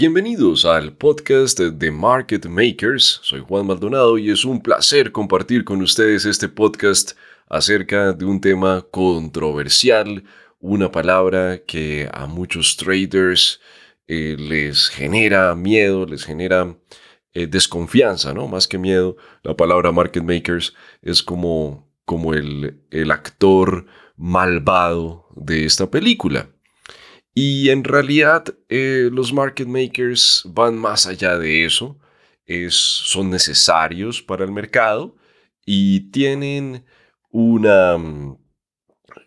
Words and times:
Bienvenidos 0.00 0.64
al 0.64 0.92
podcast 0.92 1.58
de 1.58 1.90
Market 1.90 2.46
Makers. 2.46 3.18
Soy 3.24 3.40
Juan 3.40 3.66
Maldonado 3.66 4.16
y 4.16 4.30
es 4.30 4.44
un 4.44 4.62
placer 4.62 5.10
compartir 5.10 5.64
con 5.64 5.82
ustedes 5.82 6.24
este 6.24 6.48
podcast 6.48 7.18
acerca 7.48 8.12
de 8.12 8.24
un 8.24 8.40
tema 8.40 8.86
controversial, 8.92 10.22
una 10.60 10.92
palabra 10.92 11.64
que 11.66 12.08
a 12.12 12.26
muchos 12.26 12.76
traders 12.76 13.60
eh, 14.06 14.36
les 14.38 14.88
genera 14.88 15.56
miedo, 15.56 16.06
les 16.06 16.24
genera 16.24 16.76
eh, 17.32 17.48
desconfianza, 17.48 18.32
¿no? 18.32 18.46
Más 18.46 18.68
que 18.68 18.78
miedo, 18.78 19.16
la 19.42 19.56
palabra 19.56 19.90
market 19.90 20.22
makers 20.22 20.74
es 21.02 21.24
como, 21.24 21.90
como 22.04 22.34
el, 22.34 22.84
el 22.92 23.10
actor 23.10 23.86
malvado 24.16 25.26
de 25.34 25.64
esta 25.64 25.90
película. 25.90 26.50
Y 27.40 27.70
en 27.70 27.84
realidad 27.84 28.52
eh, 28.68 29.10
los 29.12 29.32
market 29.32 29.68
makers 29.68 30.42
van 30.44 30.76
más 30.76 31.06
allá 31.06 31.38
de 31.38 31.64
eso, 31.64 31.96
es, 32.44 32.74
son 32.74 33.30
necesarios 33.30 34.20
para 34.20 34.44
el 34.44 34.50
mercado 34.50 35.14
y 35.64 36.10
tienen 36.10 36.84
una, 37.30 37.96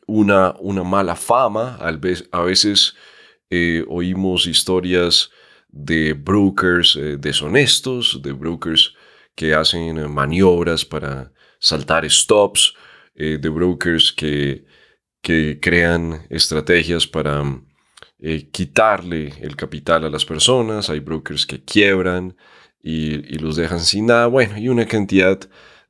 una, 0.08 0.54
una 0.60 0.84
mala 0.84 1.16
fama, 1.16 1.78
a 1.78 2.42
veces 2.42 2.96
eh, 3.50 3.86
oímos 3.88 4.46
historias 4.46 5.32
de 5.70 6.12
brokers 6.12 6.98
eh, 6.98 7.16
deshonestos, 7.18 8.22
de 8.22 8.34
brokers 8.34 8.94
que 9.36 9.54
hacen 9.54 10.12
maniobras 10.12 10.84
para 10.84 11.32
saltar 11.60 12.04
stops, 12.10 12.74
de 13.16 13.50
brokers 13.50 14.12
que, 14.12 14.66
que, 15.22 15.60
crean 15.62 16.26
estrategias 16.30 17.08
para 17.08 17.44
quitarle 18.52 19.34
el 19.42 19.56
capital 19.56 20.06
a 20.06 20.10
las 20.10 20.26
personas, 20.26 20.90
hay 20.90 21.00
brokers 21.00 21.46
que 21.48 21.64
quiebran 21.64 22.36
y, 22.84 23.38
los 23.40 23.56
dejan 23.56 23.80
sin 23.80 24.08
nada, 24.08 24.28
bueno, 24.28 24.58
y 24.58 24.70
una 24.70 24.86
cantidad 24.86 25.40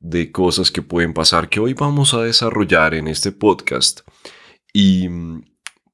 de 0.00 0.32
cosas 0.32 0.70
que 0.70 0.82
pueden 0.82 1.14
pasar 1.14 1.48
que 1.48 1.60
hoy 1.60 1.74
vamos 1.74 2.12
a 2.14 2.22
desarrollar 2.22 2.94
en 2.94 3.08
este 3.08 3.32
podcast. 3.32 4.00
Y 4.72 5.08
mm, 5.08 5.44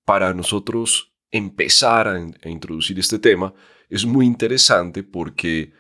para 0.05 0.33
nosotros 0.35 1.13
empezar 1.31 2.09
a, 2.09 2.49
introducir 2.49 2.99
este 2.99 3.19
tema 3.19 3.53
es 3.91 4.07
muy 4.07 4.25
interesante 4.25 5.03
porque 5.03 5.73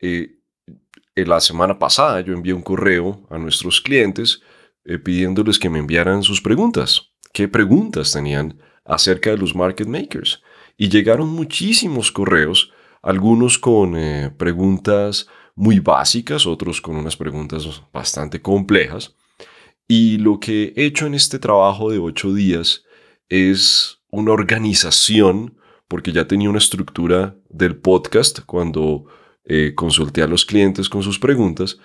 eh, 0.00 0.38
la 1.16 1.40
semana 1.40 1.78
pasada 1.78 2.20
yo 2.20 2.32
envié 2.32 2.52
un 2.52 2.62
correo 2.62 3.26
a 3.30 3.38
nuestros 3.38 3.80
clientes 3.80 4.40
eh, 4.84 4.98
pidiéndoles 4.98 5.58
que 5.58 5.70
me 5.70 5.78
enviaran 5.78 6.22
sus 6.22 6.40
preguntas. 6.40 7.12
¿Qué 7.32 7.48
preguntas 7.48 8.12
tenían 8.12 8.60
acerca 8.84 9.30
de 9.30 9.38
los 9.38 9.54
market 9.54 9.86
makers? 9.86 10.42
Y 10.76 10.88
llegaron 10.88 11.28
muchísimos 11.28 12.10
correos, 12.10 12.72
algunos 13.02 13.58
con 13.58 13.96
eh, 13.96 14.30
preguntas 14.36 15.28
muy 15.54 15.80
básicas, 15.80 16.46
otros 16.46 16.80
con 16.80 16.96
unas 16.96 17.16
preguntas 17.16 17.82
bastante 17.92 18.40
complejas. 18.40 19.14
Y 19.88 20.18
lo 20.18 20.40
que 20.40 20.72
he 20.76 20.86
hecho 20.86 21.06
en 21.06 21.14
este 21.14 21.38
trabajo 21.38 21.90
de 21.90 21.98
ocho 21.98 22.32
días 22.32 22.84
es 23.28 23.98
una 24.10 24.32
organización, 24.32 25.58
porque 25.88 26.12
ya 26.12 26.26
tenía 26.26 26.48
una 26.48 26.58
estructura 26.58 27.36
del 27.48 27.76
podcast 27.76 28.40
cuando 28.46 29.06
eh, 29.44 29.74
consulté 29.74 30.22
a 30.22 30.26
los 30.26 30.44
clientes 30.44 30.88
con 30.88 31.02
sus 31.02 31.18
preguntas 31.18 31.78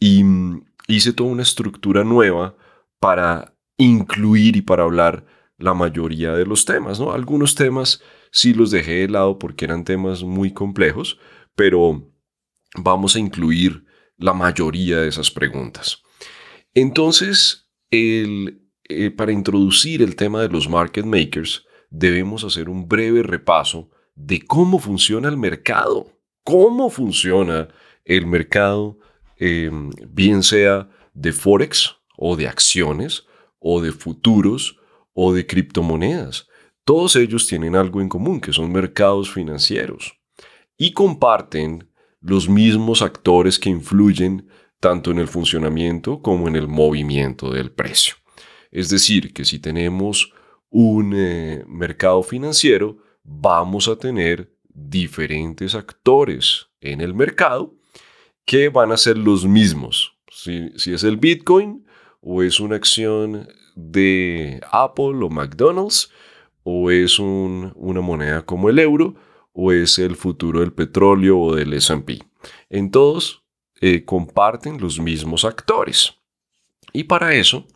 y 0.00 0.24
mm, 0.24 0.64
hice 0.88 1.12
toda 1.12 1.30
una 1.30 1.42
estructura 1.42 2.04
nueva 2.04 2.56
para 2.98 3.54
incluir 3.76 4.56
y 4.56 4.62
para 4.62 4.84
hablar 4.84 5.26
la 5.62 5.74
mayoría 5.74 6.32
de 6.32 6.44
los 6.44 6.64
temas, 6.64 6.98
¿no? 6.98 7.12
Algunos 7.12 7.54
temas 7.54 8.02
sí 8.30 8.52
los 8.52 8.70
dejé 8.70 8.92
de 8.92 9.08
lado 9.08 9.38
porque 9.38 9.64
eran 9.64 9.84
temas 9.84 10.22
muy 10.22 10.52
complejos, 10.52 11.18
pero 11.54 12.12
vamos 12.76 13.16
a 13.16 13.20
incluir 13.20 13.84
la 14.16 14.32
mayoría 14.32 14.98
de 15.00 15.08
esas 15.08 15.30
preguntas. 15.30 16.02
Entonces, 16.74 17.70
eh, 17.90 19.10
para 19.16 19.32
introducir 19.32 20.02
el 20.02 20.16
tema 20.16 20.42
de 20.42 20.48
los 20.48 20.68
market 20.68 21.04
makers, 21.04 21.66
debemos 21.90 22.44
hacer 22.44 22.68
un 22.68 22.88
breve 22.88 23.22
repaso 23.22 23.90
de 24.14 24.40
cómo 24.40 24.78
funciona 24.78 25.28
el 25.28 25.36
mercado, 25.36 26.10
cómo 26.42 26.90
funciona 26.90 27.68
el 28.04 28.26
mercado, 28.26 28.98
em, 29.36 29.90
bien 30.08 30.42
sea 30.42 30.88
de 31.14 31.32
Forex 31.32 31.96
o 32.16 32.36
de 32.36 32.48
acciones 32.48 33.26
o 33.58 33.80
de 33.80 33.92
futuros 33.92 34.78
o 35.12 35.32
de 35.32 35.46
criptomonedas. 35.46 36.48
Todos 36.84 37.16
ellos 37.16 37.46
tienen 37.46 37.76
algo 37.76 38.00
en 38.00 38.08
común, 38.08 38.40
que 38.40 38.52
son 38.52 38.72
mercados 38.72 39.30
financieros 39.30 40.14
y 40.76 40.92
comparten 40.92 41.88
los 42.20 42.48
mismos 42.48 43.02
actores 43.02 43.58
que 43.58 43.70
influyen 43.70 44.48
tanto 44.80 45.10
en 45.12 45.18
el 45.18 45.28
funcionamiento 45.28 46.22
como 46.22 46.48
en 46.48 46.56
el 46.56 46.66
movimiento 46.66 47.52
del 47.52 47.70
precio. 47.70 48.16
Es 48.70 48.88
decir, 48.88 49.32
que 49.32 49.44
si 49.44 49.58
tenemos 49.58 50.32
un 50.70 51.12
eh, 51.14 51.62
mercado 51.68 52.22
financiero, 52.22 52.98
vamos 53.22 53.86
a 53.86 53.96
tener 53.96 54.52
diferentes 54.74 55.74
actores 55.74 56.68
en 56.80 57.00
el 57.00 57.14
mercado 57.14 57.76
que 58.44 58.68
van 58.68 58.90
a 58.90 58.96
ser 58.96 59.18
los 59.18 59.46
mismos. 59.46 60.16
Si, 60.30 60.72
es 60.74 61.04
el 61.04 61.16
Bitcoin 61.18 61.86
o 62.20 62.42
es 62.42 62.58
una 62.58 62.76
acción 62.76 63.48
de 63.74 64.60
Apple 64.70 65.22
o 65.22 65.28
McDonald's 65.28 66.10
o 66.64 66.90
es 66.90 67.18
una 67.18 68.00
moneda 68.00 68.42
como 68.42 68.68
el 68.68 68.78
euro, 68.78 69.14
o 69.52 69.72
es 69.72 69.98
el 69.98 70.16
futuro 70.16 70.60
del 70.60 70.72
petróleo 70.72 71.38
o 71.38 71.54
del 71.54 71.74
SP. 71.74 72.22
En 72.70 72.90
todos 72.90 73.42
eh, 73.80 74.04
comparten 74.04 74.80
los 74.80 74.98
mismos 74.98 75.44
actores. 75.44 76.14
Y 76.92 77.04
para 77.04 77.34
eso 77.34 77.66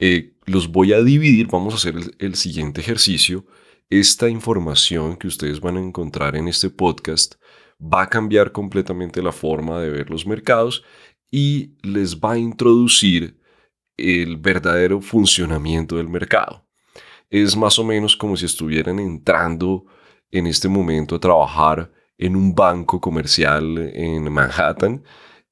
eh, 0.00 0.34
los 0.46 0.68
voy 0.68 0.92
a 0.92 1.02
dividir, 1.02 1.48
vamos 1.48 1.74
a 1.74 1.76
hacer 1.76 1.94
el, 2.18 2.34
siguiente 2.34 2.80
ejercicio. 2.80 3.46
Esta 3.88 4.28
información 4.28 5.16
que 5.16 5.28
ustedes 5.28 5.60
van 5.60 5.76
a 5.76 5.80
encontrar 5.80 6.36
en 6.36 6.48
este 6.48 6.70
podcast 6.70 7.36
va 7.80 8.02
a 8.02 8.08
cambiar 8.08 8.52
completamente 8.52 9.22
la 9.22 9.32
forma 9.32 9.80
de 9.80 9.90
ver 9.90 10.10
los 10.10 10.26
mercados 10.26 10.82
y 11.30 11.72
les 11.82 12.18
va 12.18 12.32
a 12.32 12.38
introducir 12.38 13.38
el 13.96 14.36
verdadero 14.36 15.00
funcionamiento 15.00 15.96
del 15.96 16.08
mercado. 16.08 16.66
Es 17.30 17.56
más 17.56 17.78
o 17.78 17.84
menos 17.84 18.16
como 18.16 18.36
si 18.36 18.46
estuvieran 18.46 18.98
entrando 18.98 19.86
en 20.30 20.46
este 20.46 20.68
momento 20.68 21.16
a 21.16 21.20
trabajar 21.20 21.90
en 22.18 22.36
un 22.36 22.54
banco 22.54 23.00
comercial 23.00 23.78
en 23.94 24.32
Manhattan 24.32 25.02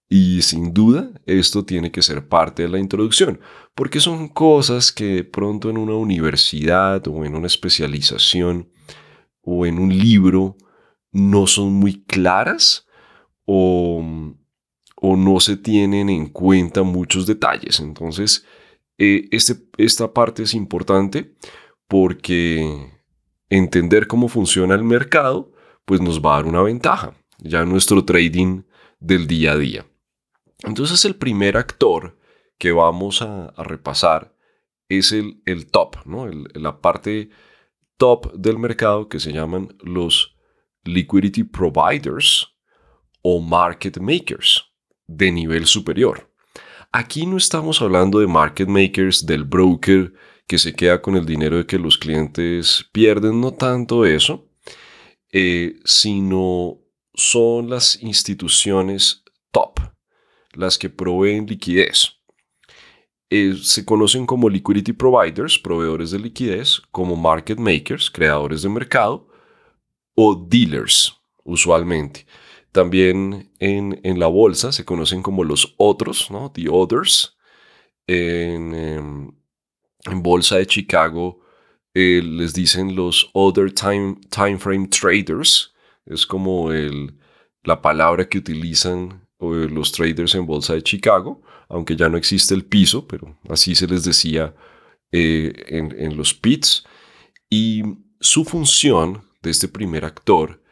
y 0.09 0.43
sin 0.43 0.72
duda 0.72 1.10
esto 1.27 1.65
tiene 1.65 1.91
que 1.91 2.03
ser 2.03 2.28
parte 2.28 2.62
de 2.62 2.69
la 2.69 2.78
introducción, 2.78 3.41
porque 3.75 4.00
son 4.00 4.28
cosas 4.28 4.93
que 4.93 5.25
pronto 5.25 5.71
en 5.71 5.78
una 5.78 5.94
universidad 5.94 7.06
o 7.09 7.25
en 7.25 7.34
una 7.34 7.47
especialización 7.47 8.71
o 9.43 9.66
en 9.66 9.78
un 9.78 9.97
libro 9.97 10.56
no 11.10 11.47
son 11.47 11.72
muy 11.72 12.04
claras 12.04 12.87
o, 13.45 14.04
o 15.06 15.16
no 15.16 15.39
se 15.39 15.59
tienen 15.59 16.09
en 16.09 16.30
cuenta 16.30 16.83
muchos 16.83 17.27
detalles. 17.27 17.78
Entonces, 17.78 18.47
eh, 18.97 19.28
este, 19.33 19.56
esta 19.77 20.15
parte 20.15 20.45
es 20.45 20.54
importante 20.54 21.34
porque 21.86 22.91
entender 23.51 24.06
cómo 24.06 24.28
funciona 24.28 24.74
el 24.74 24.83
mercado, 24.83 25.53
pues 25.84 26.01
nos 26.01 26.22
va 26.22 26.33
a 26.33 26.36
dar 26.36 26.47
una 26.47 26.62
ventaja, 26.62 27.12
ya 27.39 27.60
en 27.60 27.68
nuestro 27.68 28.03
trading 28.06 28.62
del 28.98 29.27
día 29.27 29.53
a 29.53 29.59
día. 29.59 29.86
Entonces 30.62 31.04
el 31.04 31.16
primer 31.16 31.59
actor 31.59 32.18
que 32.57 32.72
vamos 32.72 33.21
a, 33.21 33.53
repasar 33.59 34.34
es 34.89 35.12
el, 35.12 35.42
el 35.45 35.66
top, 35.66 35.97
¿no? 36.07 36.27
la 36.54 36.80
parte 36.80 37.28
top 37.98 38.33
del 38.33 38.59
mercado 38.59 39.10
que 39.10 39.21
se 39.21 39.34
llaman 39.34 39.77
los 39.80 40.34
liquidity 40.84 41.45
providers 41.45 42.57
o 43.21 43.42
market 43.42 43.98
makers 43.98 44.73
de 45.06 45.33
nivel 45.33 45.66
superior. 45.66 46.30
Aquí 46.92 47.27
no 47.27 47.36
estamos 47.36 47.83
hablando 47.83 48.21
de 48.21 48.27
market 48.27 48.68
makers 48.68 49.27
del 49.27 49.45
broker 49.45 50.12
que 50.47 50.59
se 50.59 50.74
queda 50.74 51.03
con 51.03 51.16
el 51.16 51.27
dinero 51.27 51.56
de 51.56 51.66
que 51.66 51.78
los 51.78 51.98
clientes 51.98 52.89
pierden, 52.92 53.41
no 53.41 53.53
tanto 53.53 54.04
eso, 54.04 54.48
eh, 55.33 55.77
sino 55.84 56.78
son 57.15 57.71
las 57.71 58.01
instituciones 58.03 59.24
top, 59.51 59.80
las 60.53 60.78
que 60.78 60.91
proveen 60.91 61.47
liquidez. 61.47 62.21
Eh, 63.30 63.57
se 63.60 63.84
conocen 63.84 64.27
como 64.27 64.48
liquidity 64.48 64.92
providers, 64.92 65.59
proveedores 65.59 66.10
de 66.12 66.18
liquidez, 66.21 66.80
como 66.92 67.16
market 67.16 67.59
makers, 67.59 68.10
creadores 68.10 68.62
de 68.62 68.68
mercado, 68.68 69.28
o 70.15 70.34
dealers, 70.34 71.16
usualmente. 71.42 72.27
También 72.74 73.53
en, 73.60 74.00
en, 74.03 74.18
la 74.18 74.26
bolsa 74.26 74.72
se 74.72 74.84
conocen 74.84 75.22
como 75.22 75.44
los 75.44 75.76
otros, 75.76 76.28
¿no? 76.32 76.50
The 76.50 76.68
others. 76.68 77.36
En, 78.09 78.74
em, 78.74 79.30
en 80.06 80.22
bolsa 80.24 80.56
de 80.56 80.66
Chicago 80.66 81.38
eh, 81.94 82.21
les 82.21 82.53
dicen 82.53 82.97
los 82.97 83.30
other 83.32 83.72
time, 83.72 84.16
time 84.28 84.59
frame 84.59 84.88
traders. 84.88 85.72
Es 86.04 86.26
como 86.26 86.72
el, 86.72 87.16
la 87.62 87.80
palabra 87.80 88.28
que 88.28 88.38
utilizan 88.38 89.24
los 89.38 89.92
traders 89.92 90.34
en 90.34 90.44
bolsa 90.44 90.74
de 90.74 90.82
Chicago, 90.82 91.42
aunque 91.68 91.94
ya 91.94 92.09
no 92.09 92.16
existe 92.16 92.54
el 92.54 92.65
piso, 92.65 93.06
pero 93.06 93.38
así 93.48 93.76
se 93.76 93.86
les 93.86 94.03
decía 94.03 94.53
eh, 95.12 95.53
en, 95.68 95.94
en 95.97 96.16
los 96.16 96.34
pits. 96.34 96.84
Y 97.48 97.84
su 98.18 98.44
función 98.44 99.22
de 99.42 99.50
este 99.50 99.68
primer 99.68 100.04
actor 100.04 100.64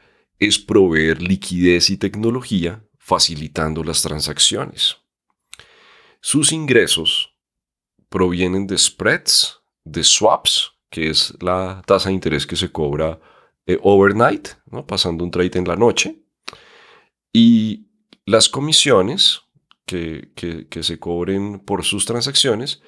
es 0.46 0.58
proveer 0.58 1.22
liquidez 1.22 1.90
y 1.90 1.96
tecnología 1.96 2.84
facilitando 2.98 3.84
las 3.84 4.02
transacciones. 4.02 4.96
Sus 6.20 6.52
ingresos 6.52 7.34
provienen 8.08 8.66
de 8.66 8.76
spreads, 8.76 9.60
de 9.84 10.02
swaps, 10.04 10.72
que 10.90 11.10
es 11.10 11.34
la 11.40 11.82
tasa 11.86 12.08
de 12.08 12.14
interés 12.14 12.46
que 12.46 12.56
se 12.56 12.70
cobra 12.70 13.20
eh, 13.66 13.78
overnight, 13.82 14.48
¿no? 14.66 14.86
pasando 14.86 15.24
un 15.24 15.30
trade 15.30 15.58
en 15.58 15.68
la 15.68 15.76
noche, 15.76 16.22
y 17.32 17.86
las 18.26 18.48
comisiones 18.48 19.42
que, 19.86 20.32
que, 20.34 20.82
se 20.82 20.98
cobren 20.98 21.60
por 21.60 21.84
sus 21.84 22.04
transacciones 22.04 22.82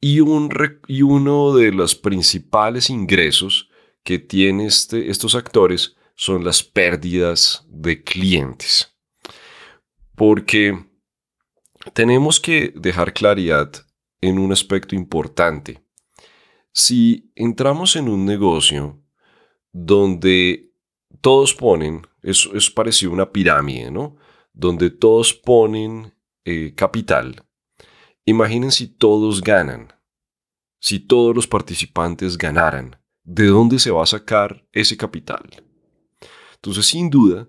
y, 0.00 0.20
un, 0.20 0.50
y 0.88 1.02
uno 1.02 1.54
de 1.54 1.72
los 1.72 1.94
principales 1.94 2.90
ingresos 2.90 3.70
que 4.02 4.18
tienen 4.18 4.66
este, 4.66 5.10
estos 5.10 5.34
actores 5.34 5.96
son 6.22 6.44
las 6.44 6.62
pérdidas 6.62 7.66
de 7.68 8.04
clientes. 8.04 8.96
Porque 10.14 10.86
tenemos 11.94 12.38
que 12.38 12.72
dejar 12.76 13.12
claridad 13.12 13.72
en 14.20 14.38
un 14.38 14.52
aspecto 14.52 14.94
importante. 14.94 15.84
Si 16.72 17.32
entramos 17.34 17.96
en 17.96 18.08
un 18.08 18.24
negocio 18.24 19.02
donde 19.72 20.72
todos 21.20 21.54
ponen, 21.54 22.06
es, 22.22 22.48
es 22.54 22.70
parecido 22.70 23.10
a 23.10 23.14
una 23.14 23.32
pirámide, 23.32 23.90
¿no? 23.90 24.14
Donde 24.52 24.90
todos 24.90 25.34
ponen 25.34 26.14
eh, 26.44 26.72
capital. 26.76 27.44
Imaginen 28.26 28.70
si 28.70 28.86
todos 28.86 29.42
ganan, 29.42 29.92
si 30.78 31.00
todos 31.00 31.34
los 31.34 31.48
participantes 31.48 32.38
ganaran, 32.38 33.02
¿de 33.24 33.46
dónde 33.46 33.80
se 33.80 33.90
va 33.90 34.04
a 34.04 34.06
sacar 34.06 34.64
ese 34.70 34.96
capital? 34.96 35.42
Entonces, 36.62 36.86
sin 36.86 37.10
duda, 37.10 37.48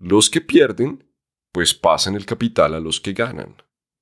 los 0.00 0.30
que 0.30 0.40
pierden, 0.40 1.04
pues 1.52 1.74
pasan 1.74 2.14
el 2.14 2.24
capital 2.24 2.74
a 2.74 2.80
los 2.80 2.98
que 2.98 3.12
ganan, 3.12 3.56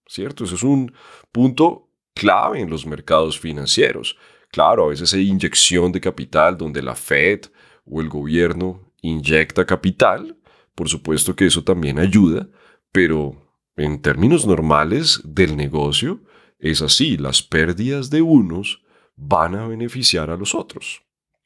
¿cierto? 0.06 0.44
Eso 0.44 0.54
es 0.54 0.62
un 0.62 0.94
punto 1.32 1.90
clave 2.14 2.60
en 2.60 2.70
los 2.70 2.86
mercados 2.86 3.40
financieros. 3.40 4.16
Claro, 4.52 4.84
a 4.84 4.88
veces 4.88 5.12
hay 5.14 5.28
inyección 5.28 5.90
de 5.90 6.00
capital 6.00 6.56
donde 6.56 6.80
la 6.80 6.94
Fed 6.94 7.46
o 7.84 8.00
el 8.00 8.08
gobierno 8.08 8.92
inyecta 9.02 9.66
capital. 9.66 10.38
Por 10.76 10.88
supuesto 10.88 11.34
que 11.34 11.46
eso 11.46 11.64
también 11.64 11.98
ayuda, 11.98 12.48
pero 12.92 13.58
en 13.74 14.00
términos 14.00 14.46
normales 14.46 15.20
del 15.24 15.56
negocio 15.56 16.22
es 16.60 16.82
así, 16.82 17.16
las 17.16 17.42
pérdidas 17.42 18.10
de 18.10 18.22
unos 18.22 18.84
van 19.16 19.56
a 19.56 19.66
beneficiar 19.66 20.30
a 20.30 20.36
los 20.36 20.54
otros, 20.54 21.02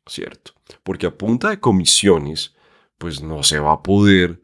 ¿cierto? 0.06 0.52
Porque 0.82 1.06
a 1.06 1.16
punta 1.16 1.48
de 1.48 1.60
comisiones 1.60 2.53
pues 2.98 3.22
no 3.22 3.42
se 3.42 3.58
va 3.58 3.72
a 3.72 3.82
poder 3.82 4.42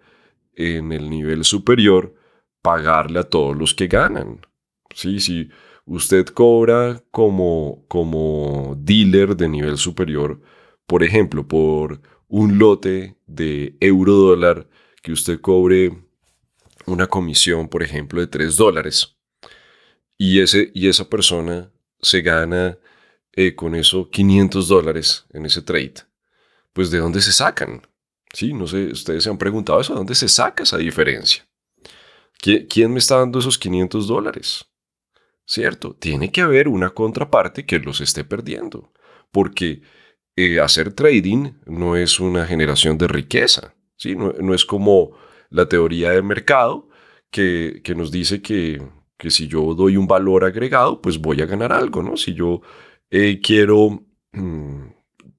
en 0.55 0.93
el 0.93 1.09
nivel 1.11 1.45
superior 1.45 2.15
pagarle 2.63 3.21
a 3.21 3.25
todos 3.25 3.57
los 3.57 3.75
que 3.75 3.87
ganan. 3.87 4.47
Sí, 4.95 5.21
si 5.21 5.51
usted 5.87 6.27
cobra 6.27 7.03
como, 7.11 7.85
como 7.89 8.75
dealer 8.79 9.37
de 9.37 9.49
nivel 9.49 9.77
superior, 9.77 10.41
por 10.87 11.03
ejemplo, 11.03 11.47
por 11.47 12.01
un 12.29 12.59
lote 12.59 13.17
de 13.27 13.77
euro 13.81 14.13
dólar, 14.15 14.69
que 15.03 15.13
usted 15.13 15.41
cobre 15.41 15.97
una 16.87 17.07
comisión, 17.07 17.69
por 17.69 17.83
ejemplo, 17.83 18.21
de 18.21 18.27
3 18.27 18.57
dólares, 18.57 19.17
y, 20.19 20.41
ese, 20.41 20.71
y 20.75 20.89
esa 20.89 21.09
persona 21.09 21.73
se 22.01 22.21
gana 22.21 22.79
eh, 23.33 23.55
con 23.55 23.75
eso 23.75 24.11
500 24.11 24.69
dólares 24.69 25.27
en 25.33 25.47
ese 25.47 25.63
trade, 25.63 25.95
pues 26.73 26.91
¿de 26.91 26.99
dónde 26.99 27.21
se 27.23 27.33
sacan? 27.33 27.83
Sí, 28.33 28.53
no 28.53 28.67
sé, 28.67 28.87
ustedes 28.87 29.25
se 29.25 29.31
han 29.31 29.39
preguntado 29.39 29.81
eso, 29.81 29.93
¿de 29.93 29.99
dónde 29.99 30.15
se 30.15 30.29
saca 30.29 30.63
esa 30.63 30.79
diferencia? 30.79 31.47
¿Quién 32.41 32.93
me 32.93 32.99
está 32.99 33.19
dando 33.19 33.39
esos 33.39 33.59
500 33.59 34.07
dólares? 34.07 34.65
¿Cierto? 35.45 35.95
Tiene 35.95 36.31
que 36.31 36.41
haber 36.41 36.69
una 36.69 36.91
contraparte 36.91 37.67
que 37.67 37.81
los 37.81 38.01
esté 38.01 38.25
perdiendo, 38.25 38.93
porque 39.31 39.83
eh, 40.37 40.61
hacer 40.61 40.93
trading 40.93 41.53
no 41.67 41.97
es 41.97 42.21
una 42.21 42.47
generación 42.47 42.97
de 42.97 43.09
riqueza, 43.09 43.75
¿sí? 43.97 44.15
No, 44.17 44.55
es 44.55 44.65
como 44.65 45.11
la 45.51 45.69
teoría 45.69 46.13
del 46.13 46.23
mercado 46.23 46.89
que, 47.31 47.83
nos 47.97 48.11
dice 48.11 48.41
que, 48.41 48.81
si 49.29 49.49
yo 49.49 49.75
doy 49.75 49.97
un 49.97 50.07
valor 50.07 50.45
agregado, 50.45 51.03
pues 51.03 51.19
voy 51.19 51.43
a 51.43 51.47
ganar 51.47 51.73
algo, 51.73 52.03
¿no? 52.03 52.17
Si 52.17 52.33
yo 52.33 52.63
eh, 53.11 53.41
quiero 53.43 54.03
mm, 54.33 54.87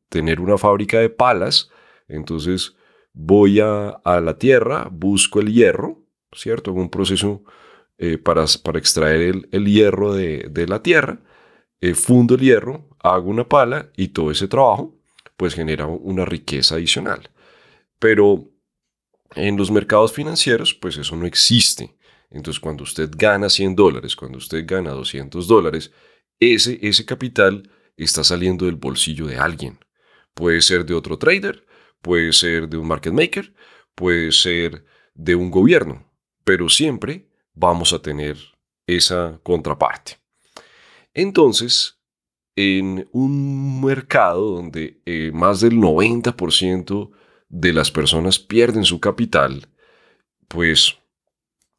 tener 0.09 0.39
una 0.39 0.57
fábrica 0.57 0.99
de 0.99 1.09
palas, 1.09 1.71
entonces 2.07 2.75
voy 3.13 3.60
a, 3.60 4.02
la 4.06 4.38
tierra, 4.38 4.88
busco 4.92 5.40
el 5.40 5.54
hierro, 5.54 6.04
¿cierto? 6.34 6.74
un 6.74 6.90
proceso 6.90 7.44
eh, 7.98 8.18
para, 8.18 8.46
para, 8.63 8.80
extraer 8.80 9.48
el, 9.52 9.66
hierro 9.66 10.13
de, 10.13 10.66
la 10.68 10.81
tierra, 10.81 11.19
eh, 11.81 11.94
fundo 11.94 12.36
el 12.36 12.42
hierro, 12.42 12.90
hago 13.00 13.30
una 13.30 13.48
pala 13.48 13.92
y 13.96 14.10
todo 14.10 14.31
ese 14.31 14.48
trabajo 14.48 14.98
pues 15.38 15.56
genera 15.56 15.88
una 15.88 16.24
riqueza 16.24 16.75
adicional. 16.75 17.31
Pero 18.00 18.50
en 19.36 19.58
los 19.58 19.72
mercados 19.72 20.13
financieros 20.13 20.74
pues 20.74 20.98
eso 20.98 21.16
no 21.16 21.25
existe. 21.25 21.96
Entonces 22.30 22.60
cuando 22.60 22.84
usted 22.84 23.10
gana 23.15 23.50
100 23.50 23.75
dólares, 23.75 24.15
cuando 24.15 24.38
usted 24.38 24.65
gana 24.68 24.91
200 24.91 25.48
dólares, 25.48 25.91
ese, 26.39 26.80
ese 26.82 27.06
capital 27.06 27.70
está 27.98 28.24
saliendo 28.24 28.65
del 28.65 28.75
bolsillo 28.75 29.25
de 29.27 29.38
alguien. 29.38 29.80
Puede 30.34 30.62
ser 30.62 30.86
de 30.86 30.94
otro 30.94 31.18
trader, 31.18 31.65
puede 32.01 32.34
ser 32.34 32.67
de 32.67 32.77
un 32.77 32.88
market 32.88 33.13
maker, 33.13 33.53
puede 33.96 34.31
ser 34.31 34.86
de 35.13 35.36
un 35.36 35.51
gobierno, 35.51 36.12
pero 36.43 36.70
siempre 36.70 37.27
vamos 37.53 37.93
a 37.93 38.01
tener 38.01 38.38
esa 38.88 39.39
contraparte. 39.43 40.17
Entonces, 41.13 42.00
en 42.55 43.08
un 43.12 43.81
mercado 43.81 44.55
donde 44.55 45.01
eh, 45.05 45.31
más 45.34 45.62
del 45.62 45.77
90% 45.77 47.12
de 47.50 47.74
las 47.74 47.91
personas 47.91 48.39
pierden 48.39 48.84
su 48.84 49.00
capital, 49.00 49.67
pues 50.48 50.98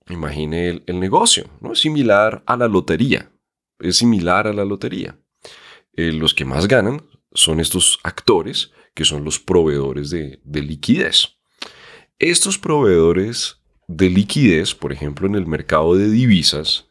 imagine 0.08 0.82
el, 0.86 1.00
negocio, 1.00 1.44
¿no? 1.60 1.72
Es 1.72 1.80
similar 1.80 2.42
a 2.46 2.56
la 2.56 2.68
lotería, 2.68 3.30
es 3.78 3.96
similar 3.96 4.46
a 4.46 4.52
la 4.52 4.64
lotería. 4.64 5.18
Eh, 5.94 6.12
los 6.12 6.34
que 6.34 6.44
más 6.44 6.68
ganan 6.68 7.02
son 7.34 7.60
estos 7.60 7.98
actores 8.02 8.72
que 8.94 9.04
son 9.04 9.24
los 9.24 9.38
proveedores 9.38 10.10
de, 10.10 10.40
liquidez. 10.44 11.36
Estos 12.18 12.58
proveedores 12.58 13.58
de 13.88 14.10
liquidez, 14.10 14.74
por 14.74 14.92
ejemplo, 14.92 15.26
en 15.26 15.34
el 15.34 15.46
mercado 15.46 15.94
de 15.94 16.10
divisas, 16.10 16.88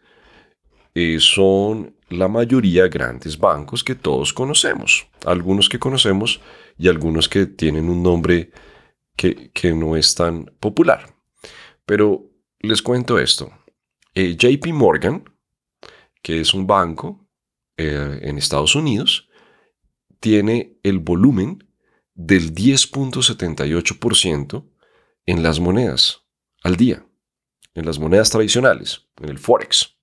eh, 0.94 1.18
son 1.20 1.96
la 2.10 2.28
mayoría 2.28 2.88
grandes 2.88 3.38
bancos 3.38 3.84
que 3.84 3.96
todos 3.96 4.34
conocemos. 4.34 5.08
Algunos 5.26 5.70
que 5.70 5.80
conocemos 5.80 6.42
y 6.78 6.90
algunos 6.90 7.30
que 7.30 7.46
tienen 7.46 7.90
un 7.90 8.04
nombre 8.04 8.52
que, 9.16 9.74
no 9.74 9.96
es 9.96 10.16
tan 10.16 10.46
popular. 10.60 11.16
Pero 11.86 12.32
les 12.60 12.82
cuento 12.82 13.20
esto. 13.20 13.52
Eh, 14.16 14.36
JP 14.36 14.74
Morgan, 14.74 15.24
que 16.22 16.42
es 16.42 16.54
un 16.54 16.66
banco 16.66 17.28
eh, 17.78 18.20
en 18.24 18.38
Estados 18.38 18.76
Unidos, 18.76 19.30
tiene 20.22 20.80
el 20.84 21.00
volumen 21.00 21.68
del 22.14 22.56
10.78% 22.56 24.66
en 25.26 25.44
las 25.44 25.60
monedas 25.60 26.22
al 26.64 26.78
día, 26.78 27.06
en 27.74 27.86
las 27.86 28.00
monedas 28.00 28.30
tradicionales, 28.30 29.10
en 29.18 29.28
el 29.30 29.40
Forex. 29.40 29.98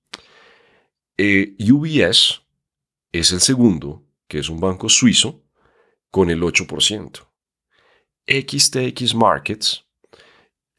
Eh, 1.17 1.57
UBS 1.61 2.43
es 3.13 3.33
el 3.33 3.41
segundo, 3.41 4.05
que 4.27 4.41
es 4.41 4.51
un 4.51 4.59
banco 4.61 4.89
suizo, 4.89 5.45
con 6.11 6.31
el 6.31 6.43
8%. 6.43 7.29
XTX 8.27 9.15
Markets, 9.15 9.85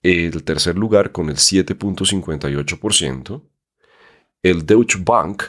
el 0.04 0.44
tercer 0.44 0.78
lugar 0.78 1.14
con 1.14 1.30
el 1.30 1.38
7.58%. 1.38 3.50
El 4.44 4.66
Deutsche 4.66 5.00
Bank 5.02 5.44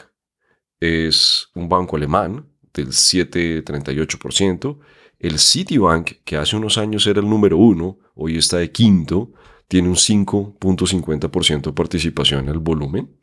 es 0.79 1.49
un 1.55 1.67
banco 1.69 1.97
alemán 1.97 2.50
del 2.73 2.87
7.38%. 2.87 4.79
El 5.19 5.37
Citibank, 5.39 6.23
que 6.23 6.37
hace 6.37 6.55
unos 6.55 6.77
años 6.77 7.05
era 7.05 7.19
el 7.19 7.29
número 7.29 7.57
uno, 7.57 7.99
hoy 8.15 8.37
está 8.37 8.57
de 8.57 8.71
quinto, 8.71 9.31
tiene 9.67 9.87
un 9.87 9.95
5.50% 9.95 11.61
de 11.61 11.73
participación 11.73 12.45
en 12.45 12.49
el 12.49 12.59
volumen. 12.59 13.15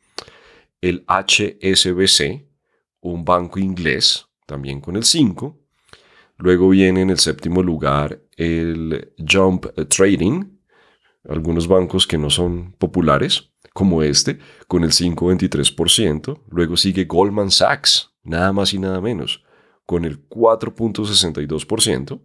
El 0.81 1.05
HSBC, 1.09 2.47
un 3.01 3.25
banco 3.25 3.59
inglés, 3.59 4.27
también 4.47 4.81
con 4.81 4.97
el 4.97 5.05
5. 5.05 5.59
Luego 6.39 6.69
viene 6.69 7.03
en 7.03 7.11
el 7.11 7.19
séptimo 7.19 7.63
lugar 7.63 8.23
el 8.37 9.13
Jump 9.19 9.67
Trading, 9.89 10.45
algunos 11.29 11.67
bancos 11.67 12.07
que 12.07 12.17
no 12.17 12.31
son 12.31 12.73
populares, 12.79 13.51
como 13.75 14.03
este, 14.03 14.39
con 14.67 14.85
el 14.85 14.91
5.23%. 14.91 16.43
Luego 16.51 16.77
sigue 16.77 17.05
Goldman 17.05 17.51
Sachs, 17.51 18.13
nada 18.29 18.53
más 18.53 18.75
y 18.75 18.79
nada 18.79 19.01
menos, 19.01 19.43
con 19.87 20.05
el 20.05 20.29
4.62%. 20.29 22.21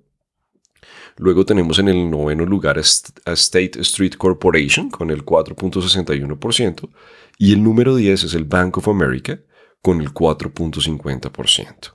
Luego 1.17 1.45
tenemos 1.45 1.77
en 1.79 1.87
el 1.87 2.09
noveno 2.09 2.45
lugar 2.45 2.77
a 2.77 2.81
State 2.81 3.79
Street 3.79 4.15
Corporation 4.17 4.89
con 4.89 5.11
el 5.11 5.23
4.61% 5.23 6.89
y 7.37 7.53
el 7.53 7.63
número 7.63 7.95
10 7.95 8.25
es 8.25 8.33
el 8.33 8.43
Bank 8.45 8.79
of 8.79 8.87
America 8.87 9.39
con 9.81 10.01
el 10.01 10.11
4.50%. 10.13 11.93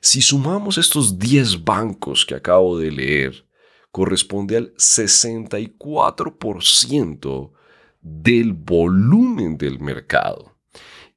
Si 0.00 0.22
sumamos 0.22 0.78
estos 0.78 1.18
10 1.18 1.64
bancos 1.64 2.24
que 2.24 2.34
acabo 2.34 2.78
de 2.78 2.90
leer, 2.90 3.44
corresponde 3.90 4.56
al 4.56 4.72
64% 4.74 7.52
del 8.00 8.54
volumen 8.54 9.58
del 9.58 9.78
mercado. 9.78 10.49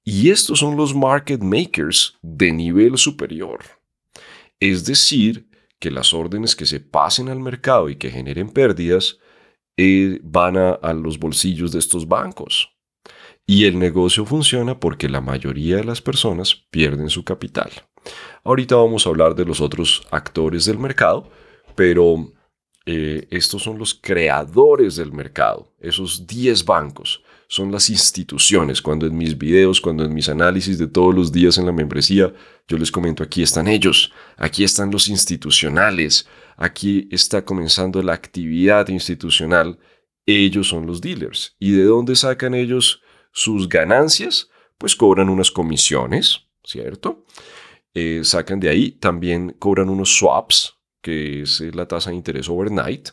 Y 0.03 0.29
estos 0.29 0.59
son 0.59 0.75
los 0.75 0.93
market 0.93 1.41
makers 1.41 2.17
de 2.21 2.51
nivel 2.51 2.97
superior. 2.97 3.59
Es 4.59 4.85
decir, 4.85 5.47
que 5.79 5.91
las 5.91 6.13
órdenes 6.13 6.55
que 6.55 6.65
se 6.65 6.79
pasen 6.79 7.29
al 7.29 7.39
mercado 7.39 7.89
y 7.89 7.95
que 7.95 8.11
generen 8.11 8.49
pérdidas 8.49 9.19
eh, 9.77 10.19
van 10.23 10.57
a 10.57 10.93
los 10.93 11.19
bolsillos 11.19 11.71
de 11.71 11.79
estos 11.79 12.07
bancos. 12.07 12.69
Y 13.45 13.65
el 13.65 13.77
negocio 13.77 14.25
funciona 14.25 14.79
porque 14.79 15.09
la 15.09 15.19
mayoría 15.19 15.77
de 15.77 15.83
las 15.83 16.01
personas 16.01 16.55
pierden 16.69 17.09
su 17.09 17.23
capital. 17.23 17.71
Ahorita 18.43 18.75
vamos 18.75 19.05
a 19.05 19.09
hablar 19.09 19.35
de 19.35 19.45
los 19.45 19.61
otros 19.61 20.05
actores 20.11 20.65
del 20.65 20.79
mercado, 20.79 21.29
pero 21.75 22.31
eh, 22.85 23.27
estos 23.31 23.63
son 23.63 23.77
los 23.77 23.93
creadores 23.93 24.95
del 24.95 25.11
mercado, 25.11 25.73
esos 25.79 26.27
10 26.27 26.65
bancos 26.65 27.23
son 27.53 27.71
las 27.71 27.91
instituciones. 27.91 28.81
Cuando 28.81 29.05
en 29.05 29.15
mis 29.15 29.37
videos, 29.37 29.79
cuando 29.79 30.03
en 30.03 30.11
mis 30.11 30.27
análisis 30.27 30.79
de 30.79 30.87
todos 30.87 31.13
los 31.13 31.31
días 31.31 31.59
en 31.59 31.67
la 31.67 31.71
membresía, 31.71 32.33
yo 32.67 32.79
les 32.79 32.91
comento, 32.91 33.21
aquí 33.21 33.43
están 33.43 33.67
ellos, 33.67 34.11
aquí 34.37 34.63
están 34.63 34.89
los 34.89 35.07
institucionales, 35.07 36.27
aquí 36.57 37.07
está 37.11 37.45
comenzando 37.45 38.01
la 38.01 38.13
actividad 38.13 38.87
institucional, 38.87 39.77
ellos 40.25 40.69
son 40.69 40.87
los 40.87 40.99
dealers. 40.99 41.55
¿Y 41.59 41.73
de 41.73 41.83
dónde 41.83 42.15
sacan 42.15 42.55
ellos 42.55 43.03
sus 43.31 43.69
ganancias? 43.69 44.49
Pues 44.79 44.95
cobran 44.95 45.29
unas 45.29 45.51
comisiones, 45.51 46.47
¿cierto? 46.63 47.23
Eh, 47.93 48.21
sacan 48.23 48.59
de 48.59 48.69
ahí, 48.69 48.93
también 48.93 49.55
cobran 49.59 49.89
unos 49.89 50.17
swaps, 50.17 50.73
que 51.03 51.43
es 51.43 51.61
eh, 51.61 51.69
la 51.71 51.87
tasa 51.87 52.09
de 52.09 52.15
interés 52.15 52.49
overnight. 52.49 53.09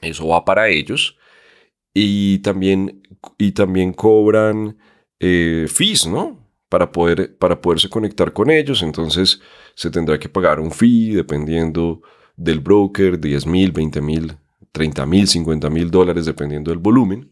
Eso 0.00 0.28
va 0.28 0.42
para 0.42 0.70
ellos. 0.70 1.18
Y 1.94 2.38
también, 2.38 3.01
y 3.38 3.52
también 3.52 3.92
cobran 3.92 4.78
eh, 5.20 5.66
fees, 5.68 6.06
¿no? 6.06 6.38
Para, 6.68 6.90
poder, 6.90 7.36
para 7.36 7.60
poderse 7.60 7.88
conectar 7.88 8.32
con 8.32 8.50
ellos. 8.50 8.82
Entonces 8.82 9.40
se 9.74 9.90
tendrá 9.90 10.18
que 10.18 10.28
pagar 10.28 10.60
un 10.60 10.70
fee 10.70 11.14
dependiendo 11.14 12.02
del 12.36 12.60
broker, 12.60 13.20
10 13.20 13.46
mil, 13.46 13.72
20 13.72 14.00
mil, 14.00 14.36
30 14.72 15.06
mil, 15.06 15.28
50 15.28 15.70
mil 15.70 15.90
dólares, 15.90 16.26
dependiendo 16.26 16.70
del 16.70 16.78
volumen. 16.78 17.30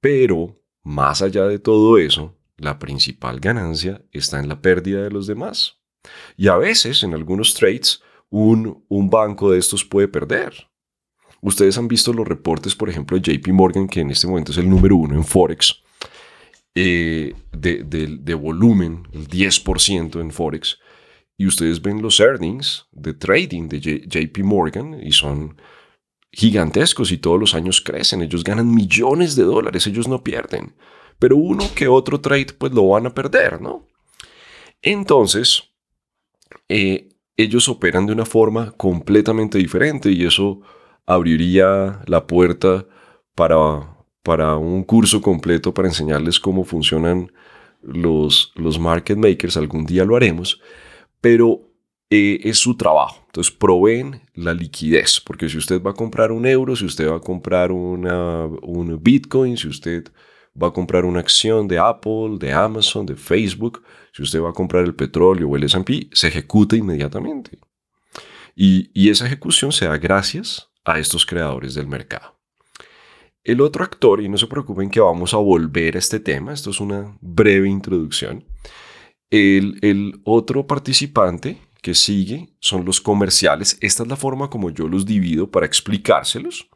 Pero 0.00 0.56
más 0.82 1.22
allá 1.22 1.46
de 1.46 1.58
todo 1.58 1.98
eso, 1.98 2.36
la 2.56 2.78
principal 2.78 3.40
ganancia 3.40 4.04
está 4.12 4.38
en 4.38 4.48
la 4.48 4.60
pérdida 4.60 5.02
de 5.02 5.10
los 5.10 5.26
demás. 5.26 5.78
Y 6.36 6.48
a 6.48 6.56
veces, 6.56 7.02
en 7.02 7.14
algunos 7.14 7.54
trades, 7.54 8.02
un, 8.30 8.84
banco 9.10 9.50
de 9.50 9.58
estos 9.58 9.84
puede 9.84 10.08
perder. 10.08 10.67
Ustedes 11.40 11.78
han 11.78 11.88
visto 11.88 12.12
los 12.12 12.26
reportes, 12.26 12.74
por 12.74 12.88
ejemplo, 12.88 13.18
de 13.18 13.38
JP 13.38 13.48
Morgan, 13.48 13.88
que 13.88 14.00
en 14.00 14.10
este 14.10 14.26
momento 14.26 14.52
es 14.52 14.58
el 14.58 14.68
número 14.68 14.96
uno 14.96 15.14
en 15.14 15.24
Forex, 15.24 15.82
eh, 16.74 17.34
de, 17.52 18.34
volumen, 18.34 19.06
el 19.12 19.28
10% 19.28 20.20
en 20.20 20.30
Forex, 20.30 20.78
y 21.36 21.46
ustedes 21.46 21.80
ven 21.80 22.02
los 22.02 22.18
earnings 22.18 22.86
de 22.92 23.14
trading 23.14 23.68
de 23.68 23.80
JP 23.80 24.38
Morgan 24.44 25.00
y 25.00 25.12
son 25.12 25.56
gigantescos 26.32 27.12
y 27.12 27.18
todos 27.18 27.38
los 27.38 27.54
años 27.54 27.80
crecen. 27.80 28.22
Ellos 28.22 28.42
ganan 28.42 28.74
millones 28.74 29.36
de 29.36 29.44
dólares, 29.44 29.86
ellos 29.86 30.08
no 30.08 30.22
pierden. 30.24 30.74
Pero 31.18 31.36
uno 31.36 31.64
que 31.74 31.88
otro 31.88 32.20
trade, 32.20 32.54
pues 32.58 32.72
lo 32.72 32.88
van 32.88 33.06
a 33.06 33.14
perder, 33.14 33.60
¿no? 33.60 33.86
Entonces, 34.82 35.64
eh, 36.68 37.08
ellos 37.36 37.68
operan 37.68 38.06
de 38.06 38.12
una 38.12 38.24
forma 38.24 38.72
completamente 38.72 39.58
diferente 39.58 40.10
y 40.10 40.24
eso 40.24 40.60
abriría 41.08 42.02
la 42.06 42.26
puerta 42.26 42.86
para, 43.34 43.96
para 44.22 44.56
un 44.56 44.84
curso 44.84 45.22
completo 45.22 45.72
para 45.72 45.88
enseñarles 45.88 46.38
cómo 46.38 46.64
funcionan 46.64 47.32
los, 47.80 48.52
los 48.56 48.78
market 48.78 49.16
makers. 49.16 49.56
Algún 49.56 49.86
día 49.86 50.04
lo 50.04 50.16
haremos, 50.16 50.60
pero 51.22 51.62
eh, 52.10 52.40
es 52.44 52.58
su 52.58 52.76
trabajo. 52.76 53.22
Entonces 53.24 53.50
proveen 53.50 54.20
la 54.34 54.52
liquidez, 54.52 55.18
porque 55.18 55.48
si 55.48 55.56
usted 55.56 55.82
va 55.82 55.92
a 55.92 55.94
comprar 55.94 56.30
un 56.30 56.44
euro, 56.44 56.76
si 56.76 56.84
usted 56.84 57.08
va 57.08 57.16
a 57.16 57.20
comprar 57.20 57.72
una, 57.72 58.44
un 58.44 59.02
Bitcoin, 59.02 59.56
si 59.56 59.66
usted 59.66 60.04
va 60.62 60.68
a 60.68 60.72
comprar 60.72 61.06
una 61.06 61.20
acción 61.20 61.66
de 61.66 61.78
Apple, 61.78 62.36
de 62.38 62.52
Amazon, 62.52 63.06
de 63.06 63.16
Facebook, 63.16 63.82
si 64.12 64.22
usted 64.22 64.42
va 64.42 64.50
a 64.50 64.52
comprar 64.52 64.84
el 64.84 64.94
petróleo 64.94 65.48
o 65.48 65.56
el 65.56 65.64
S&P, 65.64 66.10
se 66.12 66.28
ejecuta 66.28 66.76
inmediatamente. 66.76 67.58
Y, 68.54 68.90
y 68.92 69.08
esa 69.08 69.24
ejecución 69.24 69.72
se 69.72 69.86
da 69.86 69.96
gracias 69.96 70.67
a 70.84 70.98
estos 70.98 71.26
creadores 71.26 71.74
del 71.74 71.86
mercado. 71.86 72.38
El 73.44 73.60
otro 73.60 73.84
actor, 73.84 74.20
y 74.20 74.28
no 74.28 74.36
se 74.36 74.46
preocupen 74.46 74.90
que 74.90 75.00
vamos 75.00 75.32
a 75.32 75.38
volver 75.38 75.96
a 75.96 75.98
este 75.98 76.20
tema, 76.20 76.52
esto 76.52 76.70
es 76.70 76.80
una 76.80 77.16
breve 77.20 77.68
introducción, 77.68 78.44
el, 79.30 79.78
el 79.82 80.20
otro 80.24 80.66
participante 80.66 81.58
que 81.82 81.94
sigue 81.94 82.54
son 82.60 82.84
los 82.84 83.00
comerciales. 83.00 83.78
Esta 83.80 84.02
es 84.02 84.08
la 84.08 84.16
forma 84.16 84.50
como 84.50 84.70
yo 84.70 84.88
los 84.88 85.06
divido 85.06 85.50
para 85.50 85.66
explicárselos. 85.66 86.68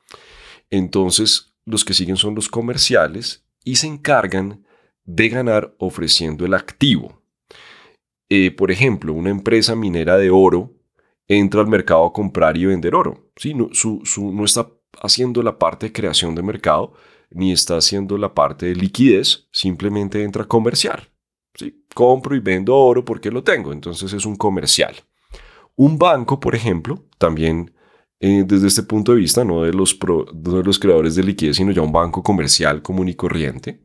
Entonces, 0.71 1.55
los 1.65 1.85
que 1.85 1.95
siguen 1.95 2.17
son 2.17 2.35
los 2.35 2.49
comerciales 2.49 3.45
y 3.65 3.77
se 3.77 3.87
encargan 3.87 4.65
de 5.05 5.29
ganar 5.29 5.75
ofreciendo 5.79 6.47
el 6.47 6.55
activo. 6.55 7.23
Eh, 8.29 8.51
por 8.51 8.71
ejemplo, 8.71 9.13
una 9.13 9.31
empresa 9.31 9.77
minera 9.77 10.17
de 10.17 10.31
oro 10.31 10.73
entra 11.39 11.61
al 11.61 11.67
mercado 11.67 12.05
a 12.07 12.13
comprar 12.13 12.57
y 12.57 12.67
vender 12.67 12.95
oro. 12.95 13.31
¿sí? 13.37 13.55
No, 13.55 13.69
no 14.33 14.45
está 14.45 14.69
haciendo 15.01 15.43
la 15.43 15.59
parte 15.59 15.87
de 15.87 15.93
creación 15.93 16.35
de 16.35 16.43
mercado 16.43 16.95
ni 17.35 17.53
está 17.53 17.77
haciendo 17.77 18.19
la 18.19 18.35
parte 18.35 18.67
de 18.67 18.75
liquidez, 18.75 19.49
simplemente 19.53 20.23
entra 20.23 20.45
a 20.45 20.49
comerciar. 20.49 21.09
¿sí? 21.55 21.85
Compro 21.95 22.37
y 22.37 22.41
vendo 22.41 22.77
oro 22.77 23.05
porque 23.05 23.31
lo 23.31 23.43
tengo, 23.43 23.73
entonces 23.73 24.13
es 24.13 24.27
un 24.27 24.37
comercial. 24.37 24.95
Un 25.77 25.99
banco, 25.99 26.39
por 26.39 26.55
ejemplo, 26.55 27.07
también 27.19 27.73
eh, 28.21 28.45
desde 28.47 28.69
este 28.69 28.83
punto 28.83 29.13
de 29.13 29.19
vista, 29.19 29.45
no 29.45 29.63
de, 29.63 29.73
los 29.73 29.99
de 30.33 30.63
los 30.63 30.79
creadores 30.79 31.15
de 31.15 31.25
liquidez, 31.25 31.57
sino 31.57 31.73
ya 31.73 31.83
un 31.83 31.93
banco 31.93 32.23
comercial 32.23 32.83
común 32.83 33.09
y 33.09 33.15
corriente, 33.15 33.81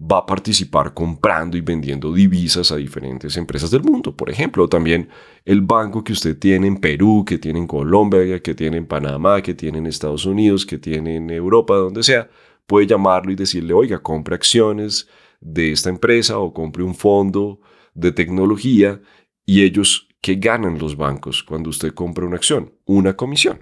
va 0.00 0.18
a 0.18 0.26
participar 0.26 0.94
comprando 0.94 1.56
y 1.56 1.60
vendiendo 1.60 2.12
divisas 2.12 2.72
a 2.72 2.76
diferentes 2.76 3.36
empresas 3.36 3.70
del 3.70 3.82
mundo. 3.82 4.16
Por 4.16 4.30
ejemplo, 4.30 4.68
también 4.68 5.08
el 5.44 5.60
banco 5.60 6.02
que 6.02 6.12
usted 6.12 6.38
tiene 6.38 6.66
en 6.66 6.78
Perú, 6.78 7.24
que 7.26 7.38
tiene 7.38 7.58
en 7.58 7.66
Colombia, 7.66 8.42
que 8.42 8.54
tiene 8.54 8.78
en 8.78 8.86
Panamá, 8.86 9.42
que 9.42 9.54
tiene 9.54 9.78
en 9.78 9.86
Estados 9.86 10.24
Unidos, 10.24 10.64
que 10.64 10.78
tiene 10.78 11.16
en 11.16 11.30
Europa, 11.30 11.74
donde 11.74 12.02
sea, 12.02 12.30
puede 12.66 12.86
llamarlo 12.86 13.32
y 13.32 13.36
decirle, 13.36 13.74
oiga, 13.74 13.98
compre 13.98 14.34
acciones 14.34 15.08
de 15.40 15.72
esta 15.72 15.90
empresa 15.90 16.38
o 16.38 16.54
compre 16.54 16.82
un 16.82 16.94
fondo 16.94 17.60
de 17.94 18.12
tecnología 18.12 19.00
y 19.44 19.62
ellos 19.62 20.06
¿Qué 20.20 20.34
ganan 20.34 20.78
los 20.78 20.96
bancos 20.96 21.42
cuando 21.42 21.70
usted 21.70 21.94
compra 21.94 22.26
una 22.26 22.36
acción? 22.36 22.74
Una 22.84 23.16
comisión 23.16 23.60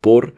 por 0.00 0.34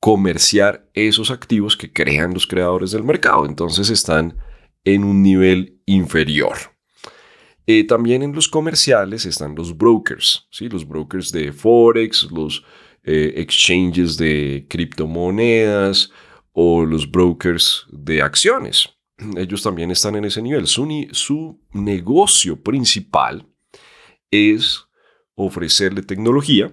comerciar 0.00 0.88
esos 0.94 1.30
activos 1.30 1.76
que 1.76 1.92
crean 1.92 2.34
los 2.34 2.46
creadores 2.46 2.90
del 2.92 3.04
mercado. 3.04 3.46
Entonces 3.46 3.90
están 3.90 4.36
en 4.84 5.04
un 5.04 5.22
nivel 5.22 5.80
inferior. 5.86 6.56
Eh, 7.66 7.84
también 7.84 8.22
en 8.22 8.32
los 8.32 8.48
comerciales 8.48 9.26
están 9.26 9.56
los 9.56 9.76
brokers, 9.76 10.46
¿sí? 10.50 10.68
los 10.68 10.86
brokers 10.86 11.32
de 11.32 11.52
Forex, 11.52 12.28
los 12.30 12.64
eh, 13.02 13.34
exchanges 13.36 14.16
de 14.16 14.66
criptomonedas 14.70 16.10
o 16.52 16.84
los 16.84 17.10
brokers 17.10 17.86
de 17.90 18.22
acciones. 18.22 18.88
Ellos 19.36 19.62
también 19.62 19.90
están 19.90 20.14
en 20.14 20.26
ese 20.26 20.40
nivel. 20.42 20.66
Su, 20.68 21.08
su 21.10 21.60
negocio 21.72 22.62
principal 22.62 23.46
es 24.30 24.86
ofrecerle 25.34 26.02
tecnología, 26.02 26.72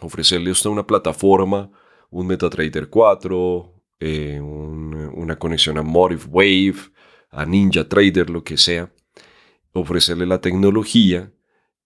ofrecerle 0.00 0.50
usted 0.50 0.70
una 0.70 0.86
plataforma 0.86 1.70
un 2.12 2.26
MetaTrader 2.26 2.88
4, 2.88 3.74
eh, 4.00 4.38
una 4.40 5.38
conexión 5.38 5.78
a 5.78 5.82
Motive 5.82 6.24
Wave, 6.28 6.76
a 7.30 7.46
Ninja 7.46 7.88
Trader, 7.88 8.28
lo 8.30 8.44
que 8.44 8.58
sea. 8.58 8.92
Ofrecerle 9.72 10.26
la 10.26 10.40
tecnología 10.40 11.32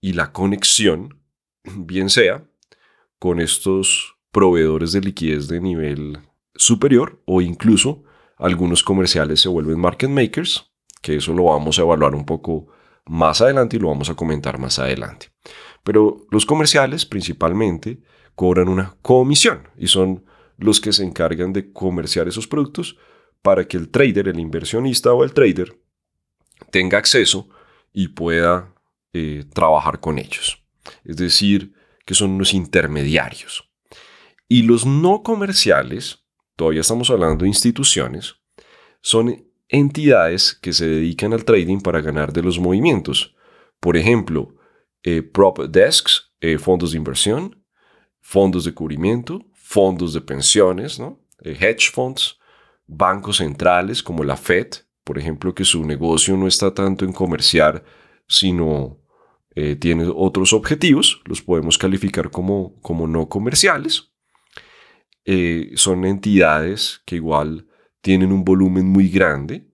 y 0.00 0.12
la 0.12 0.33
conexión, 0.33 1.21
bien 1.64 2.11
sea 2.11 2.45
con 3.18 3.40
estos 3.40 4.16
proveedores 4.33 4.92
de 4.92 5.00
liquidez 5.00 5.49
de 5.49 5.61
nivel 5.61 6.18
superior 6.54 7.23
o 7.25 7.40
incluso 7.40 8.02
algunos 8.37 8.83
comerciales 8.83 9.40
se 9.40 9.49
vuelven 9.49 9.78
market 9.78 10.11
makers, 10.11 10.71
que 11.00 11.16
eso 11.16 11.33
lo 11.33 11.45
vamos 11.45 11.78
a 11.78 11.83
evaluar 11.83 12.14
un 12.14 12.26
poco 12.26 12.66
más 13.06 13.40
adelante 13.40 13.76
y 13.76 13.80
lo 13.80 13.88
vamos 13.88 14.11
a 14.11 14.14
comentar 14.14 14.59
más 14.59 14.78
adelante. 14.80 15.28
Pero 15.85 16.26
los 16.30 16.45
comerciales 16.45 17.06
principalmente 17.06 18.00
cobran 18.37 18.69
una 18.69 18.95
comisión 19.02 19.69
y 19.76 19.88
son 19.88 20.25
los 20.59 20.81
que 20.81 20.93
se 20.93 21.02
encargan 21.02 21.52
de 21.52 21.73
comerciar 21.73 22.28
esos 22.28 22.47
productos 22.47 22.97
para 23.43 23.66
que 23.66 23.76
el 23.76 23.88
trader, 23.88 24.28
el 24.28 24.38
inversionista 24.38 25.12
o 25.12 25.25
el 25.25 25.33
trader 25.33 25.76
tenga 26.71 26.99
acceso 26.99 27.49
y 27.93 28.09
pueda 28.09 28.75
eh, 29.12 29.45
trabajar 29.52 30.00
con 30.00 30.19
ellos. 30.19 30.62
Es 31.05 31.16
decir, 31.16 31.73
que 32.05 32.14
son 32.14 32.38
los 32.38 32.55
intermediarios. 32.55 33.69
Y 34.49 34.62
los 34.62 34.87
no 34.87 35.23
comerciales, 35.23 36.25
todavía 36.55 36.83
estamos 36.83 37.11
hablando 37.11 37.43
de 37.43 37.49
instituciones, 37.49 38.37
son 39.00 39.45
entidades 39.69 40.55
que 40.55 40.73
se 40.73 40.87
dedican 40.87 41.33
al 41.33 41.45
trading 41.45 41.81
para 41.81 42.00
ganar 42.00 42.33
de 42.33 42.43
los 42.43 42.59
movimientos. 42.59 43.35
Por 43.81 43.97
ejemplo, 43.97 44.55
eh, 45.02 45.23
prop 45.23 45.59
desks, 45.61 46.33
eh, 46.40 46.59
fondos 46.59 46.93
de 46.93 46.99
inversión, 46.99 47.55
fondos 48.26 48.64
de 48.64 48.75
cubrimiento, 48.75 49.45
fondos 49.54 50.12
de 50.12 50.21
pensiones, 50.21 50.99
¿no? 50.99 51.21
Eh, 51.42 51.56
hedge 51.61 51.92
funds, 51.92 52.38
bancos 52.88 53.37
centrales 53.37 54.02
como 54.02 54.25
la 54.25 54.37
Fed, 54.37 54.66
por 55.04 55.16
ejemplo, 55.16 55.54
que 55.54 55.64
su 55.64 55.85
negocio 55.85 56.37
no 56.37 56.49
está 56.49 56.75
tanto 56.75 57.04
en 57.04 57.12
comerciar, 57.12 57.85
sino 58.26 58.99
tiene 59.80 60.06
otros 60.14 60.52
objetivos, 60.52 61.23
los 61.25 61.40
podemos 61.40 61.78
calificar 61.78 62.30
como, 62.30 62.78
como 62.83 63.06
no 63.06 63.26
comerciales. 63.26 64.12
son 65.76 66.04
entidades 66.04 67.00
que 67.06 67.16
igual 67.16 67.66
tienen 68.02 68.33
un 68.33 68.45
volumen 68.45 68.87
muy 68.87 69.09
grande, 69.09 69.66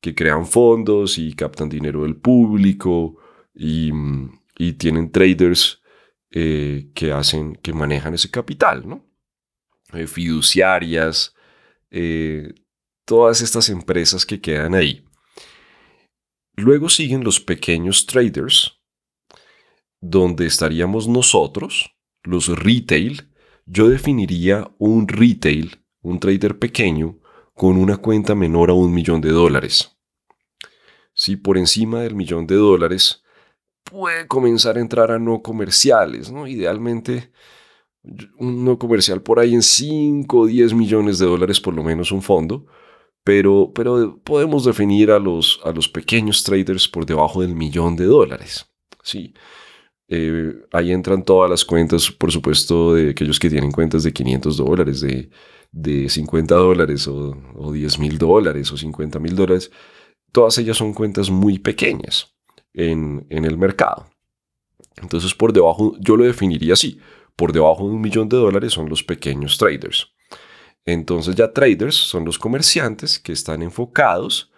que 0.00 0.14
crean 0.14 0.46
fondos 0.46 1.18
y 1.18 1.32
captan 1.34 1.68
dinero 1.68 2.02
del 2.02 2.16
público 2.16 3.16
y, 3.54 3.90
tienen 4.78 5.10
traders 5.10 5.82
eh, 6.30 6.90
que 6.94 7.12
hacen, 7.12 7.56
que 7.56 7.72
manejan 7.72 8.14
ese 8.14 8.30
capital, 8.30 8.86
¿no? 8.86 9.04
Eh, 9.92 10.06
fiduciarias, 10.06 11.34
eh, 11.90 12.52
todas 13.04 13.40
estas 13.40 13.68
empresas 13.68 14.26
que 14.26 14.40
quedan 14.40 14.74
ahí. 14.74 15.04
Luego 16.56 16.88
siguen 16.88 17.22
los 17.22 17.38
pequeños 17.40 18.06
traders, 18.06 18.80
donde 20.00 20.46
estaríamos 20.46 21.06
nosotros, 21.06 21.94
los 22.22 22.48
retail. 22.48 23.30
Yo 23.66 23.88
definiría 23.88 24.70
un 24.78 25.06
retail, 25.06 25.84
un 26.00 26.18
trader 26.18 26.58
pequeño, 26.58 27.20
con 27.54 27.76
una 27.76 27.96
cuenta 27.96 28.34
menor 28.34 28.70
a 28.70 28.74
un 28.74 28.92
millón 28.92 29.20
de 29.20 29.30
dólares. 29.30 29.96
Si 31.14 31.36
por 31.36 31.56
encima 31.56 32.00
del 32.00 32.14
millón 32.14 32.46
de 32.46 32.56
dólares 32.56 33.22
puede 33.90 34.26
comenzar 34.26 34.76
a 34.76 34.80
entrar 34.80 35.10
a 35.10 35.18
no 35.18 35.42
comerciales, 35.42 36.30
¿no? 36.30 36.46
Idealmente 36.46 37.30
un 38.38 38.64
no 38.64 38.78
comercial 38.78 39.22
por 39.22 39.40
ahí 39.40 39.54
en 39.54 39.62
5 39.62 40.38
o 40.38 40.46
10 40.46 40.74
millones 40.74 41.18
de 41.18 41.26
dólares 41.26 41.60
por 41.60 41.74
lo 41.74 41.82
menos 41.82 42.12
un 42.12 42.22
fondo, 42.22 42.66
pero, 43.24 43.72
pero 43.74 44.20
podemos 44.22 44.64
definir 44.64 45.10
a 45.10 45.18
los, 45.18 45.60
a 45.64 45.72
los 45.72 45.88
pequeños 45.88 46.44
traders 46.44 46.86
por 46.86 47.04
debajo 47.04 47.42
del 47.42 47.56
millón 47.56 47.96
de 47.96 48.04
dólares. 48.04 48.66
Sí. 49.02 49.34
Eh, 50.08 50.54
ahí 50.72 50.92
entran 50.92 51.24
todas 51.24 51.50
las 51.50 51.64
cuentas, 51.64 52.12
por 52.12 52.30
supuesto, 52.30 52.94
de 52.94 53.10
aquellos 53.10 53.40
que 53.40 53.50
tienen 53.50 53.72
cuentas 53.72 54.04
de 54.04 54.12
500 54.12 54.56
dólares, 54.56 55.00
de 55.00 55.30
de 55.76 56.08
50 56.08 56.54
dólares 56.54 57.06
o, 57.06 57.36
10 57.72 57.98
mil 57.98 58.18
dólares 58.18 58.72
o 58.72 58.76
50 58.76 59.18
mil 59.18 59.36
dólares, 59.36 59.70
todas 60.32 60.56
ellas 60.58 60.76
son 60.76 60.94
cuentas 60.94 61.30
muy 61.30 61.58
pequeñas 61.58 62.34
en, 62.76 63.26
el 63.30 63.58
mercado. 63.58 64.06
Entonces, 65.02 65.34
por 65.34 65.52
debajo, 65.52 65.96
yo 65.98 66.16
lo 66.16 66.24
definiría 66.24 66.74
así, 66.74 67.00
por 67.34 67.52
debajo 67.52 67.88
de 67.88 67.94
un 67.94 68.00
millón 68.00 68.28
de 68.28 68.36
dólares 68.36 68.72
son 68.72 68.88
los 68.88 69.02
pequeños 69.02 69.58
traders. 69.58 70.12
Entonces 70.84 71.34
ya 71.34 71.52
traders 71.52 71.96
son 71.96 72.24
los 72.24 72.38
comerciantes 72.38 73.18
que 73.18 73.32
están 73.32 73.62
enfocados, 73.62 74.52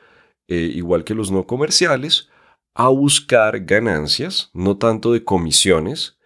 eh, 0.47 0.71
igual 0.75 1.05
que 1.05 1.15
los 1.15 1.31
no 1.31 1.47
comerciales, 1.47 2.29
a 2.75 2.89
buscar 2.89 3.65
ganancias, 3.65 4.51
no 4.53 4.77
tanto 4.77 5.13
de 5.13 5.25
comisiones 5.25 6.19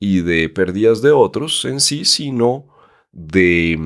y 0.00 0.20
de 0.20 0.48
pérdidas 0.48 1.02
de 1.02 1.12
otros 1.12 1.64
en 1.64 1.80
sí, 1.80 2.04
sino 2.04 2.66
de, 3.12 3.78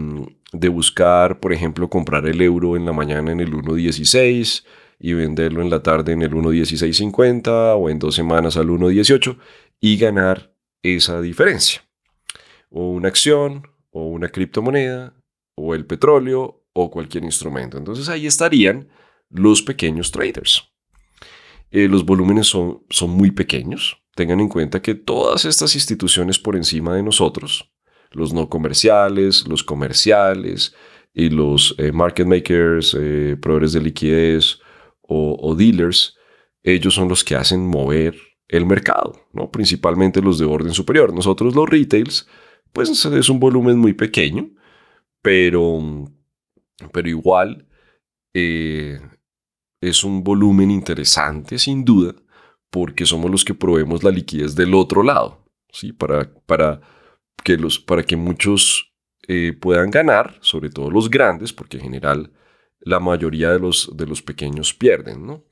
de 0.52 0.68
buscar, 0.68 1.40
por 1.40 1.52
ejemplo, 1.52 1.90
comprar 1.90 2.26
el 2.26 2.40
euro 2.40 2.76
en 2.76 2.86
la 2.86 2.92
mañana 2.92 3.32
en 3.32 3.40
el 3.40 3.52
1.16 3.52 4.64
y 4.98 5.12
venderlo 5.12 5.62
en 5.62 5.70
la 5.70 5.82
tarde 5.82 6.12
en 6.12 6.22
el 6.22 6.32
1.1650 6.32 7.76
o 7.76 7.88
en 7.88 7.98
dos 7.98 8.14
semanas 8.14 8.56
al 8.56 8.68
1.18 8.68 9.38
y 9.80 9.96
ganar 9.96 10.54
esa 10.82 11.20
diferencia. 11.20 11.82
O 12.70 12.90
una 12.90 13.08
acción, 13.08 13.68
o 13.90 14.08
una 14.08 14.28
criptomoneda, 14.28 15.14
o 15.54 15.74
el 15.74 15.86
petróleo, 15.86 16.64
o 16.72 16.90
cualquier 16.90 17.24
instrumento. 17.24 17.78
Entonces 17.78 18.08
ahí 18.08 18.26
estarían 18.26 18.88
los 19.30 19.62
pequeños 19.62 20.10
traders. 20.10 20.70
Eh, 21.70 21.88
los 21.88 22.04
volúmenes 22.04 22.46
son, 22.46 22.84
son 22.90 23.10
muy 23.10 23.30
pequeños. 23.30 24.02
Tengan 24.14 24.40
en 24.40 24.48
cuenta 24.48 24.82
que 24.82 24.94
todas 24.94 25.44
estas 25.44 25.74
instituciones 25.74 26.38
por 26.38 26.56
encima 26.56 26.94
de 26.94 27.02
nosotros, 27.02 27.72
los 28.10 28.32
no 28.32 28.48
comerciales, 28.48 29.46
los 29.46 29.62
comerciales 29.62 30.74
y 31.14 31.30
los 31.30 31.74
eh, 31.78 31.92
market 31.92 32.26
makers, 32.26 32.96
eh, 32.98 33.36
proveedores 33.40 33.72
de 33.72 33.80
liquidez 33.80 34.60
o, 35.08 35.54
dealers, 35.56 36.16
ellos 36.62 36.94
son 36.94 37.08
los 37.08 37.24
que 37.24 37.34
hacen 37.34 37.66
mover 37.66 38.14
el 38.46 38.66
mercado, 38.66 39.26
¿no? 39.32 39.50
principalmente 39.50 40.20
los 40.20 40.38
de 40.38 40.44
orden 40.44 40.74
superior. 40.74 41.14
Nosotros 41.14 41.54
los 41.54 41.68
retails, 41.68 42.28
pues 42.72 43.04
es 43.04 43.28
un 43.28 43.40
volumen 43.40 43.78
muy 43.78 43.94
pequeño, 43.94 44.50
pero, 45.22 45.80
pero 46.92 47.08
igual 47.08 47.66
eh, 48.34 49.00
es 49.80 50.04
un 50.04 50.22
volumen 50.22 50.70
interesante 50.70 51.58
sin 51.58 51.84
duda, 51.84 52.14
porque 52.70 53.06
somos 53.06 53.30
los 53.30 53.44
que 53.44 53.54
proveemos 53.54 54.04
la 54.04 54.10
liquidez 54.10 54.54
del 54.54 54.74
otro 54.74 55.02
lado, 55.02 55.44
¿sí? 55.72 55.92
para, 55.92 56.30
para 56.46 56.80
que 57.42 57.56
los, 57.56 57.78
para 57.78 58.02
que 58.02 58.16
muchos 58.16 58.92
eh, 59.26 59.54
puedan 59.58 59.90
ganar, 59.90 60.36
sobre 60.40 60.68
todo 60.68 60.90
los 60.90 61.08
grandes, 61.08 61.52
porque 61.52 61.78
en 61.78 61.84
general 61.84 62.32
la 62.80 63.00
mayoría 63.00 63.50
de 63.50 63.58
los, 63.58 63.90
de 63.96 64.06
los 64.06 64.22
pequeños 64.22 64.74
pierden, 64.74 65.26
¿no? 65.26 65.44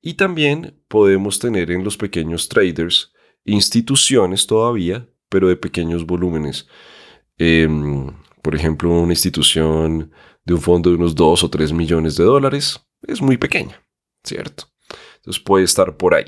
Y 0.00 0.14
también 0.14 0.82
podemos 0.88 1.38
tener 1.38 1.70
en 1.70 1.82
los 1.82 1.96
pequeños 1.96 2.48
traders 2.48 3.12
instituciones 3.44 4.46
todavía, 4.46 5.08
pero 5.28 5.48
de 5.48 5.56
pequeños 5.56 6.06
volúmenes. 6.06 6.68
Em, 7.38 8.06
por 8.42 8.54
ejemplo, 8.54 8.90
una 8.90 9.12
institución 9.12 10.12
de 10.44 10.54
un 10.54 10.60
fondo 10.60 10.90
de 10.90 10.96
unos 10.96 11.14
2 11.14 11.44
o 11.44 11.50
3 11.50 11.72
millones 11.72 12.16
de 12.16 12.24
dólares 12.24 12.80
es 13.02 13.20
muy 13.20 13.36
pequeña, 13.36 13.82
¿cierto? 14.22 14.64
Entonces 15.16 15.42
puede 15.42 15.64
estar 15.64 15.96
por 15.96 16.14
ahí. 16.14 16.26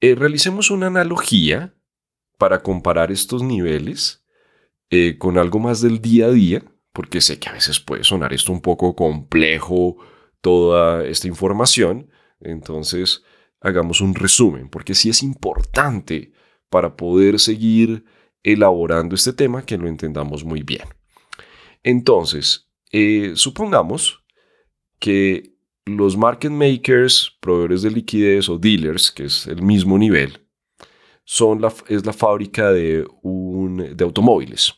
Eh, 0.00 0.14
realicemos 0.14 0.70
una 0.70 0.88
analogía 0.88 1.74
para 2.38 2.62
comparar 2.62 3.12
estos 3.12 3.42
niveles 3.42 4.24
eh, 4.90 5.18
con 5.18 5.38
algo 5.38 5.58
más 5.58 5.80
del 5.80 6.00
día 6.00 6.26
a 6.26 6.30
día, 6.30 6.64
porque 6.92 7.20
sé 7.20 7.38
que 7.38 7.48
a 7.48 7.52
veces 7.52 7.80
puede 7.80 8.04
sonar 8.04 8.32
esto 8.32 8.52
un 8.52 8.60
poco 8.60 8.94
complejo, 8.94 9.96
toda 10.40 11.06
esta 11.06 11.28
información, 11.28 12.10
entonces 12.40 13.22
hagamos 13.60 14.00
un 14.00 14.14
resumen, 14.14 14.68
porque 14.68 14.94
sí 14.94 15.10
es 15.10 15.22
importante 15.22 16.32
para 16.68 16.96
poder 16.96 17.38
seguir 17.38 18.04
elaborando 18.42 19.14
este 19.14 19.32
tema 19.32 19.64
que 19.64 19.76
lo 19.76 19.86
entendamos 19.86 20.44
muy 20.44 20.62
bien. 20.62 20.88
Entonces, 21.82 22.70
eh, 22.90 23.32
supongamos 23.34 24.24
que 24.98 25.54
los 25.84 26.16
market 26.16 26.50
makers, 26.50 27.36
proveedores 27.40 27.82
de 27.82 27.90
liquidez 27.90 28.48
o 28.48 28.58
dealers, 28.58 29.10
que 29.10 29.24
es 29.24 29.46
el 29.46 29.62
mismo 29.62 29.98
nivel, 29.98 30.46
son 31.24 31.60
la, 31.60 31.72
es 31.88 32.04
la 32.04 32.12
fábrica 32.12 32.70
de, 32.72 33.06
un, 33.22 33.96
de 33.96 34.04
automóviles. 34.04 34.74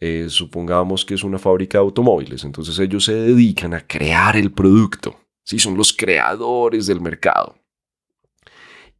Eh, 0.00 0.26
supongamos 0.28 1.04
que 1.04 1.14
es 1.14 1.22
una 1.22 1.38
fábrica 1.38 1.78
de 1.78 1.84
automóviles, 1.84 2.44
entonces 2.44 2.78
ellos 2.78 3.04
se 3.04 3.14
dedican 3.14 3.74
a 3.74 3.86
crear 3.86 4.36
el 4.36 4.52
producto, 4.52 5.18
¿sí? 5.44 5.58
son 5.58 5.76
los 5.76 5.92
creadores 5.92 6.86
del 6.86 7.00
mercado. 7.00 7.56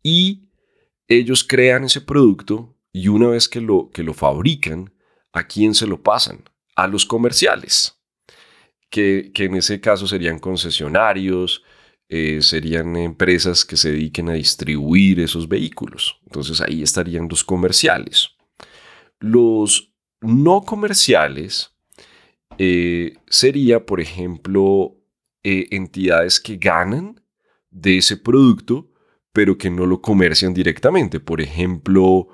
Y 0.03 0.49
ellos 1.09 1.45
crean 1.45 1.85
ese 1.85 2.01
producto 2.01 2.77
y 2.93 3.09
una 3.09 3.29
vez 3.29 3.49
que 3.49 3.61
lo, 3.61 3.91
que 3.91 4.05
lo 4.05 4.15
fabrican, 4.15 4.95
¿a 5.33 5.47
quién 5.47 5.75
se 5.75 5.87
lo 5.87 6.03
pasan? 6.03 6.45
A 6.77 6.87
los 6.87 7.05
comerciales, 7.05 8.01
que, 8.89 9.33
en 9.35 9.57
ese 9.57 9.81
caso 9.81 10.07
serían 10.07 10.39
concesionarios, 10.39 11.65
eh, 12.09 12.41
serían 12.41 12.97
empresas 12.97 13.65
que 13.65 13.77
se 13.77 13.91
dediquen 13.91 14.29
a 14.29 14.35
distribuir 14.35 15.19
esos 15.21 15.49
vehículos. 15.49 16.21
Entonces 16.27 16.61
ahí 16.61 16.83
estarían 16.83 17.27
los 17.29 17.43
comerciales. 17.43 18.31
Los 19.19 19.94
no 20.25 20.63
comerciales 20.63 21.75
eh, 22.59 23.15
sería, 23.29 23.85
por 23.85 24.01
ejemplo, 24.01 24.97
eh, 25.43 25.69
entidades 25.71 26.41
que 26.41 26.57
ganan 26.57 27.21
de 27.71 27.99
ese 27.99 28.17
producto, 28.17 28.91
pero 29.33 29.59
que 29.59 29.71
no 29.71 29.87
lo 29.87 30.01
comercian 30.01 30.55
directamente. 30.55 31.21
Por 31.21 31.41
ejemplo, 31.41 32.29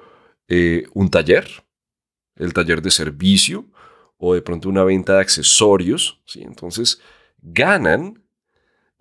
eh, 0.48 0.84
un 0.94 1.10
taller, 1.10 1.48
el 2.36 2.52
taller 2.52 2.82
de 2.82 2.90
servicio, 2.90 3.66
o 4.18 4.34
de 4.34 4.42
pronto 4.42 4.68
una 4.68 4.84
venta 4.84 5.14
de 5.14 5.20
accesorios. 5.20 6.20
¿sí? 6.26 6.42
Entonces, 6.42 7.00
ganan 7.38 8.22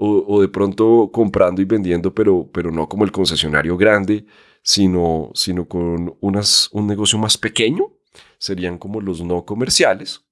o, 0.02 0.40
de 0.40 0.48
pronto 0.48 1.10
comprando 1.12 1.62
y 1.62 1.66
vendiendo, 1.66 2.16
pero, 2.16 2.50
pero 2.54 2.72
no 2.72 2.88
como 2.88 3.04
el 3.04 3.12
concesionario 3.12 3.76
grande, 3.76 4.26
sino, 4.64 5.30
sino 5.34 5.68
con 5.68 6.16
unas, 6.22 6.70
un 6.72 6.88
negocio 6.88 7.20
más 7.20 7.38
pequeño, 7.38 7.92
serían 8.40 8.80
como 8.80 9.02
los 9.02 9.22
no 9.22 9.46
comerciales. 9.46 10.26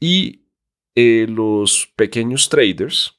Y 0.00 0.46
eh, 0.94 1.26
los 1.28 1.90
pequeños 1.96 2.48
traders 2.48 3.18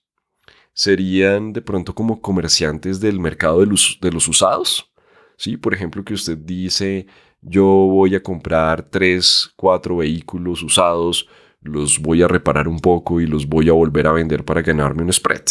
serían 0.74 1.54
de 1.54 1.62
pronto 1.62 1.96
como 1.96 2.22
comerciantes 2.22 3.00
del 3.00 3.20
mercado 3.20 3.62
de 3.62 3.68
los, 3.68 3.98
de 4.02 4.12
los 4.12 4.28
usados. 4.28 4.92
¿sí? 5.38 5.58
Por 5.58 5.74
ejemplo, 5.74 6.04
que 6.04 6.14
usted 6.14 6.38
dice, 6.38 7.08
yo 7.42 7.66
voy 7.66 8.16
a 8.16 8.22
comprar 8.22 8.90
tres, 8.90 9.52
cuatro 9.56 9.98
vehículos 9.98 10.62
usados, 10.62 11.28
los 11.62 12.00
voy 12.00 12.22
a 12.22 12.28
reparar 12.28 12.68
un 12.68 12.80
poco 12.80 13.22
y 13.22 13.28
los 13.28 13.48
voy 13.48 13.70
a 13.70 13.74
volver 13.74 14.08
a 14.08 14.12
vender 14.12 14.44
para 14.44 14.62
ganarme 14.62 15.04
un 15.04 15.14
spread. 15.14 15.46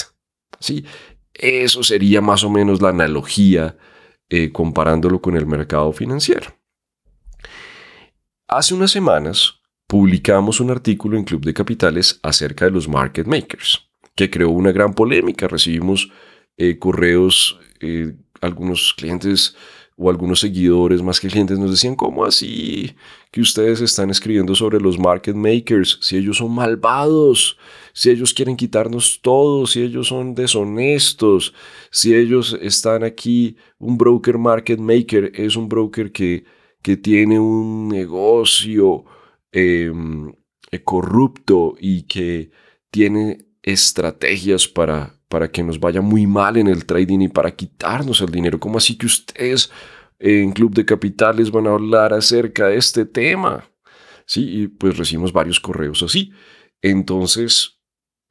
¿sí? 0.60 0.84
Eso 1.32 1.82
sería 1.82 2.20
más 2.20 2.44
o 2.44 2.50
menos 2.50 2.82
la 2.82 2.90
analogía 2.90 3.76
eh, 4.28 4.52
comparándolo 4.52 5.20
con 5.20 5.36
el 5.36 5.46
mercado 5.46 5.92
financiero. 5.92 6.61
Hace 8.54 8.74
unas 8.74 8.90
semanas 8.90 9.54
publicamos 9.86 10.60
un 10.60 10.70
artículo 10.70 11.16
en 11.16 11.24
Club 11.24 11.42
de 11.42 11.54
Capitales 11.54 12.20
acerca 12.22 12.66
de 12.66 12.70
los 12.70 12.86
market 12.86 13.26
makers, 13.26 13.88
que 14.14 14.28
creó 14.28 14.50
una 14.50 14.72
gran 14.72 14.92
polémica. 14.92 15.48
Recibimos 15.48 16.10
eh, 16.58 16.78
correos, 16.78 17.58
eh, 17.80 18.12
algunos 18.42 18.92
clientes 18.92 19.56
o 19.96 20.10
algunos 20.10 20.40
seguidores 20.40 21.00
más 21.00 21.18
que 21.18 21.28
clientes 21.28 21.58
nos 21.58 21.70
decían, 21.70 21.96
¿cómo 21.96 22.26
así 22.26 22.94
que 23.30 23.40
ustedes 23.40 23.80
están 23.80 24.10
escribiendo 24.10 24.54
sobre 24.54 24.78
los 24.80 24.98
market 24.98 25.34
makers? 25.34 25.98
Si 26.02 26.18
ellos 26.18 26.36
son 26.36 26.54
malvados, 26.54 27.56
si 27.94 28.10
ellos 28.10 28.34
quieren 28.34 28.58
quitarnos 28.58 29.20
todo, 29.22 29.66
si 29.66 29.80
ellos 29.80 30.08
son 30.08 30.34
deshonestos, 30.34 31.54
si 31.90 32.14
ellos 32.14 32.54
están 32.60 33.02
aquí, 33.02 33.56
un 33.78 33.96
broker 33.96 34.36
market 34.36 34.78
maker 34.78 35.32
es 35.34 35.56
un 35.56 35.70
broker 35.70 36.12
que, 36.12 36.44
que 36.82 36.96
tiene 36.96 37.38
un 37.38 37.88
negocio 37.88 39.04
Em, 39.52 40.32
eh, 40.70 40.82
corrupto 40.82 41.74
y 41.78 42.04
que 42.04 42.50
tiene 42.90 43.44
estrategias 43.62 44.66
para, 44.66 45.20
para 45.28 45.52
que 45.52 45.62
nos 45.62 45.78
vaya 45.78 46.00
muy 46.00 46.26
mal 46.26 46.56
en 46.56 46.68
el 46.68 46.86
trading 46.86 47.20
y 47.20 47.28
para 47.28 47.54
quitarnos 47.54 48.22
el 48.22 48.30
dinero. 48.30 48.58
¿Cómo 48.58 48.78
así 48.78 48.96
que 48.96 49.04
ustedes 49.04 49.70
en 50.18 50.52
Club 50.52 50.72
de 50.72 50.86
Capitales 50.86 51.50
van 51.50 51.66
a 51.66 51.72
hablar 51.72 52.14
acerca 52.14 52.68
de 52.68 52.78
este 52.78 53.04
tema? 53.04 53.68
Sí, 54.24 54.62
y 54.62 54.68
pues 54.68 54.96
recibimos 54.96 55.34
varios 55.34 55.60
correos 55.60 56.02
así. 56.02 56.32
Entonces, 56.80 57.78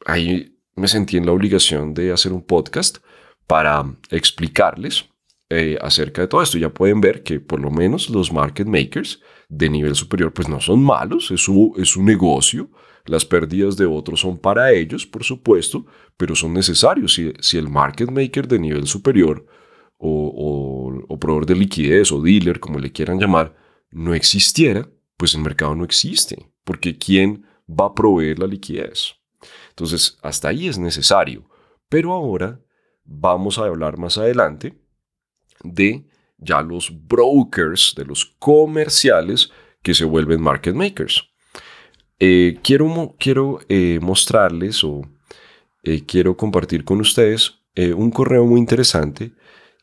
ahí 0.05 0.57
me 0.75 0.87
sentí 0.87 1.17
en 1.17 1.27
la 1.27 1.33
obligación 1.33 1.93
de 1.93 2.11
hacer 2.11 2.33
un 2.33 2.41
podcast 2.41 2.97
para 3.45 3.85
explicarles 4.09 5.11
eh, 5.53 5.77
acerca 5.81 6.21
de 6.21 6.29
todo 6.29 6.41
esto. 6.41 6.57
Ya 6.57 6.69
pueden 6.69 7.01
ver 7.01 7.23
que 7.23 7.41
por 7.41 7.59
lo 7.59 7.69
menos 7.69 8.09
los 8.09 8.31
market 8.31 8.65
makers 8.65 9.19
de 9.49 9.69
nivel 9.69 9.95
superior 9.95 10.31
pues 10.31 10.47
no 10.47 10.61
son 10.61 10.81
malos, 10.81 11.29
es 11.29 11.41
su, 11.41 11.73
es 11.77 11.89
su 11.89 12.01
negocio, 12.01 12.69
las 13.03 13.25
pérdidas 13.25 13.75
de 13.75 13.85
otros 13.85 14.21
son 14.21 14.37
para 14.37 14.71
ellos, 14.71 15.05
por 15.05 15.25
supuesto, 15.25 15.85
pero 16.15 16.35
son 16.35 16.53
necesarios. 16.53 17.15
Si, 17.15 17.33
si 17.41 17.57
el 17.57 17.67
market 17.67 18.09
maker 18.09 18.47
de 18.47 18.59
nivel 18.59 18.87
superior 18.87 19.45
o, 19.97 21.03
o, 21.09 21.19
proveedor 21.19 21.45
de 21.45 21.55
liquidez 21.55 22.13
o 22.13 22.21
dealer, 22.21 22.61
como 22.61 22.79
le 22.79 22.93
quieran 22.93 23.19
llamar, 23.19 23.53
no 23.91 24.13
existiera, 24.13 24.89
pues 25.17 25.35
el 25.35 25.41
mercado 25.41 25.75
no 25.75 25.83
existe, 25.83 26.49
porque 26.63 26.97
¿quién 26.97 27.45
va 27.67 27.87
a 27.87 27.93
proveer 27.93 28.39
la 28.39 28.47
liquidez? 28.47 29.15
Entonces, 29.71 30.17
hasta 30.21 30.47
ahí 30.47 30.69
es 30.69 30.77
necesario. 30.77 31.43
Pero 31.89 32.13
ahora 32.13 32.61
vamos 33.03 33.57
a 33.57 33.65
hablar 33.65 33.97
más 33.97 34.17
adelante 34.17 34.79
de 35.63 36.06
ya 36.38 36.62
los 36.62 36.91
brokers, 37.08 37.93
de 37.95 38.06
los 38.06 38.26
comerciales 38.39 39.52
que 39.82 39.93
se 39.93 40.06
vuelven 40.06 40.41
market 40.41 40.76
makers. 40.76 41.24
Eh, 42.19 42.60
quiero 42.63 43.15
quiero 43.17 43.60
eh, 43.69 44.00
mostrarles 44.02 44.84
o 44.84 45.02
eh, 45.84 46.04
quiero 46.06 46.36
compartir 46.38 46.84
con 46.84 47.00
ustedes 47.00 47.58
un 47.95 48.12
correo 48.12 48.45
muy 48.45 48.60
interesante 48.60 49.32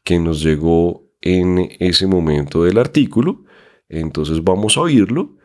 que 0.05 0.19
nos 0.19 0.43
llegó 0.43 1.05
en 1.23 1.71
ese 1.81 2.07
momento 2.07 2.63
del 2.63 2.77
artículo. 2.77 3.45
Entonces 3.89 4.45
vamos 4.45 4.77
a 4.77 4.83
oírlo 4.83 5.39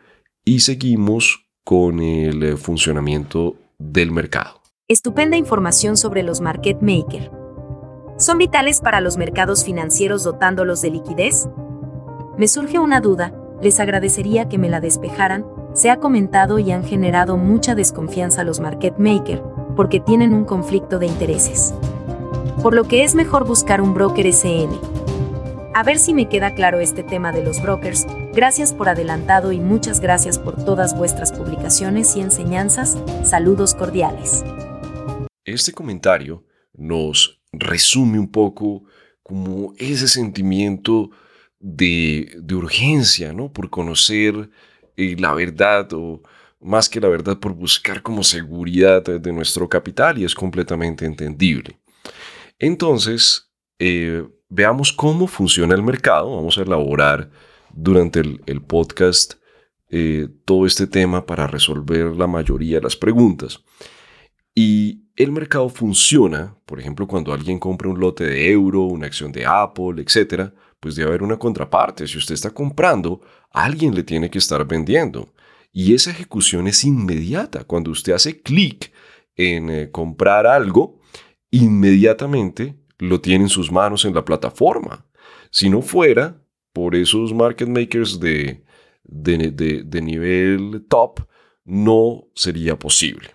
y 0.44 0.60
seguimos 0.60 1.46
con 1.64 2.00
el 2.00 2.58
funcionamiento 2.58 3.56
del 3.78 4.12
mercado. 4.12 4.60
Estupenda 4.88 5.38
información 5.38 5.96
sobre 5.96 6.22
los 6.22 6.42
market 6.42 6.82
makers 6.82 7.30
¿Son 8.16 8.38
vitales 8.38 8.80
para 8.80 9.00
los 9.00 9.16
mercados 9.16 9.64
financieros 9.64 10.22
dotándolos 10.22 10.80
de 10.80 10.90
liquidez? 10.90 11.48
Me 12.38 12.46
surge 12.46 12.78
una 12.78 13.00
duda, 13.00 13.34
les 13.60 13.80
agradecería 13.80 14.48
que 14.48 14.56
me 14.56 14.68
la 14.68 14.80
despejaran, 14.80 15.44
se 15.72 15.90
ha 15.90 15.98
comentado 15.98 16.60
y 16.60 16.70
han 16.70 16.84
generado 16.84 17.36
mucha 17.36 17.74
desconfianza 17.74 18.44
los 18.44 18.60
market 18.60 18.98
maker, 18.98 19.42
porque 19.74 19.98
tienen 19.98 20.32
un 20.32 20.44
conflicto 20.44 21.00
de 21.00 21.06
intereses. 21.06 21.74
Por 22.62 22.74
lo 22.74 22.84
que 22.84 23.02
es 23.02 23.16
mejor 23.16 23.46
buscar 23.46 23.80
un 23.80 23.94
broker 23.94 24.32
SN. 24.32 24.70
A 25.74 25.82
ver 25.82 25.98
si 25.98 26.14
me 26.14 26.28
queda 26.28 26.54
claro 26.54 26.78
este 26.78 27.02
tema 27.02 27.32
de 27.32 27.42
los 27.42 27.60
brokers, 27.60 28.06
gracias 28.32 28.72
por 28.72 28.88
adelantado 28.88 29.50
y 29.50 29.58
muchas 29.58 29.98
gracias 29.98 30.38
por 30.38 30.64
todas 30.64 30.96
vuestras 30.96 31.32
publicaciones 31.32 32.14
y 32.14 32.20
enseñanzas, 32.20 32.96
saludos 33.24 33.74
cordiales. 33.74 34.44
Este 35.44 35.72
comentario 35.72 36.44
nos 36.72 37.33
resume 37.58 38.18
un 38.18 38.30
poco 38.30 38.84
como 39.22 39.74
ese 39.78 40.08
sentimiento 40.08 41.10
de, 41.58 42.42
urgencia, 42.52 43.32
¿no? 43.32 43.52
Por 43.52 43.70
conocer 43.70 44.50
eh, 44.96 45.16
la 45.18 45.32
verdad 45.34 45.92
o 45.92 46.22
más 46.60 46.88
que 46.88 47.00
la 47.00 47.08
verdad, 47.08 47.38
por 47.38 47.54
buscar 47.54 48.02
como 48.02 48.24
seguridad 48.24 49.02
de 49.02 49.32
nuestro 49.32 49.68
capital 49.68 50.18
y 50.18 50.24
es 50.24 50.34
completamente 50.34 51.04
entendible. 51.04 51.78
Entonces, 52.58 53.50
eh, 53.78 54.26
veamos 54.48 54.92
cómo 54.92 55.26
funciona 55.26 55.74
el 55.74 55.82
mercado. 55.82 56.36
Vamos 56.36 56.56
a 56.56 56.62
elaborar 56.62 57.30
durante 57.72 58.20
el, 58.20 58.62
podcast 58.62 59.34
eh, 59.90 60.28
todo 60.44 60.64
este 60.64 60.86
tema 60.86 61.26
para 61.26 61.46
resolver 61.46 62.16
la 62.16 62.26
mayoría 62.26 62.76
de 62.76 62.82
las 62.82 62.96
preguntas. 62.96 63.62
Y 64.54 65.03
el 65.16 65.30
mercado 65.30 65.68
funciona, 65.68 66.56
por 66.66 66.80
ejemplo, 66.80 67.06
cuando 67.06 67.32
alguien 67.32 67.58
compra 67.58 67.88
un 67.88 68.00
lote 68.00 68.24
de 68.24 68.50
euro, 68.50 68.82
una 68.82 69.06
acción 69.06 69.30
de 69.30 69.46
Apple, 69.46 70.02
etc., 70.02 70.50
pues 70.80 70.96
debe 70.96 71.08
haber 71.08 71.22
una 71.22 71.38
contraparte. 71.38 72.06
Si 72.06 72.18
usted 72.18 72.34
está 72.34 72.50
comprando, 72.50 73.20
alguien 73.50 73.94
le 73.94 74.02
tiene 74.02 74.28
que 74.28 74.38
estar 74.38 74.66
vendiendo. 74.66 75.32
Y 75.72 75.94
esa 75.94 76.10
ejecución 76.10 76.66
es 76.66 76.84
inmediata. 76.84 77.64
Cuando 77.64 77.90
usted 77.90 78.12
hace 78.12 78.42
clic 78.42 78.92
en 79.36 79.70
eh, 79.70 79.90
comprar 79.90 80.46
algo, 80.46 81.00
inmediatamente 81.50 82.76
lo 82.98 83.20
tiene 83.20 83.44
en 83.44 83.50
sus 83.50 83.70
manos 83.70 84.04
en 84.04 84.14
la 84.14 84.24
plataforma. 84.24 85.06
Si 85.50 85.70
no 85.70 85.80
fuera 85.80 86.42
por 86.72 86.96
esos 86.96 87.32
market 87.32 87.68
makers 87.68 88.18
de, 88.18 88.64
de 89.04 90.02
nivel 90.02 90.84
top, 90.88 91.20
no 91.64 92.26
sería 92.34 92.78
posible. 92.78 93.30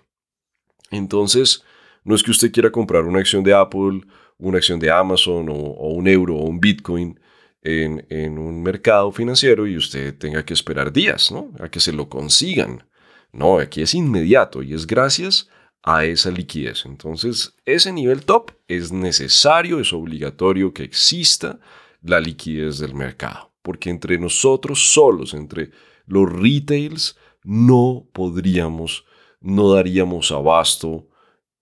Entonces, 0.90 1.64
no 2.04 2.14
es 2.14 2.22
que 2.22 2.30
usted 2.30 2.52
quiera 2.52 2.70
comprar 2.70 3.04
una 3.04 3.18
acción 3.18 3.44
de 3.44 3.54
Apple, 3.54 4.02
una 4.38 4.58
acción 4.58 4.80
de 4.80 4.90
Amazon 4.90 5.48
o, 5.48 5.88
un 5.90 6.08
euro 6.08 6.36
o 6.36 6.44
un 6.44 6.60
Bitcoin 6.60 7.18
en, 7.62 8.38
un 8.38 8.62
mercado 8.62 9.12
financiero 9.12 9.66
y 9.66 9.76
usted 9.76 10.16
tenga 10.16 10.44
que 10.44 10.54
esperar 10.54 10.92
días, 10.92 11.30
¿no? 11.30 11.52
A 11.58 11.68
que 11.68 11.80
se 11.80 11.92
lo 11.92 12.08
consigan. 12.08 12.84
No, 13.32 13.58
aquí 13.58 13.82
es 13.82 13.94
inmediato 13.94 14.62
y 14.62 14.74
es 14.74 14.86
gracias 14.86 15.48
a 15.82 16.04
esa 16.04 16.30
liquidez. 16.30 16.84
Entonces, 16.86 17.54
ese 17.64 17.92
nivel 17.92 18.24
top 18.24 18.52
es 18.66 18.92
necesario, 18.92 19.78
es 19.78 19.92
obligatorio 19.92 20.72
que 20.72 20.82
exista 20.84 21.60
la 22.02 22.18
liquidez 22.18 22.78
del 22.78 22.94
mercado, 22.94 23.50
porque 23.62 23.90
entre 23.90 24.18
nosotros 24.18 24.92
solos, 24.92 25.34
entre 25.34 25.70
los 26.06 26.30
retails 26.32 27.16
no 27.44 28.06
podríamos, 28.12 29.04
no 29.40 29.72
daríamos 29.72 30.32
abasto 30.32 31.09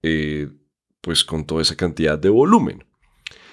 eh, 0.02 0.48
pues 1.00 1.24
con 1.24 1.44
toda 1.44 1.62
esa 1.62 1.76
cantidad 1.76 2.18
de 2.18 2.28
volumen. 2.28 2.84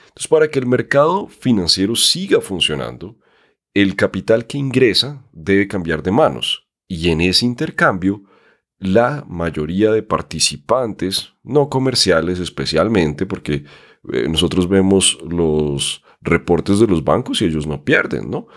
Entonces, 0.08 0.28
para 0.28 0.50
que 0.50 0.60
el 0.60 0.66
mercado 0.66 1.28
financiero 1.28 1.96
siga 1.96 2.42
funcionando, 2.42 3.18
el 3.74 3.96
capital 3.96 4.48
que 4.48 4.58
ingresa 4.58 5.26
debe 5.34 5.68
cambiar 5.68 6.02
de 6.02 6.12
manos 6.12 6.68
y 6.88 7.10
en 7.10 7.22
ese 7.22 7.46
intercambio 7.46 8.24
la 8.80 9.26
mayoría 9.28 9.92
de 9.92 10.04
participantes, 10.04 11.34
no 11.44 11.70
comerciales 11.70 12.40
especialmente, 12.40 13.26
porque 13.26 13.66
eh, 14.14 14.28
nosotros 14.30 14.70
vemos 14.70 15.18
los 15.28 16.04
reportes 16.22 16.80
de 16.80 16.88
los 16.88 17.04
bancos 17.04 17.42
y 17.42 17.46
ellos 17.46 17.68
no 17.68 17.84
pierden, 17.84 18.30
¿no? 18.30 18.48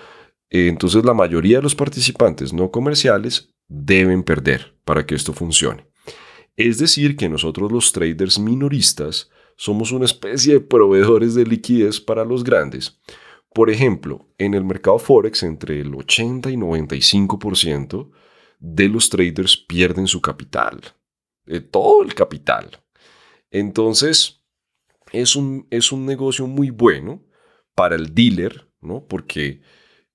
Entonces 0.50 1.04
la 1.04 1.14
mayoría 1.14 1.58
de 1.58 1.62
los 1.62 1.74
participantes 1.74 2.52
no 2.52 2.70
comerciales 2.70 3.54
deben 3.68 4.22
perder 4.22 4.74
para 4.84 5.04
que 5.04 5.14
esto 5.14 5.32
funcione. 5.32 5.86
Es 6.58 6.78
decir, 6.78 7.16
que 7.16 7.28
nosotros 7.28 7.70
los 7.70 7.92
traders 7.92 8.38
minoristas 8.38 9.30
somos 9.56 9.92
una 9.92 10.06
especie 10.06 10.54
de 10.54 10.60
proveedores 10.60 11.34
de 11.34 11.46
liquidez 11.46 12.00
para 12.00 12.24
los 12.24 12.42
grandes. 12.42 12.98
Por 13.54 13.70
ejemplo, 13.70 14.26
en 14.38 14.54
el 14.54 14.64
mercado 14.64 14.98
Forex 14.98 15.44
entre 15.44 15.80
el 15.80 15.94
80 15.94 16.50
y 16.50 16.56
95% 16.56 18.10
de 18.58 18.88
los 18.88 19.08
traders 19.08 19.56
pierden 19.56 20.08
su 20.08 20.20
capital, 20.20 20.80
todo 21.70 22.02
el 22.02 22.14
capital. 22.14 22.82
Entonces, 23.52 24.42
es 25.12 25.36
un, 25.36 25.68
es 25.70 25.92
un 25.92 26.06
negocio 26.06 26.48
muy 26.48 26.70
bueno 26.70 27.22
para 27.76 27.94
el 27.94 28.12
dealer, 28.12 28.68
¿no? 28.80 29.06
Porque 29.06 29.62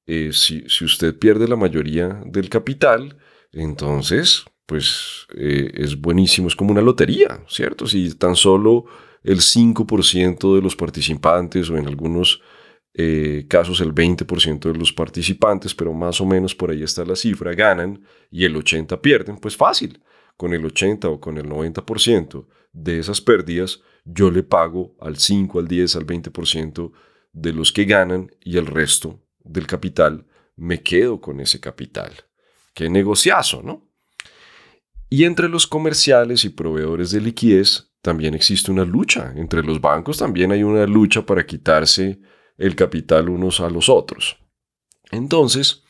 eh, 0.05 0.31
si, 0.33 0.65
usted 0.83 1.17
pierde 1.17 1.47
la 1.47 1.55
mayoría 1.55 2.21
del 2.25 2.49
capital, 2.49 3.17
entonces, 3.53 4.43
pues 4.65 5.27
eh, 5.35 5.71
es 5.75 5.99
buenísimo, 5.99 6.47
es 6.47 6.55
como 6.55 6.71
una 6.71 6.81
lotería, 6.81 7.43
¿cierto? 7.47 7.85
Si 7.85 8.13
tan 8.15 8.35
solo 8.35 8.85
el 9.23 9.39
5% 9.39 10.55
de 10.55 10.61
los 10.61 10.75
participantes 10.75 11.69
o 11.69 11.77
en 11.77 11.87
algunos 11.87 12.41
eh, 12.93 13.45
casos 13.47 13.81
el 13.81 13.93
20% 13.93 14.71
de 14.71 14.77
los 14.77 14.93
participantes, 14.93 15.73
pero 15.73 15.93
más 15.93 16.21
o 16.21 16.25
menos 16.25 16.53
por 16.53 16.71
ahí 16.71 16.83
está 16.83 17.03
la 17.03 17.15
cifra, 17.15 17.53
ganan 17.53 18.03
y 18.29 18.45
el 18.45 18.55
80% 18.55 19.01
pierden, 19.01 19.37
pues 19.37 19.57
fácil. 19.57 20.01
Con 20.37 20.53
el 20.53 20.65
80 20.65 21.09
o 21.09 21.19
con 21.19 21.37
el 21.37 21.47
90% 21.47 22.47
de 22.71 22.99
esas 22.99 23.21
pérdidas, 23.21 23.81
yo 24.03 24.31
le 24.31 24.43
pago 24.43 24.95
al 24.99 25.17
5, 25.17 25.59
al 25.59 25.67
10, 25.67 25.95
al 25.95 26.05
20% 26.05 26.91
de 27.31 27.53
los 27.53 27.71
que 27.71 27.85
ganan 27.85 28.31
y 28.41 28.57
el 28.57 28.65
resto 28.65 29.19
del 29.43 29.67
capital 29.67 30.25
me 30.55 30.81
quedo 30.81 31.19
con 31.21 31.39
ese 31.39 31.59
capital. 31.59 32.11
Qué 32.73 32.89
negociazo, 32.89 33.61
¿no? 33.61 33.92
Y 35.13 35.25
entre 35.25 35.47
los 35.47 35.67
comerciales 35.67 36.43
y 36.43 36.49
proveedores 36.49 37.11
de 37.11 37.21
liquidez 37.21 37.93
también 38.01 38.33
existe 38.33 38.71
una 38.71 38.83
lucha. 38.83 39.31
Entre 39.35 39.61
los 39.61 39.79
bancos 39.79 40.17
también 40.17 40.51
hay 40.51 40.63
una 40.63 40.87
lucha 40.87 41.23
para 41.23 41.45
quitarse 41.45 42.19
el 42.57 42.75
capital 42.75 43.29
unos 43.29 43.59
a 43.59 43.69
los 43.69 43.89
otros. 43.89 44.39
Entonces, 45.11 45.83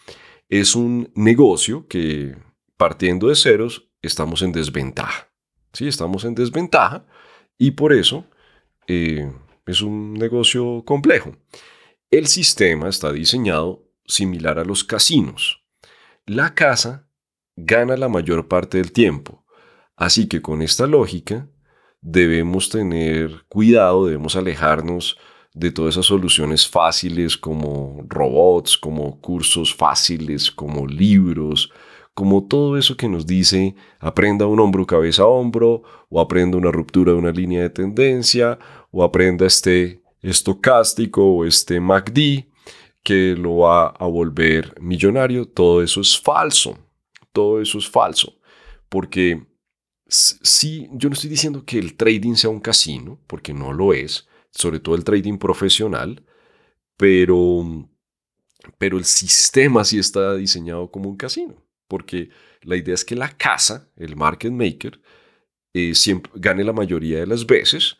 es 0.50 0.76
un 0.76 1.10
negocio 1.16 1.88
que 1.88 2.36
partiendo 2.76 3.30
de 3.30 3.38
ceros 3.38 3.90
estamos 4.02 4.42
en 4.42 4.52
desventaja. 4.52 5.32
Sí, 5.72 5.88
estamos 5.88 6.26
en 6.26 6.36
desventaja 6.36 7.06
y 7.58 7.72
por 7.72 7.94
eso 7.94 8.26
eh, 8.88 9.32
es 9.66 9.82
un 9.82 10.16
negocio 10.16 10.84
complejo. 10.84 11.38
El 12.12 12.28
sistema 12.28 12.90
está 12.90 13.14
diseñado 13.14 13.90
similar 14.06 14.60
a 14.60 14.66
los 14.66 14.84
casinos. 14.84 15.64
La 16.26 16.54
casa 16.54 17.08
gana 17.56 17.98
la 17.98 18.10
mayor 18.10 18.48
parte 18.48 18.78
del 18.78 18.92
tiempo, 18.92 19.44
así 19.96 20.28
que 20.28 20.42
con 20.42 20.62
esta 20.62 20.88
lógica 20.88 21.48
debemos 22.02 22.70
tener 22.70 23.46
cuidado, 23.48 24.06
debemos 24.06 24.36
alejarnos 24.36 25.18
de 25.54 25.72
todas 25.72 25.96
esas 25.96 26.08
soluciones 26.08 26.68
fáciles 26.68 27.38
como 27.38 28.04
robots, 28.08 28.78
como 28.78 29.22
cursos 29.22 29.74
fáciles, 29.74 30.52
como 30.52 30.88
libros, 30.88 31.72
como 32.14 32.46
todo 32.48 32.78
eso 32.78 32.96
que 32.98 33.10
nos 33.10 33.26
dice 33.26 33.76
aprenda 34.00 34.46
un 34.46 34.60
hombro 34.60 34.86
cabeza 34.86 35.24
a 35.24 35.28
hombro, 35.28 35.84
o 36.10 36.20
aprenda 36.20 36.58
una 36.58 36.72
ruptura 36.72 37.12
de 37.12 37.18
una 37.18 37.32
línea 37.32 37.62
de 37.62 37.70
tendencia, 37.70 38.60
o 38.92 39.04
aprenda 39.04 39.46
este 39.46 40.02
estocástico 40.22 41.24
o 41.24 41.46
este 41.46 41.80
MACD 41.80 42.46
que 43.04 43.36
lo 43.36 43.58
va 43.58 43.88
a 43.88 44.06
volver 44.06 44.74
millonario. 44.80 45.46
Todo 45.46 45.84
eso 45.84 46.02
es 46.02 46.20
falso. 46.20 46.78
Todo 47.34 47.62
eso 47.62 47.78
es 47.78 47.90
falso. 47.90 48.40
Porque 48.88 49.46
sí, 50.08 50.88
yo 50.94 51.10
no 51.10 51.14
estoy 51.14 51.30
diciendo 51.30 51.66
que 51.66 51.80
el 51.80 51.96
trading 51.96 52.36
sea 52.36 52.50
un 52.50 52.62
casino, 52.62 53.20
porque 53.28 53.54
no 53.54 53.74
lo 53.74 53.94
es 53.94 54.28
sobre 54.54 54.80
todo 54.80 54.96
el 54.96 55.04
trading 55.04 55.38
profesional, 55.38 56.24
pero, 56.98 57.90
pero 58.78 58.98
el 58.98 59.06
sistema 59.06 59.84
sí 59.84 59.98
está 59.98 60.36
diseñado 60.36 60.90
como 60.92 61.10
un 61.10 61.18
casino, 61.18 61.56
porque 61.88 62.30
la 62.62 62.78
idea 62.78 62.94
es 62.94 63.04
que 63.04 63.16
la 63.16 63.30
casa, 63.30 63.90
el 63.96 64.16
market 64.16 64.52
maker, 64.52 65.02
eh, 65.74 65.96
siempre 65.96 66.32
gane 66.36 66.64
la 66.64 66.74
mayoría 66.74 67.20
de 67.20 67.28
las 67.28 67.46
veces 67.46 67.98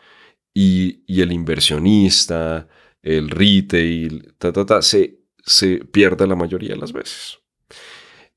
y, 0.54 1.04
el 1.08 1.32
inversionista, 1.32 2.68
el 3.02 3.30
retail, 3.30 4.36
se, 4.82 5.20
se 5.44 5.78
pierda 5.86 6.28
la 6.28 6.36
mayoría 6.36 6.70
de 6.70 6.78
las 6.78 6.94
veces. 6.94 7.40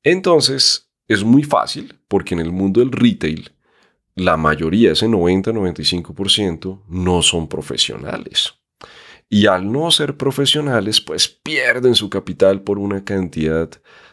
Entonces, 0.03 0.86
es 1.09 1.25
muy 1.25 1.43
fácil 1.43 1.95
porque 2.09 2.35
en 2.35 2.41
el 2.41 2.53
mundo 2.53 2.81
del 2.81 2.93
retail 2.93 3.53
la 4.17 4.39
mayoría, 4.39 4.93
ese 4.93 5.07
90-95%, 5.07 6.85
no 6.89 7.23
son 7.23 7.49
profesionales. 7.49 8.55
Y 9.29 9.47
al 9.47 9.71
no 9.71 9.91
ser 9.91 10.17
profesionales, 10.17 11.01
pues 11.01 11.29
pierden 11.29 11.95
su 11.95 12.09
capital 12.09 12.63
por 12.63 12.79
una 12.79 13.05
cantidad 13.05 13.69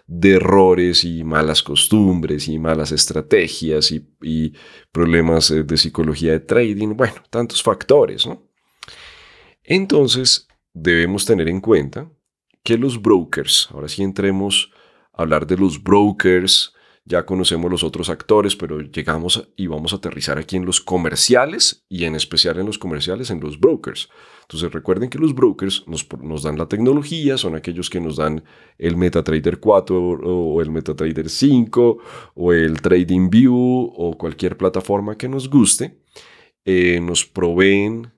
de 0.05 0.35
errores 0.35 1.05
y 1.05 1.23
malas 1.23 1.63
costumbres 1.63 2.47
y 2.49 2.59
malas 2.59 2.91
estrategias 2.91 3.91
y, 3.91 4.53
problemas 4.91 5.49
eh, 5.51 5.63
de 5.63 5.77
psicología 5.77 6.33
de 6.33 6.41
trading, 6.41 6.95
bueno, 6.97 7.15
tantos 7.29 7.63
factores. 7.63 8.27
Entonces, 9.63 10.47
debemos 10.73 11.25
tener 11.25 11.47
en 11.47 11.61
cuenta 11.61 12.11
que 12.63 12.77
los 12.77 13.01
brokers, 13.01 13.69
ahora 13.71 13.87
sí 13.87 14.03
entremos 14.03 14.71
a 15.13 15.21
hablar 15.21 15.47
de 15.47 15.57
los 15.57 15.81
brokers, 15.81 16.72
ya 17.05 17.25
conocemos 17.25 17.69
los 17.69 17.83
otros 17.83 18.09
actores, 18.09 18.55
pero 18.55 18.79
llegamos 18.79 19.49
y 19.57 19.67
vamos 19.67 19.91
a 19.91 19.97
aterrizar 19.97 20.37
aquí 20.37 20.55
en 20.55 20.65
los 20.65 20.79
comerciales 20.79 21.85
y 21.89 22.05
en 22.05 22.15
especial 22.15 22.59
en 22.59 22.65
los 22.65 22.77
comerciales, 22.77 23.29
en 23.29 23.41
los 23.41 23.59
brokers. 23.59 24.09
Entonces 24.43 24.71
recuerden 24.71 25.09
que 25.09 25.19
los 25.19 25.35
brokers 25.35 25.85
nos, 25.87 26.07
nos 26.21 26.43
dan 26.43 26.57
la 26.57 26.67
tecnología, 26.67 27.37
son 27.37 27.55
aquellos 27.55 27.89
que 27.89 27.99
nos 27.99 28.15
dan 28.15 28.43
el 28.77 28.95
MetaTrader 28.95 29.59
4 29.59 30.01
o 30.01 30.61
el 30.61 30.71
MetaTrader 30.71 31.29
5 31.29 31.97
o 32.35 32.53
el 32.53 32.81
TradingView 32.81 33.53
o 33.53 34.17
cualquier 34.17 34.57
plataforma 34.57 35.17
que 35.17 35.27
nos 35.27 35.49
guste. 35.49 35.99
Eh, 36.65 36.99
nos 37.01 37.25
proveen 37.25 38.11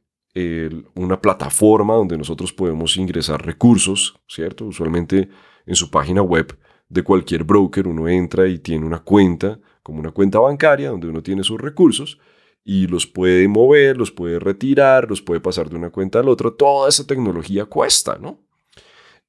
una 0.95 1.21
plataforma 1.21 1.93
donde 1.93 2.17
nosotros 2.17 2.51
podemos 2.51 2.97
ingresar 2.97 3.45
recursos, 3.45 4.19
¿cierto? 4.27 4.65
Usualmente 4.65 5.29
en 5.65 5.75
su 5.75 5.89
página 5.89 6.21
web 6.21 6.57
de 6.89 7.03
cualquier 7.03 7.43
broker, 7.43 7.87
uno 7.87 8.07
entra 8.07 8.47
y 8.47 8.59
tiene 8.59 8.85
una 8.85 8.99
cuenta, 8.99 9.59
como 9.83 9.99
una 9.99 10.11
cuenta 10.11 10.39
bancaria, 10.39 10.89
donde 10.89 11.07
uno 11.07 11.21
tiene 11.21 11.43
sus 11.43 11.59
recursos 11.59 12.19
y 12.63 12.87
los 12.87 13.05
puede 13.05 13.47
mover, 13.47 13.97
los 13.97 14.11
puede 14.11 14.39
retirar, 14.39 15.07
los 15.09 15.21
puede 15.21 15.39
pasar 15.39 15.69
de 15.69 15.75
una 15.75 15.91
cuenta 15.91 16.19
a 16.19 16.23
la 16.23 16.31
otra. 16.31 16.51
Toda 16.51 16.89
esa 16.89 17.05
tecnología 17.05 17.65
cuesta, 17.65 18.17
¿no? 18.19 18.39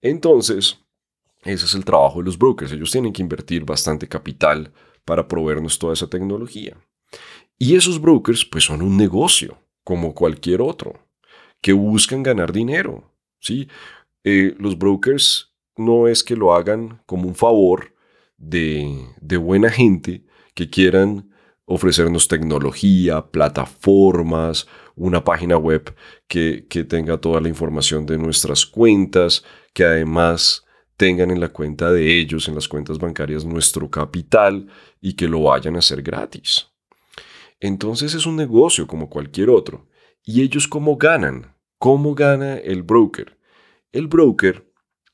Entonces, 0.01 0.79
ese 1.45 1.67
es 1.67 1.75
el 1.75 1.85
trabajo 1.85 2.19
de 2.19 2.25
los 2.25 2.39
brokers. 2.39 2.73
Ellos 2.73 2.91
tienen 2.91 3.13
que 3.13 3.23
invertir 3.23 3.65
bastante 3.65 4.09
capital 4.09 4.73
para 5.05 5.29
proveernos 5.29 5.79
toda 5.79 5.93
esa 5.93 6.09
tecnología. 6.09 6.77
Y 7.59 7.77
esos 7.77 8.01
brokers, 8.01 8.45
pues 8.45 8.65
son 8.65 8.83
un 8.83 8.97
negocio, 8.97 9.59
como 9.85 10.15
cualquier 10.15 10.63
otro, 10.63 10.99
que 11.61 11.73
buscan 11.73 12.23
ganar 12.23 12.53
dinero. 12.53 13.13
¿sí? 13.39 13.69
Eh, 14.25 14.55
los 14.59 14.79
brokers 14.79 15.55
no 15.77 16.09
es 16.09 16.25
que 16.25 16.37
lo 16.37 16.55
hagan 16.55 17.03
como 17.07 17.29
un 17.29 17.35
favor 17.35 17.95
de, 18.39 19.07
buena 19.39 19.71
gente 19.71 20.25
que 20.55 20.69
quieran 20.69 21.31
ofrecernos 21.65 22.29
tecnología, 22.29 23.27
plataformas, 23.27 24.67
una 24.95 25.25
página 25.25 25.57
web 25.57 25.95
que, 26.29 26.65
tenga 26.89 27.19
toda 27.19 27.41
la 27.41 27.49
información 27.49 28.07
de 28.07 28.19
nuestras 28.19 28.65
cuentas, 28.65 29.45
que 29.73 29.85
además 29.85 30.65
tengan 30.97 31.31
en 31.31 31.41
la 31.41 31.49
cuenta 31.49 31.93
de 31.93 32.19
ellos, 32.19 32.49
en 32.49 32.55
las 32.55 32.69
cuentas 32.69 32.99
bancarias, 32.99 33.45
nuestro 33.45 33.91
capital 33.91 34.69
y 35.01 35.15
que 35.15 35.29
lo 35.29 35.43
vayan 35.43 35.77
a 35.77 35.81
hacer 35.81 36.03
gratis. 36.03 36.69
Entonces 37.61 38.15
es 38.15 38.27
un 38.27 38.37
negocio 38.37 38.87
como 38.87 39.11
cualquier 39.11 39.51
otro. 39.51 39.89
¿Y 40.25 40.43
ellos 40.43 40.67
cómo 40.69 40.97
ganan? 40.97 41.55
¿Cómo 41.79 42.15
gana 42.15 42.57
el 42.57 42.83
broker? 42.83 43.39
El 43.93 44.09
broker 44.09 44.66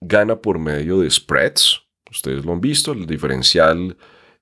gana 0.02 0.36
por 0.36 0.58
medio 0.58 1.00
de 1.00 1.10
spreads, 1.10 1.82
Ustedes 2.12 2.44
lo 2.44 2.52
han 2.52 2.60
visto, 2.60 2.92
el 2.92 3.06
diferencial 3.06 3.96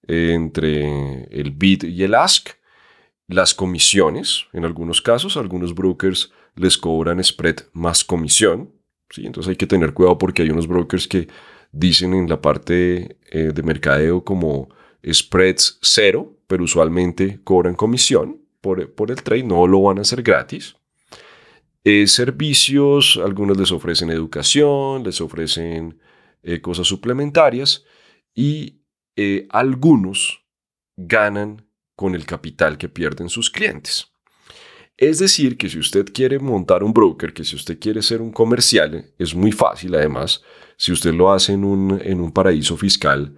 entre 0.06 1.24
el 1.30 1.52
bid 1.52 1.84
y 1.84 2.02
el 2.02 2.14
ask. 2.14 2.50
Las 3.28 3.54
comisiones, 3.54 4.46
en 4.52 4.64
algunos 4.64 5.00
casos, 5.00 5.36
algunos 5.36 5.72
brokers 5.72 6.32
les 6.56 6.76
cobran 6.76 7.22
spread 7.22 7.60
más 7.72 8.02
comisión. 8.02 8.72
¿sí? 9.08 9.24
Entonces 9.24 9.50
hay 9.50 9.56
que 9.56 9.68
tener 9.68 9.94
cuidado 9.94 10.18
porque 10.18 10.42
hay 10.42 10.50
unos 10.50 10.66
brokers 10.66 11.06
que 11.06 11.28
dicen 11.70 12.12
en 12.12 12.28
la 12.28 12.42
parte 12.42 13.18
eh, 13.30 13.52
de 13.54 13.62
mercadeo 13.62 14.24
como 14.24 14.68
spreads 15.08 15.78
cero, 15.80 16.36
pero 16.48 16.64
usualmente 16.64 17.38
cobran 17.44 17.76
comisión 17.76 18.40
por, 18.60 18.92
por 18.94 19.12
el 19.12 19.22
trade, 19.22 19.44
no 19.44 19.68
lo 19.68 19.82
van 19.82 19.98
a 19.98 20.00
hacer 20.00 20.24
gratis. 20.24 20.74
Eh, 21.82 22.06
servicios, 22.06 23.18
algunos 23.22 23.56
les 23.56 23.72
ofrecen 23.72 24.10
educación, 24.10 25.02
les 25.02 25.20
ofrecen 25.20 25.98
eh, 26.42 26.60
cosas 26.60 26.86
suplementarias 26.86 27.84
y 28.34 28.82
eh, 29.16 29.46
algunos 29.50 30.44
ganan 30.96 31.66
con 31.96 32.14
el 32.14 32.26
capital 32.26 32.76
que 32.76 32.90
pierden 32.90 33.30
sus 33.30 33.50
clientes. 33.50 34.12
Es 34.98 35.18
decir, 35.18 35.56
que 35.56 35.70
si 35.70 35.78
usted 35.78 36.12
quiere 36.12 36.38
montar 36.38 36.84
un 36.84 36.92
broker, 36.92 37.32
que 37.32 37.44
si 37.44 37.56
usted 37.56 37.78
quiere 37.78 38.02
ser 38.02 38.20
un 38.20 38.30
comercial, 38.30 39.14
es 39.18 39.34
muy 39.34 39.50
fácil 39.50 39.94
además. 39.94 40.42
Si 40.76 40.92
usted 40.92 41.14
lo 41.14 41.32
hace 41.32 41.54
en 41.54 41.64
un, 41.64 41.98
en 42.04 42.20
un 42.20 42.32
paraíso 42.32 42.76
fiscal, 42.76 43.34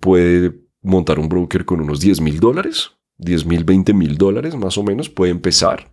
puede 0.00 0.54
montar 0.80 1.18
un 1.18 1.28
broker 1.28 1.64
con 1.64 1.80
unos 1.80 2.00
10 2.00 2.20
mil 2.20 2.38
dólares, 2.38 2.92
10 3.18 3.46
mil, 3.46 3.64
20 3.64 3.92
mil 3.92 4.16
dólares 4.16 4.54
más 4.54 4.78
o 4.78 4.84
menos, 4.84 5.08
puede 5.10 5.32
empezar. 5.32 5.90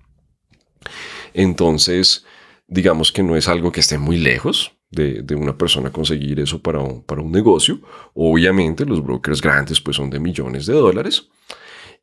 Entonces, 1.34 2.26
digamos 2.68 3.12
que 3.12 3.24
no 3.24 3.36
es 3.36 3.48
algo 3.48 3.72
que 3.72 3.80
esté 3.80 3.98
muy 3.98 4.18
lejos 4.18 4.74
de, 4.92 5.36
una 5.36 5.58
persona 5.58 5.92
conseguir 5.92 6.40
eso 6.40 6.62
para 6.62 6.80
un, 6.80 7.32
negocio. 7.32 7.80
Obviamente 8.14 8.86
los 8.86 9.04
brokers 9.04 9.42
grandes 9.42 9.80
pues 9.80 9.98
son 9.98 10.10
de 10.10 10.20
millones 10.20 10.66
de 10.66 10.74
dólares. 10.74 11.30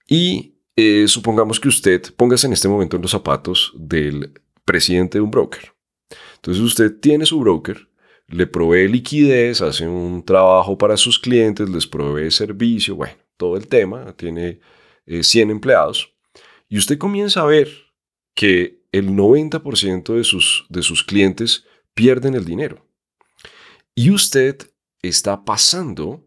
Y 0.06 0.54
eh, 0.76 1.06
supongamos 1.06 1.60
que 1.60 1.68
usted 1.68 2.02
póngase 2.16 2.46
en 2.46 2.54
este 2.54 2.68
momento 2.68 2.96
en 2.96 3.02
los 3.02 3.10
zapatos 3.10 3.72
del 3.76 4.32
presidente 4.64 5.18
de 5.18 5.22
un 5.22 5.30
broker. 5.30 5.72
Entonces 6.36 6.62
usted 6.62 6.98
tiene 7.00 7.26
su 7.26 7.40
broker, 7.40 7.88
le 8.28 8.46
provee 8.46 8.88
liquidez, 8.88 9.60
hace 9.60 9.86
un 9.86 10.24
trabajo 10.24 10.78
para 10.78 10.96
sus 10.96 11.18
clientes, 11.18 11.68
les 11.68 11.86
provee 11.86 12.30
servicio, 12.30 12.96
bueno, 12.96 13.14
todo 13.36 13.56
el 13.56 13.66
tema, 13.66 14.14
tiene 14.16 14.60
100 15.06 15.48
eh, 15.48 15.52
empleados. 15.52 16.14
Y 16.68 16.78
usted 16.78 16.98
comienza 16.98 17.40
a 17.40 17.46
ver 17.46 17.68
que 18.34 18.77
el 18.92 19.10
90% 19.10 20.14
de 20.14 20.24
sus, 20.24 20.66
de 20.68 20.82
sus 20.82 21.04
clientes 21.04 21.64
pierden 21.94 22.34
el 22.34 22.44
dinero. 22.44 22.86
Y 23.94 24.10
usted 24.10 24.58
está 25.02 25.44
pasando 25.44 26.24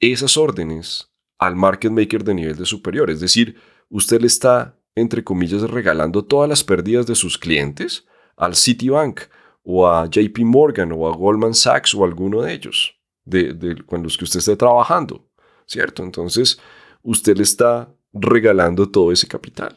esas 0.00 0.36
órdenes 0.36 1.10
al 1.38 1.56
market 1.56 1.90
maker 1.90 2.24
de 2.24 2.34
nivel 2.34 2.56
de 2.56 2.66
superior. 2.66 3.10
Es 3.10 3.20
decir, 3.20 3.56
usted 3.88 4.20
le 4.20 4.26
está, 4.26 4.78
entre 4.94 5.24
comillas, 5.24 5.62
regalando 5.62 6.24
todas 6.24 6.48
las 6.48 6.64
pérdidas 6.64 7.06
de 7.06 7.14
sus 7.14 7.38
clientes 7.38 8.06
al 8.36 8.54
Citibank 8.54 9.22
o 9.62 9.88
a 9.88 10.06
JP 10.06 10.38
Morgan 10.40 10.92
o 10.92 11.08
a 11.08 11.16
Goldman 11.16 11.54
Sachs 11.54 11.94
o 11.94 12.04
alguno 12.04 12.42
de 12.42 12.52
ellos, 12.52 12.94
de, 13.24 13.82
con 13.86 14.02
los 14.02 14.16
que 14.16 14.24
usted 14.24 14.38
esté 14.38 14.56
trabajando, 14.56 15.26
¿cierto? 15.66 16.02
Entonces, 16.02 16.60
usted 17.02 17.36
le 17.36 17.42
está 17.42 17.92
regalando 18.12 18.90
todo 18.90 19.10
ese 19.10 19.26
capital. 19.26 19.76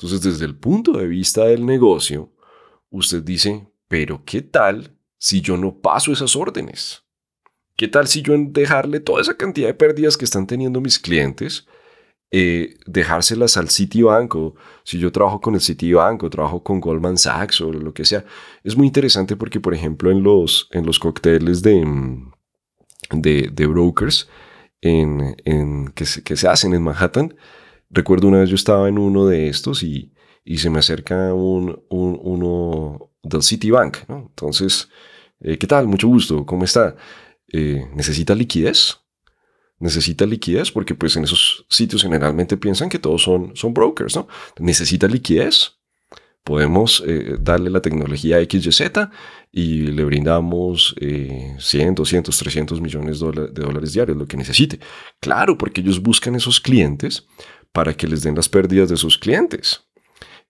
Entonces, 0.00 0.22
desde 0.22 0.46
el 0.46 0.56
punto 0.56 0.92
de 0.92 1.06
vista 1.06 1.44
del 1.44 1.66
negocio, 1.66 2.32
usted 2.88 3.22
dice, 3.22 3.66
pero 3.86 4.22
¿qué 4.24 4.40
tal 4.40 4.96
si 5.18 5.42
yo 5.42 5.58
no 5.58 5.78
paso 5.78 6.10
esas 6.10 6.34
órdenes? 6.36 7.02
¿Qué 7.76 7.86
tal 7.86 8.08
si 8.08 8.22
yo 8.22 8.32
en 8.32 8.50
dejarle 8.54 9.00
toda 9.00 9.20
esa 9.20 9.36
cantidad 9.36 9.68
de 9.68 9.74
pérdidas 9.74 10.16
que 10.16 10.24
están 10.24 10.46
teniendo 10.46 10.80
mis 10.80 10.98
clientes, 10.98 11.66
eh, 12.30 12.78
dejárselas 12.86 13.58
al 13.58 13.68
Citibank 13.68 14.34
o 14.36 14.54
si 14.84 14.98
yo 14.98 15.12
trabajo 15.12 15.38
con 15.38 15.54
el 15.54 15.60
Citibank 15.60 16.22
o 16.22 16.30
trabajo 16.30 16.62
con 16.62 16.80
Goldman 16.80 17.18
Sachs 17.18 17.60
o 17.60 17.70
lo 17.70 17.92
que 17.92 18.06
sea? 18.06 18.24
Es 18.64 18.78
muy 18.78 18.86
interesante 18.86 19.36
porque, 19.36 19.60
por 19.60 19.74
ejemplo, 19.74 20.10
en 20.10 20.22
los, 20.22 20.66
en 20.70 20.86
los 20.86 20.98
cócteles 20.98 21.60
de, 21.60 21.86
de, 23.10 23.66
brokers 23.66 24.30
en, 24.80 25.92
que, 25.94 26.06
que 26.24 26.36
se 26.36 26.48
hacen 26.48 26.72
en 26.72 26.84
Manhattan, 26.84 27.34
Recuerdo 27.90 28.28
una 28.28 28.38
vez 28.38 28.48
yo 28.48 28.54
estaba 28.54 28.88
en 28.88 28.98
uno 28.98 29.26
de 29.26 29.48
estos 29.48 29.82
y, 29.82 30.12
se 30.56 30.70
me 30.70 30.78
acerca 30.78 31.34
un, 31.34 31.84
uno 31.90 33.10
del 33.22 33.42
Citibank, 33.42 34.08
¿no? 34.08 34.26
Entonces, 34.28 34.88
eh, 35.40 35.58
¿qué 35.58 35.66
tal? 35.66 35.86
Mucho 35.86 36.06
gusto, 36.06 36.46
¿cómo 36.46 36.64
está? 36.64 36.96
Eh, 37.52 37.84
¿Necesita 37.94 38.34
liquidez? 38.34 38.98
Necesita 39.78 40.24
liquidez 40.24 40.70
porque 40.70 40.94
pues 40.94 41.16
en 41.16 41.24
esos 41.24 41.66
sitios 41.68 42.02
generalmente 42.02 42.56
piensan 42.56 42.88
que 42.88 42.98
todos 42.98 43.22
son, 43.22 43.56
son 43.56 43.74
brokers, 43.74 44.14
¿no? 44.16 44.28
¿Necesita 44.58 45.08
liquidez? 45.08 45.72
Podemos 46.44 47.02
eh, 47.06 47.36
darle 47.40 47.70
la 47.70 47.82
tecnología 47.82 48.38
XYZ 48.42 48.82
y 49.52 49.88
le 49.88 50.04
brindamos 50.04 50.94
100, 50.98 51.94
200, 51.94 52.38
300 52.38 52.80
millones 52.80 53.20
de 53.20 53.62
dólares 53.62 53.92
diarios, 53.92 54.16
lo 54.16 54.26
que 54.26 54.38
necesite. 54.38 54.80
Claro, 55.20 55.58
porque 55.58 55.82
ellos 55.82 56.00
buscan 56.00 56.34
esos 56.34 56.60
clientes 56.60 57.26
para 57.72 57.94
que 57.94 58.06
les 58.06 58.22
den 58.22 58.34
las 58.34 58.48
pérdidas 58.48 58.88
de 58.88 58.96
sus 58.96 59.18
clientes. 59.18 59.84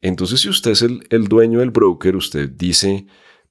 Entonces, 0.01 0.41
si 0.41 0.49
usted 0.49 0.71
es 0.71 0.83
el, 0.83 1.29
dueño 1.29 1.61
del 1.61 1.71
broker, 1.71 2.17
usted 2.17 2.49
dice, 2.49 3.07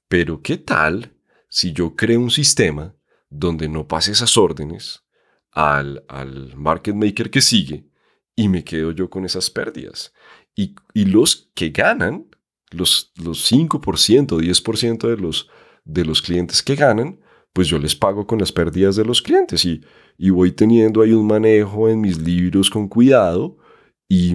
pero 0.08 0.42
¿qué 0.42 0.56
tal 0.56 1.12
si 1.48 1.72
yo 1.72 1.94
creo 1.94 2.20
un 2.20 2.30
sistema 2.30 2.94
donde 3.28 3.68
no 3.68 3.86
pase 3.86 4.12
esas 4.12 4.36
órdenes 4.36 5.04
al, 5.52 6.04
al 6.08 6.56
market 6.56 6.94
maker 6.94 7.30
que 7.30 7.40
sigue 7.40 7.86
y 8.34 8.48
me 8.48 8.64
quedo 8.64 8.90
yo 8.90 9.08
con 9.08 9.24
esas 9.24 9.48
pérdidas? 9.50 10.12
Y, 10.56 10.74
los 11.04 11.50
que 11.54 11.70
ganan, 11.70 12.26
los, 12.70 13.12
los 13.16 13.50
5%, 13.50 13.78
10% 13.80 15.08
de 15.08 15.16
los, 15.16 15.48
de 15.84 16.04
los 16.04 16.20
clientes 16.20 16.62
que 16.62 16.74
ganan, 16.74 17.20
pues 17.52 17.68
yo 17.68 17.78
les 17.78 17.94
pago 17.94 18.26
con 18.26 18.38
las 18.40 18.52
pérdidas 18.52 18.96
de 18.96 19.04
los 19.04 19.22
clientes 19.22 19.64
y, 19.64 19.80
y 20.18 20.30
voy 20.30 20.52
teniendo 20.52 21.00
ahí 21.00 21.12
un 21.12 21.26
manejo 21.26 21.88
en 21.88 22.00
mis 22.00 22.18
libros 22.18 22.68
con 22.68 22.88
cuidado 22.88 23.59
y, 24.10 24.34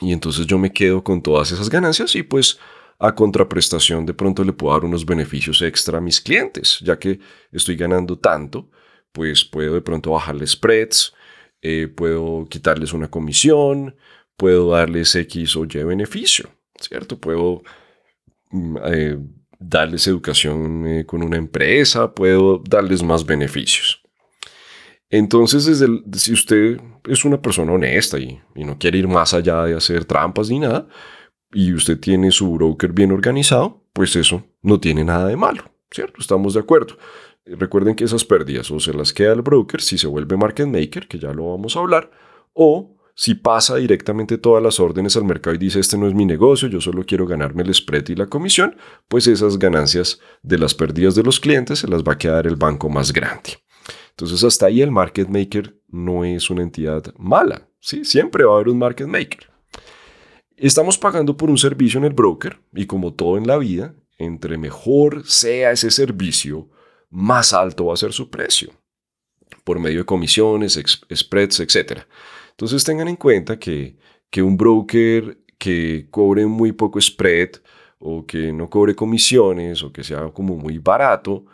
entonces 0.00 0.46
yo 0.46 0.58
me 0.58 0.72
quedo 0.72 1.04
con 1.04 1.22
todas 1.22 1.52
esas 1.52 1.68
ganancias 1.68 2.16
y 2.16 2.22
pues 2.22 2.58
a 2.98 3.14
contraprestación 3.14 4.06
de 4.06 4.14
pronto 4.14 4.42
le 4.42 4.54
puedo 4.54 4.72
dar 4.72 4.84
unos 4.84 5.04
beneficios 5.04 5.60
extra 5.60 5.98
a 5.98 6.00
mis 6.00 6.20
clientes, 6.20 6.78
ya 6.80 6.98
que 6.98 7.20
estoy 7.52 7.76
ganando 7.76 8.18
tanto, 8.18 8.70
pues 9.12 9.44
puedo 9.44 9.74
de 9.74 9.82
pronto 9.82 10.12
bajarles 10.12 10.52
spreads, 10.52 11.12
eh, 11.60 11.88
puedo 11.88 12.46
quitarles 12.48 12.94
una 12.94 13.10
comisión, 13.10 13.96
puedo 14.36 14.70
darles 14.70 15.14
X 15.14 15.56
o 15.56 15.64
Y 15.64 15.84
beneficio, 15.84 16.48
¿cierto? 16.80 17.18
Puedo 17.18 17.62
mm, 18.50 18.76
eh, 18.86 19.18
darles 19.58 20.06
educación 20.06 20.86
eh, 20.86 21.04
con 21.04 21.22
una 21.22 21.36
empresa, 21.36 22.14
puedo 22.14 22.62
darles 22.66 23.02
más 23.02 23.26
beneficios. 23.26 24.02
Entonces, 25.10 25.66
desde 25.66 25.88
si 26.12 26.32
usted 26.32 26.80
es 27.08 27.24
una 27.24 27.42
persona 27.42 27.72
honesta 27.72 28.18
y, 28.18 28.40
no 28.54 28.78
quiere 28.78 28.98
ir 28.98 29.08
más 29.08 29.34
allá 29.34 29.64
de 29.64 29.74
hacer 29.74 30.04
trampas 30.04 30.48
ni 30.48 30.60
nada, 30.60 30.86
y 31.52 31.72
usted 31.74 31.98
tiene 31.98 32.30
su 32.30 32.52
broker 32.52 32.92
bien 32.92 33.10
organizado, 33.10 33.82
pues 33.92 34.14
eso 34.14 34.44
no 34.62 34.78
tiene 34.78 35.04
nada 35.04 35.26
de 35.26 35.36
malo, 35.36 35.64
¿cierto? 35.90 36.20
Estamos 36.20 36.54
de 36.54 36.60
acuerdo. 36.60 36.96
Recuerden 37.44 37.96
que 37.96 38.04
esas 38.04 38.24
pérdidas 38.24 38.70
o 38.70 38.78
se 38.78 38.94
las 38.94 39.12
queda 39.12 39.32
el 39.32 39.42
broker 39.42 39.80
si 39.80 39.98
se 39.98 40.06
vuelve 40.06 40.36
market 40.36 40.68
maker, 40.68 41.08
que 41.08 41.18
ya 41.18 41.32
lo 41.32 41.50
vamos 41.50 41.76
a 41.76 41.80
hablar, 41.80 42.12
o 42.52 42.96
si 43.16 43.34
pasa 43.34 43.76
directamente 43.76 44.38
todas 44.38 44.62
las 44.62 44.78
órdenes 44.78 45.16
al 45.16 45.24
mercado 45.24 45.56
y 45.56 45.58
dice 45.58 45.80
este 45.80 45.98
no 45.98 46.06
es 46.06 46.14
mi 46.14 46.24
negocio, 46.24 46.68
yo 46.68 46.80
solo 46.80 47.04
quiero 47.04 47.26
ganarme 47.26 47.64
el 47.64 47.74
spread 47.74 48.08
y 48.08 48.14
la 48.14 48.26
comisión, 48.26 48.76
pues 49.08 49.26
esas 49.26 49.58
ganancias 49.58 50.20
de 50.42 50.58
las 50.58 50.74
pérdidas 50.74 51.16
de 51.16 51.24
los 51.24 51.40
clientes 51.40 51.80
se 51.80 51.88
las 51.88 52.04
va 52.04 52.12
a 52.12 52.18
quedar 52.18 52.46
el 52.46 52.54
banco 52.54 52.88
más 52.88 53.12
grande. 53.12 53.58
Entonces 54.10 54.44
hasta 54.44 54.66
ahí 54.66 54.82
el 54.82 54.90
market 54.90 55.28
maker 55.28 55.80
no 55.88 56.24
es 56.24 56.50
una 56.50 56.62
entidad 56.62 57.14
mala, 57.16 57.68
¿sí? 57.80 58.04
Siempre 58.04 58.44
va 58.44 58.52
a 58.52 58.54
haber 58.56 58.68
un 58.68 58.78
market 58.78 59.06
maker. 59.06 59.50
Estamos 60.56 60.98
pagando 60.98 61.36
por 61.36 61.48
un 61.48 61.56
servicio 61.56 61.98
en 61.98 62.04
el 62.04 62.12
broker 62.12 62.60
y 62.74 62.86
como 62.86 63.14
todo 63.14 63.38
en 63.38 63.46
la 63.46 63.56
vida, 63.56 63.94
entre 64.18 64.58
mejor 64.58 65.26
sea 65.26 65.72
ese 65.72 65.90
servicio, 65.90 66.68
más 67.08 67.52
alto 67.52 67.86
va 67.86 67.94
a 67.94 67.96
ser 67.96 68.12
su 68.12 68.30
precio, 68.30 68.70
por 69.64 69.78
medio 69.78 70.00
de 70.00 70.04
comisiones, 70.04 70.78
spreads, 71.14 71.60
etc. 71.60 72.02
Entonces 72.50 72.84
tengan 72.84 73.08
en 73.08 73.16
cuenta 73.16 73.58
que, 73.58 73.96
que 74.28 74.42
un 74.42 74.56
broker 74.56 75.38
que 75.56 76.06
cobre 76.10 76.46
muy 76.46 76.72
poco 76.72 77.00
spread 77.00 77.50
o 77.98 78.26
que 78.26 78.52
no 78.52 78.68
cobre 78.68 78.94
comisiones 78.94 79.82
o 79.82 79.92
que 79.92 80.04
sea 80.04 80.28
como 80.28 80.56
muy 80.56 80.78
barato, 80.78 81.46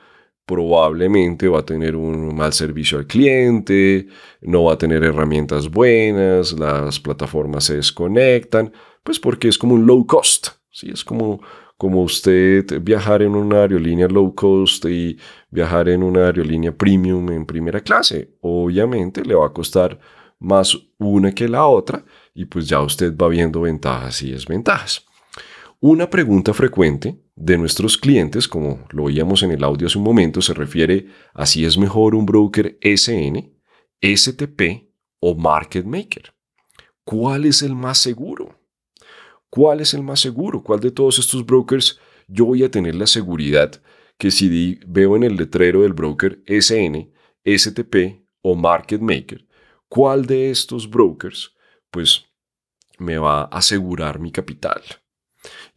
probablemente 0.47 1.49
va 1.49 1.59
a 1.59 1.65
tener 1.67 1.97
un 1.97 2.35
mal 2.35 2.53
servicio 2.53 2.99
al 2.99 3.07
cliente, 3.07 4.07
no 4.43 4.65
va 4.65 4.75
a 4.75 4.79
tener 4.79 5.03
herramientas 5.03 5.69
buenas, 5.69 6.53
las 6.53 7.01
plataformas 7.01 7.65
se 7.65 7.77
desconectan, 7.77 8.73
pues 9.03 9.19
porque 9.19 9.49
es 9.49 9.59
como 9.59 9.75
un 9.75 9.85
low 9.85 10.07
cost, 10.07 10.49
¿sí? 10.71 10.89
es 10.89 11.05
como, 11.05 11.41
como 11.77 12.03
usted 12.03 12.81
viajar 12.81 13.23
en 13.23 13.35
una 13.35 13.63
aerolínea 13.63 14.07
low 14.07 14.35
cost 14.37 14.85
y 14.85 15.19
viajar 15.51 15.89
en 15.89 16.05
una 16.05 16.27
aerolínea 16.27 16.71
premium 16.71 17.29
en 17.33 17.45
primera 17.45 17.81
clase. 17.81 18.37
Obviamente 18.41 19.25
le 19.25 19.35
va 19.35 19.47
a 19.47 19.53
costar 19.53 19.99
más 20.39 20.79
una 20.99 21.33
que 21.33 21.49
la 21.49 21.67
otra 21.67 22.05
y 22.35 22.45
pues 22.45 22.69
ya 22.69 22.81
usted 22.83 23.17
va 23.17 23.29
viendo 23.29 23.63
ventajas 23.63 24.23
y 24.23 24.31
desventajas. 24.31 25.05
Una 25.81 26.09
pregunta 26.09 26.55
frecuente 26.55 27.26
de 27.37 27.59
nuestros 27.59 27.99
clientes, 27.99 28.49
como 28.49 28.87
lo 28.91 29.05
oíamos 29.05 29.43
en 29.43 29.53
el 29.53 29.63
audio 29.63 29.87
hace 29.87 29.99
un 29.99 30.05
momento, 30.05 30.41
se 30.41 30.55
refiere 30.55 31.09
a 31.35 31.45
si 31.45 31.67
es 31.67 31.77
mejor 31.77 32.15
un 32.15 32.25
broker 32.25 32.79
SN, 32.81 33.53
STP 34.01 34.91
o 35.21 35.35
Market 35.35 35.85
Maker. 35.85 36.35
¿Cuál 37.05 37.45
es 37.45 37.63
el 37.63 37.75
más 37.75 37.99
seguro? 37.99 38.59
¿Cuál 39.51 39.81
es 39.81 39.95
el 39.95 40.03
más 40.03 40.21
seguro? 40.21 40.63
¿Cuál 40.63 40.81
de 40.81 40.91
todos 40.91 41.19
estos 41.19 41.45
brokers 41.45 42.01
yo 42.27 42.47
voy 42.47 42.65
a 42.65 42.71
tener 42.71 42.95
la 42.95 43.07
seguridad 43.07 43.81
que 44.19 44.31
si 44.31 44.81
veo 44.87 45.15
en 45.15 45.23
el 45.23 45.37
letrero 45.37 45.83
del 45.83 45.93
broker 45.93 46.43
SN, 46.47 47.13
STP 47.45 48.25
o 48.41 48.57
Market 48.57 49.01
Maker, 49.01 49.47
cuál 49.89 50.27
de 50.27 50.51
estos 50.51 50.89
brokers 50.89 51.55
pues 51.91 52.25
me 52.99 53.19
va 53.19 53.43
a 53.43 53.45
asegurar 53.45 54.19
mi 54.19 54.33
capital? 54.33 54.83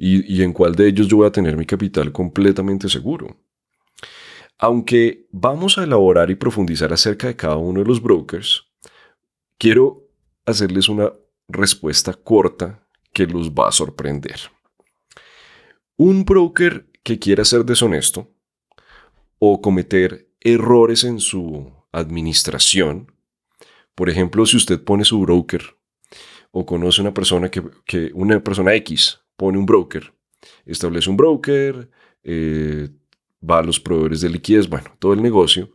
Y, 0.02 0.42
en 0.42 0.54
cuál 0.54 0.76
de 0.76 0.88
ellos 0.88 1.08
yo 1.10 1.18
voy 1.18 1.28
a 1.28 1.32
tener 1.32 1.58
mi 1.58 1.66
capital 1.66 2.14
completamente 2.14 2.88
seguro. 2.88 3.36
Aunque 4.58 5.28
vamos 5.30 5.78
a 5.78 5.84
elaborar 5.84 6.32
y 6.32 6.36
profundizar 6.36 6.94
acerca 6.94 7.28
de 7.28 7.36
cada 7.36 7.58
uno 7.58 7.82
de 7.82 7.86
los 7.86 8.02
brokers, 8.02 8.64
quiero 9.58 10.08
hacerles 10.46 10.88
una 10.88 11.12
respuesta 11.50 12.14
corta 12.14 12.88
que 13.12 13.28
los 13.28 13.52
va 13.52 13.68
a 13.68 13.74
sorprender. 13.74 14.40
Un 15.98 16.24
broker 16.24 16.90
que 17.04 17.20
quiera 17.20 17.44
ser 17.44 17.66
deshonesto 17.66 18.32
o 19.38 19.62
cometer 19.62 20.30
errores 20.40 21.04
en 21.04 21.20
su 21.20 21.74
administración, 21.92 23.12
por 23.96 24.10
ejemplo, 24.10 24.46
si 24.46 24.56
usted 24.56 24.82
pone 24.82 25.04
su 25.04 25.20
broker 25.20 25.76
o 26.52 26.66
conoce 26.66 27.02
una 27.02 27.14
persona 27.14 27.52
que, 27.52 27.62
que 27.86 28.12
una 28.14 28.42
persona 28.42 28.74
X 28.76 29.20
pone 29.40 29.58
un 29.58 29.66
broker, 29.66 30.14
establece 30.66 31.10
un 31.10 31.16
broker, 31.16 31.90
eh, 32.24 32.90
va 33.42 33.60
a 33.60 33.64
los 33.64 33.80
proveedores 33.80 34.20
de 34.20 34.30
liquidez, 34.30 34.68
bueno, 34.68 34.92
todo 35.00 35.14
el 35.14 35.22
negocio, 35.22 35.72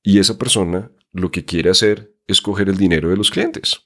y 0.00 0.20
esa 0.20 0.38
persona 0.38 0.92
lo 1.12 1.32
que 1.32 1.44
quiere 1.44 1.70
hacer 1.70 2.14
es 2.28 2.40
coger 2.40 2.68
el 2.68 2.76
dinero 2.76 3.10
de 3.10 3.16
los 3.16 3.32
clientes. 3.32 3.80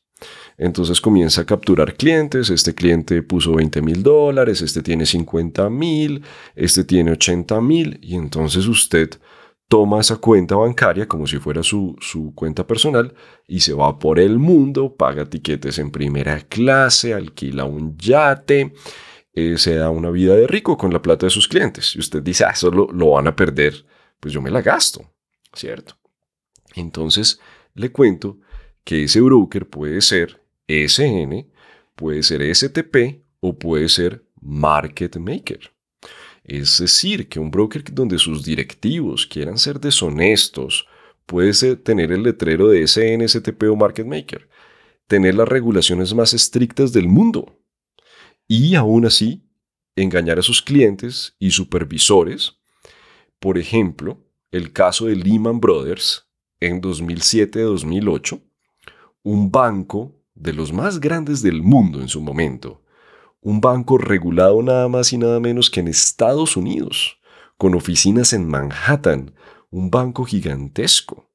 Entonces 0.59 1.01
comienza 1.01 1.41
a 1.41 1.47
capturar 1.47 1.97
clientes, 1.97 2.51
este 2.51 2.75
cliente 2.75 3.23
puso 3.23 3.55
20 3.55 3.81
mil 3.81 4.03
dólares, 4.03 4.61
este 4.61 4.83
tiene 4.83 5.07
50 5.07 5.71
mil, 5.71 6.23
este 6.55 6.85
tiene 6.85 7.13
80 7.13 7.61
mil, 7.63 7.99
y 8.03 8.17
entonces 8.17 8.67
usted 8.67 9.19
toma 9.69 10.01
esa 10.01 10.19
cuenta 10.19 10.55
bancaria 10.55 11.09
como 11.09 11.27
si 11.27 11.39
fuera 11.39 11.63
su, 11.63 11.97
su, 11.99 12.35
cuenta 12.35 12.67
personal 12.67 13.15
y 13.49 13.61
se 13.61 13.73
va 13.73 13.99
por 13.99 14.21
el 14.21 14.39
mundo, 14.39 14.95
paga 14.95 15.25
tiquetes 15.25 15.79
en 15.79 15.91
primera 15.91 16.39
clase, 16.41 17.15
alquila 17.15 17.65
un 17.65 17.97
yate, 17.97 18.73
eh, 19.35 19.59
se 19.59 19.75
da 19.75 19.91
una 19.91 20.11
vida 20.11 20.35
de 20.35 20.47
rico 20.47 20.77
con 20.77 20.93
la 20.93 21.03
plata 21.03 21.27
de 21.27 21.31
sus 21.31 21.49
clientes. 21.49 21.95
Y 21.97 21.99
usted 21.99 22.23
dice, 22.23 22.45
ah, 22.45 22.51
eso 22.51 22.71
lo, 22.71 22.87
lo 22.93 23.11
van 23.11 23.27
a 23.27 23.37
perder, 23.37 23.85
pues 24.21 24.33
yo 24.33 24.41
me 24.41 24.51
la 24.51 24.63
gasto, 24.63 25.11
¿cierto? 25.53 25.97
Entonces, 26.75 27.41
le 27.75 27.91
cuento 27.91 28.39
que 28.85 29.05
ese 29.05 29.21
broker 29.21 29.69
puede 29.69 30.01
ser 30.01 30.43
SN, 30.69 31.51
puede 31.95 32.23
ser 32.23 32.55
STP 32.55 33.23
o 33.41 33.59
puede 33.59 33.89
ser 33.89 34.25
Market 34.41 35.17
Maker. 35.17 35.73
Es 36.45 36.79
decir, 36.79 37.29
que 37.29 37.41
un 37.41 37.51
broker 37.51 37.83
donde 37.93 38.19
sus 38.19 38.45
directivos 38.45 39.27
quieran 39.27 39.59
ser 39.59 39.81
deshonestos 39.81 40.87
puede 41.27 41.77
tener 41.77 42.13
el 42.13 42.23
letrero 42.23 42.69
de 42.69 42.87
SN, 42.87 43.27
STP 43.27 43.65
o 43.71 43.77
Market 43.77 44.07
Maker, 44.07 44.49
tener 45.07 45.35
las 45.35 45.49
regulaciones 45.49 46.13
más 46.15 46.35
estrictas 46.35 46.93
del 46.93 47.09
mundo, 47.09 47.59
y 48.47 48.75
aún 48.75 49.07
así 49.07 49.43
engañar 49.97 50.39
a 50.39 50.43
sus 50.43 50.63
clientes 50.63 51.37
y 51.39 51.51
supervisores. 51.51 52.59
Por 53.39 53.59
ejemplo, 53.59 54.19
el 54.51 54.73
caso 54.73 55.07
de 55.07 55.17
Lehman 55.17 55.61
Brothers 55.61 56.29
en 56.61 56.81
2007-2008, 56.81 58.43
un 59.23 59.51
banco 59.51 60.13
de 60.35 60.53
los 60.53 60.73
más 60.73 61.01
grandes 61.01 61.43
del 61.43 61.63
mundo 61.63 62.01
en 62.01 62.09
su 62.09 62.21
momento, 62.21 62.83
un 63.41 63.61
banco 63.61 63.99
regulado 63.99 64.63
nada 64.63 64.89
más 64.89 65.13
y 65.13 65.19
nada 65.19 65.39
menos 65.41 65.71
que 65.71 65.81
en 65.81 65.89
Estados 65.89 66.57
Unidos, 66.57 67.19
con 67.57 67.75
oficinas 67.75 68.33
en 68.33 68.49
Manhattan, 68.49 69.35
un 69.71 69.91
banco 69.91 70.25
gigantesco 70.25 71.29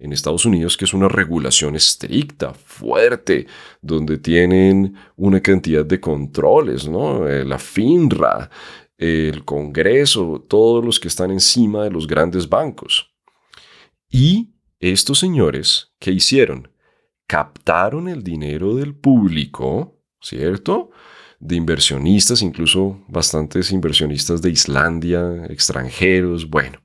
en 0.00 0.12
Estados 0.12 0.46
Unidos, 0.46 0.76
que 0.76 0.86
es 0.86 0.94
una 0.94 1.08
regulación 1.08 1.76
estricta, 1.76 2.54
fuerte, 2.54 3.46
donde 3.82 4.18
tienen 4.18 4.96
una 5.16 5.40
cantidad 5.40 5.84
de 5.84 6.00
controles, 6.00 6.88
¿no? 6.88 7.28
Eh, 7.28 7.44
la 7.44 7.58
FINRA, 7.58 8.50
el 8.96 9.44
Congreso, 9.44 10.44
todos 10.48 10.84
los 10.84 10.98
que 10.98 11.08
están 11.08 11.30
encima 11.30 11.84
de 11.84 11.90
los 11.90 12.06
grandes 12.06 12.48
bancos. 12.48 13.10
Y 14.08 14.54
estos 14.80 15.18
señores, 15.18 15.92
¿qué 15.98 16.10
hicieron? 16.10 16.72
Captaron 17.26 18.08
el 18.08 18.24
dinero 18.24 18.74
del 18.74 18.94
público, 18.94 20.02
¿cierto? 20.20 20.90
De 21.38 21.56
inversionistas, 21.56 22.40
incluso 22.40 23.04
bastantes 23.06 23.70
inversionistas 23.70 24.40
de 24.40 24.50
Islandia, 24.50 25.44
extranjeros, 25.50 26.48
bueno, 26.48 26.80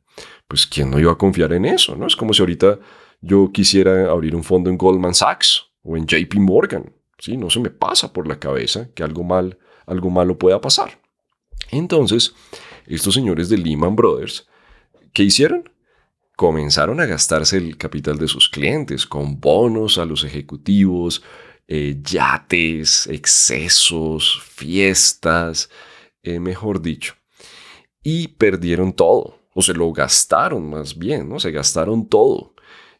pues 0.47 0.67
¿quién 0.67 0.91
no 0.91 0.99
iba 0.99 1.13
a 1.13 1.17
confiar 1.17 1.53
en 1.53 1.65
eso? 1.65 1.95
¿no? 1.95 2.07
Es 2.07 2.15
como 2.15 2.33
si 2.33 2.41
ahorita 2.41 2.79
yo 3.25 3.51
quisiera 3.51 4.11
abrir 4.11 4.35
un 4.35 4.43
fondo 4.43 4.69
en 4.69 4.77
Goldman 4.77 5.15
Sachs 5.15 5.65
o 5.81 5.97
en 5.97 6.05
JP 6.05 6.35
Morgan. 6.35 6.93
¿sí? 7.17 7.37
No 7.37 7.49
se 7.49 7.59
me 7.59 7.71
pasa 7.71 8.13
por 8.13 8.27
la 8.27 8.39
cabeza 8.39 8.89
que 8.93 9.03
algo, 9.03 9.23
mal, 9.23 9.57
algo 9.87 10.11
malo 10.11 10.37
pueda 10.37 10.61
pasar. 10.61 10.99
Entonces, 11.71 12.35
estos 12.85 13.15
señores 13.15 13.49
de 13.49 13.57
Lehman 13.57 13.95
Brothers, 13.95 14.47
¿qué 15.11 15.23
hicieron? 15.23 15.67
Comenzaron 16.35 16.99
a 16.99 17.05
gastarse 17.05 17.57
el 17.57 17.77
capital 17.77 18.19
de 18.19 18.27
sus 18.27 18.47
clientes 18.47 19.07
con 19.07 19.39
bonos 19.39 19.97
a 19.97 20.05
los 20.05 20.23
ejecutivos, 20.23 21.23
eh, 21.67 21.99
yates, 22.03 23.07
excesos, 23.07 24.39
fiestas, 24.43 25.69
eh, 26.21 26.39
mejor 26.39 26.79
dicho. 26.79 27.15
Y 28.03 28.27
perdieron 28.27 28.93
todo, 28.93 29.39
o 29.55 29.63
se 29.63 29.73
lo 29.73 29.91
gastaron 29.91 30.69
más 30.69 30.95
bien, 30.95 31.27
¿no? 31.27 31.39
Se 31.39 31.49
gastaron 31.49 32.07
todo. 32.07 32.54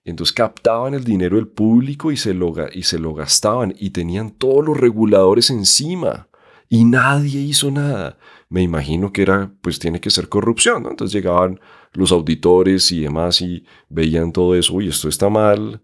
Entonces 0.05 0.33
captaban 0.33 0.93
el 0.93 1.03
dinero 1.03 1.35
del 1.37 1.47
público 1.47 2.11
y 2.11 2.17
se, 2.17 2.35
lo, 2.35 2.53
y 2.71 2.83
se 2.83 2.99
lo 2.99 3.15
gastaban 3.15 3.73
y 3.77 3.89
tenían 3.89 4.29
todos 4.29 4.63
los 4.63 4.77
reguladores 4.77 5.49
encima 5.49 6.29
y 6.69 6.85
nadie 6.85 7.41
hizo 7.41 7.71
nada. 7.71 8.17
Me 8.47 8.61
imagino 8.61 9.11
que 9.11 9.23
era, 9.23 9.51
pues 9.61 9.79
tiene 9.79 9.99
que 9.99 10.11
ser 10.11 10.29
corrupción, 10.29 10.83
¿no? 10.83 10.91
Entonces 10.91 11.13
llegaban 11.13 11.59
los 11.93 12.11
auditores 12.11 12.91
y 12.91 13.01
demás 13.01 13.41
y 13.41 13.65
veían 13.89 14.31
todo 14.31 14.55
eso, 14.55 14.75
uy, 14.75 14.89
esto 14.89 15.09
está 15.09 15.29
mal, 15.29 15.81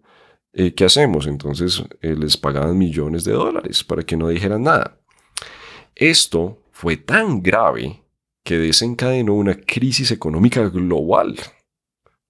eh, 0.54 0.74
¿qué 0.76 0.86
hacemos? 0.86 1.26
Entonces 1.26 1.84
eh, 2.02 2.16
les 2.16 2.38
pagaban 2.38 2.78
millones 2.78 3.24
de 3.24 3.32
dólares 3.32 3.84
para 3.84 4.04
que 4.04 4.18
no 4.18 4.28
dijeran 4.28 4.64
nada. 4.64 5.00
Esto 5.96 6.62
fue 6.72 6.98
tan 6.98 7.42
grave 7.42 8.04
que 8.44 8.60
desencadenó 8.60 9.34
una 9.34 9.56
crisis 9.56 10.12
económica 10.12 10.68
global 10.70 11.36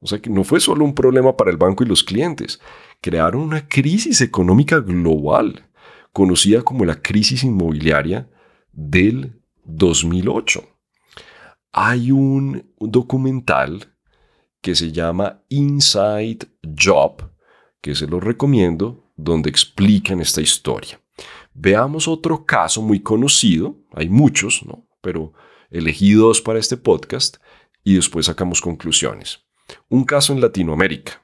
o 0.01 0.07
sea 0.07 0.19
que 0.19 0.29
no 0.29 0.43
fue 0.43 0.59
solo 0.59 0.83
un 0.83 0.95
problema 0.95 1.37
para 1.37 1.51
el 1.51 1.57
banco 1.57 1.83
y 1.83 1.87
los 1.87 2.03
clientes, 2.03 2.59
crearon 3.01 3.41
una 3.41 3.67
crisis 3.67 4.19
económica 4.21 4.79
global, 4.79 5.69
conocida 6.11 6.63
como 6.63 6.85
la 6.85 7.01
crisis 7.01 7.43
inmobiliaria 7.43 8.27
del 8.71 9.39
2008. 9.63 10.67
Hay 11.71 12.11
un 12.11 12.73
documental 12.79 13.93
que 14.59 14.75
se 14.75 14.91
llama 14.91 15.43
Inside 15.49 16.39
Job, 16.77 17.31
que 17.79 17.93
se 17.93 18.07
lo 18.07 18.19
recomiendo, 18.19 19.11
donde 19.15 19.49
explican 19.49 20.19
esta 20.19 20.41
historia. 20.41 20.99
Veamos 21.53 22.07
otro 22.07 22.45
caso 22.45 22.81
muy 22.81 23.01
conocido, 23.01 23.77
hay 23.93 24.09
muchos, 24.09 24.65
¿no? 24.65 24.87
pero 25.01 25.33
elegí 25.69 26.13
dos 26.13 26.41
para 26.41 26.59
este 26.59 26.77
podcast 26.77 27.37
y 27.83 27.95
después 27.95 28.25
sacamos 28.25 28.61
conclusiones 28.61 29.45
un 29.89 30.03
caso 30.03 30.33
en 30.33 30.41
Latinoamérica 30.41 31.23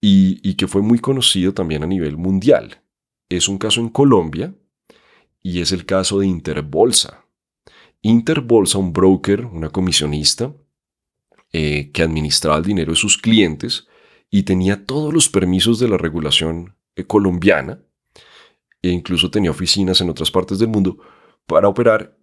y, 0.00 0.54
que 0.54 0.66
fue 0.66 0.82
muy 0.82 0.98
conocido 0.98 1.54
también 1.54 1.82
a 1.82 1.86
nivel 1.86 2.18
mundial. 2.18 2.82
Es 3.30 3.48
un 3.48 3.56
caso 3.56 3.80
en 3.80 3.88
Colombia 3.88 4.54
y 5.42 5.60
es 5.60 5.72
el 5.72 5.86
caso 5.86 6.18
de 6.18 6.26
Interbolsa. 6.26 7.24
Interbolsa, 8.02 8.76
un 8.76 8.92
broker, 8.92 9.46
una 9.46 9.70
comisionista, 9.70 10.52
eh, 11.52 11.90
que 11.92 12.02
administraba 12.02 12.58
el 12.58 12.64
dinero 12.64 12.92
de 12.92 12.96
sus 12.96 13.16
clientes 13.16 13.86
y 14.30 14.42
tenía 14.42 14.84
todos 14.84 15.14
los 15.14 15.28
permisos 15.28 15.78
de 15.78 15.88
la 15.88 15.96
regulación 15.96 16.76
eh, 16.96 17.04
colombiana 17.04 17.80
e 18.82 18.90
incluso 18.90 19.30
tenía 19.30 19.50
oficinas 19.50 20.00
en 20.02 20.10
otras 20.10 20.30
partes 20.30 20.58
del 20.58 20.68
mundo 20.68 20.98
para 21.46 21.68
operar 21.68 22.18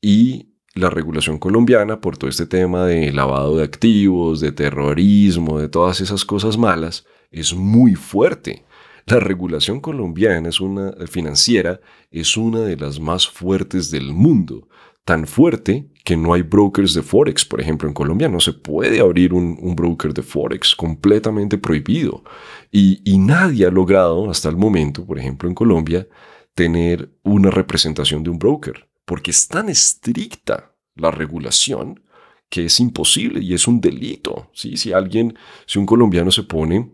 y 0.00 0.53
la 0.74 0.90
regulación 0.90 1.38
colombiana, 1.38 2.00
por 2.00 2.16
todo 2.16 2.28
este 2.28 2.46
tema 2.46 2.84
de 2.84 3.12
lavado 3.12 3.56
de 3.56 3.64
activos, 3.64 4.40
de 4.40 4.50
terrorismo, 4.50 5.60
de 5.60 5.68
todas 5.68 6.00
esas 6.00 6.24
cosas 6.24 6.58
malas, 6.58 7.06
es 7.30 7.54
muy 7.54 7.94
fuerte. 7.94 8.64
La 9.06 9.20
regulación 9.20 9.80
colombiana 9.80 10.48
es 10.48 10.60
una 10.60 10.92
financiera 11.06 11.80
es 12.10 12.36
una 12.36 12.60
de 12.60 12.76
las 12.76 12.98
más 13.00 13.28
fuertes 13.28 13.90
del 13.90 14.12
mundo, 14.12 14.68
tan 15.04 15.26
fuerte 15.26 15.90
que 16.04 16.16
no 16.16 16.32
hay 16.32 16.42
brokers 16.42 16.94
de 16.94 17.02
forex, 17.02 17.44
por 17.44 17.60
ejemplo, 17.60 17.88
en 17.88 17.94
Colombia 17.94 18.28
no 18.28 18.40
se 18.40 18.52
puede 18.52 19.00
abrir 19.00 19.32
un, 19.34 19.76
broker 19.76 20.14
de 20.14 20.22
forex, 20.22 20.74
completamente 20.74 21.58
prohibido. 21.58 22.24
Y 22.70 23.18
nadie 23.18 23.66
ha 23.66 23.70
logrado 23.70 24.30
hasta 24.30 24.48
el 24.48 24.56
momento, 24.56 25.04
por 25.06 25.18
ejemplo, 25.18 25.48
en 25.48 25.54
Colombia, 25.54 26.06
tener 26.54 27.10
una 27.22 27.50
representación 27.50 28.22
de 28.22 28.30
un 28.30 28.38
broker 28.38 28.88
porque 29.04 29.30
es 29.30 29.48
tan 29.48 29.68
estricta 29.68 30.74
la 30.94 31.10
regulación 31.10 32.02
que 32.48 32.66
es 32.66 32.80
imposible 32.80 33.40
y 33.40 33.54
es 33.54 33.66
un 33.66 33.80
delito. 33.80 34.50
¿sí? 34.52 34.76
Si 34.76 34.92
alguien, 34.92 35.36
si 35.66 35.78
un 35.78 35.86
colombiano 35.86 36.30
se 36.30 36.44
pone 36.44 36.92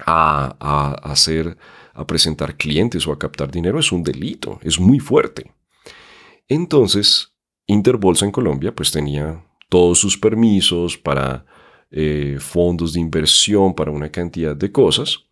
a, 0.00 0.56
a, 0.60 1.10
hacer, 1.10 1.56
a 1.94 2.06
presentar 2.06 2.56
clientes 2.56 3.06
o 3.06 3.12
a 3.12 3.18
captar 3.18 3.50
dinero, 3.50 3.78
es 3.78 3.92
un 3.92 4.02
delito, 4.02 4.58
es 4.62 4.78
muy 4.78 4.98
fuerte. 4.98 5.52
Entonces, 6.48 7.34
Interbolsa 7.66 8.26
en 8.26 8.32
Colombia 8.32 8.74
pues 8.74 8.90
tenía 8.90 9.42
todos 9.70 9.98
sus 9.98 10.18
permisos 10.18 10.98
para 10.98 11.46
eh, 11.90 12.36
fondos 12.38 12.92
de 12.92 13.00
inversión, 13.00 13.74
para 13.74 13.90
una 13.90 14.10
cantidad 14.10 14.54
de 14.54 14.70
cosas 14.70 15.23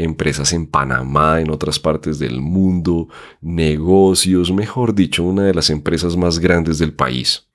empresas 0.00 0.52
en 0.52 0.66
Panamá, 0.66 1.40
en 1.40 1.50
otras 1.50 1.78
partes 1.78 2.18
del 2.18 2.40
mundo, 2.40 3.08
negocios, 3.40 4.52
mejor 4.52 4.94
dicho, 4.94 5.22
una 5.22 5.44
de 5.44 5.54
las 5.54 5.70
empresas 5.70 6.16
más 6.16 6.38
grandes 6.38 6.78
del 6.78 6.94
país. 6.94 7.48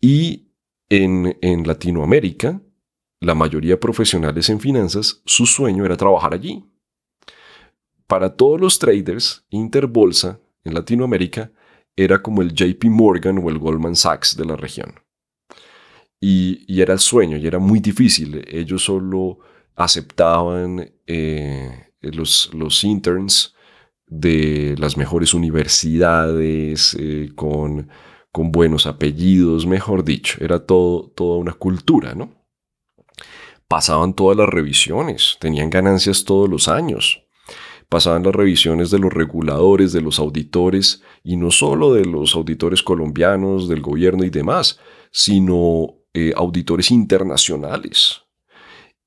Y 0.00 0.48
en, 0.88 1.36
en 1.40 1.66
Latinoamérica, 1.66 2.60
la 3.20 3.34
mayoría 3.34 3.80
profesionales 3.80 4.50
en 4.50 4.60
finanzas, 4.60 5.22
su 5.24 5.46
sueño 5.46 5.84
era 5.84 5.96
trabajar 5.96 6.34
allí. 6.34 6.64
Para 8.06 8.36
todos 8.36 8.60
los 8.60 8.78
traders, 8.78 9.46
Interbolsa 9.50 10.38
en 10.64 10.74
Latinoamérica 10.74 11.50
era 11.96 12.22
como 12.22 12.42
el 12.42 12.52
JP 12.52 12.84
Morgan 12.84 13.38
o 13.38 13.48
el 13.48 13.58
Goldman 13.58 13.96
Sachs 13.96 14.36
de 14.36 14.44
la 14.44 14.54
región. 14.54 15.00
Y, 16.20 16.64
y, 16.66 16.82
era 16.82 16.92
el 16.92 16.98
sueño, 16.98 17.36
y 17.36 17.46
era 17.46 17.58
muy 17.58 17.80
difícil. 17.80 18.44
Ellos 18.48 18.84
solo 18.84 19.38
aceptaban 19.76 20.90
eh, 21.06 21.92
los, 22.00 22.50
los 22.54 22.82
interns 22.82 23.54
de 24.06 24.74
las 24.78 24.96
mejores 24.96 25.34
universidades, 25.34 26.96
eh, 26.98 27.30
con, 27.34 27.88
con, 28.32 28.52
buenos 28.52 28.86
apellidos, 28.86 29.66
mejor 29.66 30.04
dicho, 30.04 30.38
era 30.42 30.64
todo, 30.64 31.10
toda 31.10 31.38
una 31.38 31.52
cultura, 31.52 32.14
¿no? 32.14 32.30
Pasaban 33.68 34.14
todas 34.14 34.36
las 34.36 34.48
revisiones, 34.48 35.36
tenían 35.40 35.70
ganancias 35.70 36.24
todos 36.24 36.48
los 36.48 36.68
años, 36.68 37.24
pasaban 37.88 38.22
las 38.22 38.34
revisiones 38.34 38.90
de 38.90 39.00
los 39.00 39.12
reguladores, 39.12 39.92
de 39.92 40.00
los 40.00 40.20
auditores, 40.20 41.02
y 41.24 41.36
no 41.36 41.50
solo 41.50 41.92
de 41.92 42.04
los 42.04 42.36
auditores 42.36 42.82
colombianos, 42.82 43.68
del 43.68 43.80
gobierno 43.80 44.24
y 44.24 44.30
demás, 44.30 44.78
sino 45.10 45.96
eh, 46.14 46.32
auditores 46.36 46.92
internacionales, 46.92 48.25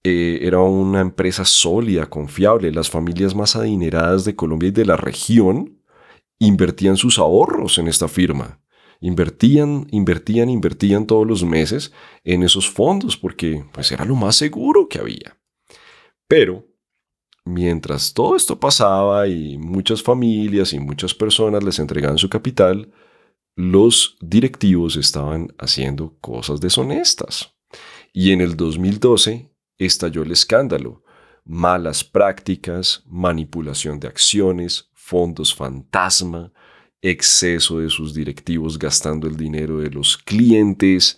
eh, 0.04 0.39
era 0.43 0.60
una 0.60 1.02
empresa 1.02 1.45
sólida, 1.45 2.10
confiable. 2.10 2.72
Las 2.72 2.89
familias 2.89 3.36
más 3.36 3.56
adineradas 3.56 4.26
de 4.26 4.36
Colombia 4.36 4.70
y 4.70 4.72
de 4.72 4.86
la 4.86 4.97
región 4.97 5.82
invertían 6.39 6.97
sus 6.97 7.20
ahorros 7.20 7.78
en 7.78 7.88
esta 7.88 8.08
firma. 8.08 8.62
Invertían, 9.02 9.88
invertían, 9.91 10.50
invertían 10.50 11.06
todos 11.06 11.28
los 11.28 11.43
meses 11.43 11.93
en 12.24 12.43
esos 12.43 12.70
fondos 12.70 13.18
porque 13.18 13.66
pues 13.72 13.91
era 13.91 14.06
lo 14.06 14.16
más 14.16 14.36
seguro 14.36 14.88
que 14.88 15.00
había. 15.00 15.38
Pero 16.28 16.66
mientras 17.45 18.14
todo 18.14 18.36
esto 18.36 18.60
pasaba 18.60 19.28
y 19.28 19.58
muchas 19.58 20.04
familias 20.04 20.74
y 20.74 20.80
muchas 20.80 21.14
personas 21.14 21.64
les 21.64 21.80
entregaban 21.80 22.18
su 22.18 22.30
capital, 22.30 22.91
los 23.56 24.18
directivos 24.22 24.95
estaban 24.95 25.54
haciendo 25.58 26.18
cosas 26.22 26.62
deshonestas. 26.62 27.56
Y 28.14 28.32
en 28.32 28.41
el 28.41 28.56
2012 28.56 29.49
estalló 29.80 30.23
el 30.23 30.32
escándalo. 30.32 31.03
Malas 31.45 32.03
prácticas, 32.03 33.03
manipulación 33.07 33.99
de 33.99 34.07
acciones, 34.07 34.89
fondos 34.93 35.55
fantasma, 35.55 36.51
exceso 37.01 37.80
de 37.80 37.89
sus 37.89 38.13
directivos 38.13 38.77
gastando 38.77 39.27
el 39.27 39.38
dinero 39.38 39.80
de 39.80 39.89
los 39.89 40.17
clientes, 40.17 41.17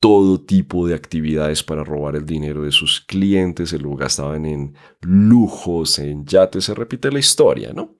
todo 0.00 0.40
tipo 0.40 0.86
de 0.86 0.94
actividades 0.94 1.62
para 1.62 1.84
robar 1.84 2.16
el 2.16 2.24
dinero 2.24 2.62
de 2.62 2.72
sus 2.72 3.00
clientes, 3.00 3.70
se 3.70 3.78
lo 3.78 3.94
gastaban 3.96 4.46
en 4.46 4.74
lujos, 5.00 5.98
en 5.98 6.24
yates, 6.24 6.64
se 6.64 6.74
repite 6.74 7.10
la 7.10 7.18
historia, 7.18 7.72
¿no? 7.72 7.96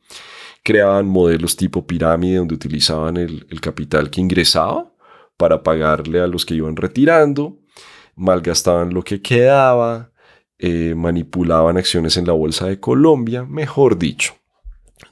Creaban 0.62 1.06
modelos 1.06 1.56
tipo 1.56 1.86
pirámide 1.86 2.36
donde 2.36 2.54
utilizaban 2.54 3.16
el, 3.16 3.46
el 3.50 3.60
capital 3.60 4.10
que 4.10 4.20
ingresaba 4.20 4.92
para 5.36 5.62
pagarle 5.62 6.20
a 6.20 6.26
los 6.26 6.44
que 6.44 6.54
iban 6.54 6.76
retirando, 6.76 7.58
malgastaban 8.18 8.92
lo 8.92 9.02
que 9.02 9.22
quedaba, 9.22 10.12
eh, 10.58 10.94
manipulaban 10.96 11.76
acciones 11.76 12.16
en 12.16 12.26
la 12.26 12.32
Bolsa 12.32 12.66
de 12.66 12.80
Colombia, 12.80 13.44
mejor 13.44 13.96
dicho. 13.96 14.34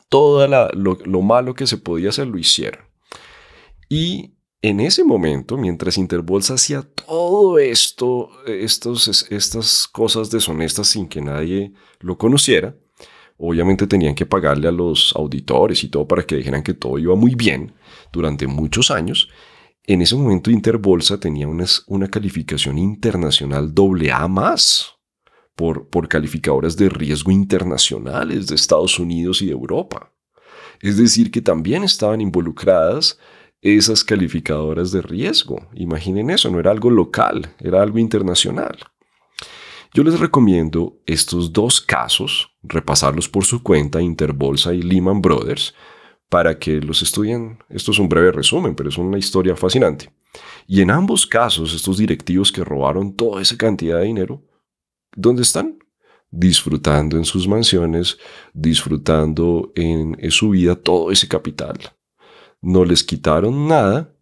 Todo 0.08 0.46
lo, 0.74 1.22
malo 1.22 1.54
que 1.54 1.66
se 1.66 1.78
podía 1.78 2.08
hacer 2.08 2.26
lo 2.26 2.38
hicieron. 2.38 2.84
Y 3.88 4.34
en 4.60 4.80
ese 4.80 5.04
momento, 5.04 5.56
mientras 5.56 5.98
Interbolsa 5.98 6.54
hacía 6.54 6.82
todo 6.82 7.58
esto, 7.58 8.30
estos, 8.46 9.30
estas 9.30 9.86
cosas 9.86 10.30
deshonestas 10.30 10.88
sin 10.88 11.08
que 11.08 11.20
nadie 11.20 11.72
lo 12.00 12.18
conociera, 12.18 12.74
obviamente 13.38 13.86
tenían 13.86 14.16
que 14.16 14.26
pagarle 14.26 14.66
a 14.66 14.72
los 14.72 15.14
auditores 15.14 15.84
y 15.84 15.88
todo 15.88 16.08
para 16.08 16.24
que 16.24 16.36
dijeran 16.36 16.62
que 16.62 16.74
todo 16.74 16.98
iba 16.98 17.14
muy 17.14 17.36
bien 17.36 17.72
durante 18.12 18.48
muchos 18.48 18.90
años. 18.90 19.28
En 19.88 20.02
ese 20.02 20.16
momento 20.16 20.50
Interbolsa 20.50 21.20
tenía 21.20 21.46
una, 21.46 22.08
calificación 22.08 22.76
internacional 22.76 23.72
AA 23.72 24.26
más 24.26 24.94
por, 25.54 25.88
por 25.88 26.08
calificadoras 26.08 26.76
de 26.76 26.88
riesgo 26.88 27.30
internacionales 27.30 28.48
de 28.48 28.56
Estados 28.56 28.98
Unidos 28.98 29.42
y 29.42 29.46
de 29.46 29.52
Europa. 29.52 30.12
Es 30.80 30.96
decir, 30.96 31.30
que 31.30 31.40
también 31.40 31.84
estaban 31.84 32.20
involucradas 32.20 33.18
esas 33.62 34.02
calificadoras 34.02 34.90
de 34.90 35.02
riesgo. 35.02 35.68
Imaginen 35.74 36.30
eso, 36.30 36.50
no 36.50 36.58
era 36.58 36.72
algo 36.72 36.90
local, 36.90 37.54
era 37.60 37.80
algo 37.80 38.00
internacional. 38.00 38.76
Yo 39.94 40.02
les 40.02 40.18
recomiendo 40.18 40.98
estos 41.06 41.52
dos 41.52 41.80
casos, 41.80 42.50
repasarlos 42.62 43.28
por 43.28 43.44
su 43.44 43.62
cuenta, 43.62 44.02
Interbolsa 44.02 44.74
y 44.74 44.82
Lehman 44.82 45.22
Brothers, 45.22 45.74
para 46.28 46.58
que 46.58 46.80
los 46.80 47.02
estudien. 47.02 47.58
Esto 47.68 47.92
es 47.92 47.98
un 47.98 48.08
breve 48.08 48.32
resumen, 48.32 48.74
pero 48.74 48.88
es 48.88 48.98
una 48.98 49.18
historia 49.18 49.56
fascinante. 49.56 50.10
Y 50.66 50.80
en 50.80 50.90
ambos 50.90 51.26
casos, 51.26 51.74
estos 51.74 51.98
directivos 51.98 52.52
que 52.52 52.64
robaron 52.64 53.14
toda 53.14 53.40
esa 53.40 53.56
cantidad 53.56 53.98
de 53.98 54.06
dinero, 54.06 54.44
¿dónde 55.14 55.42
están? 55.42 55.78
Disfrutando 56.30 57.16
en 57.16 57.24
sus 57.24 57.46
mansiones, 57.46 58.18
disfrutando 58.52 59.72
en, 59.76 60.16
su 60.30 60.50
vida 60.50 60.74
todo 60.74 61.10
ese 61.10 61.28
capital. 61.28 61.78
No 62.60 62.84
les 62.84 63.04
quitaron 63.04 63.68
nada, 63.68 64.12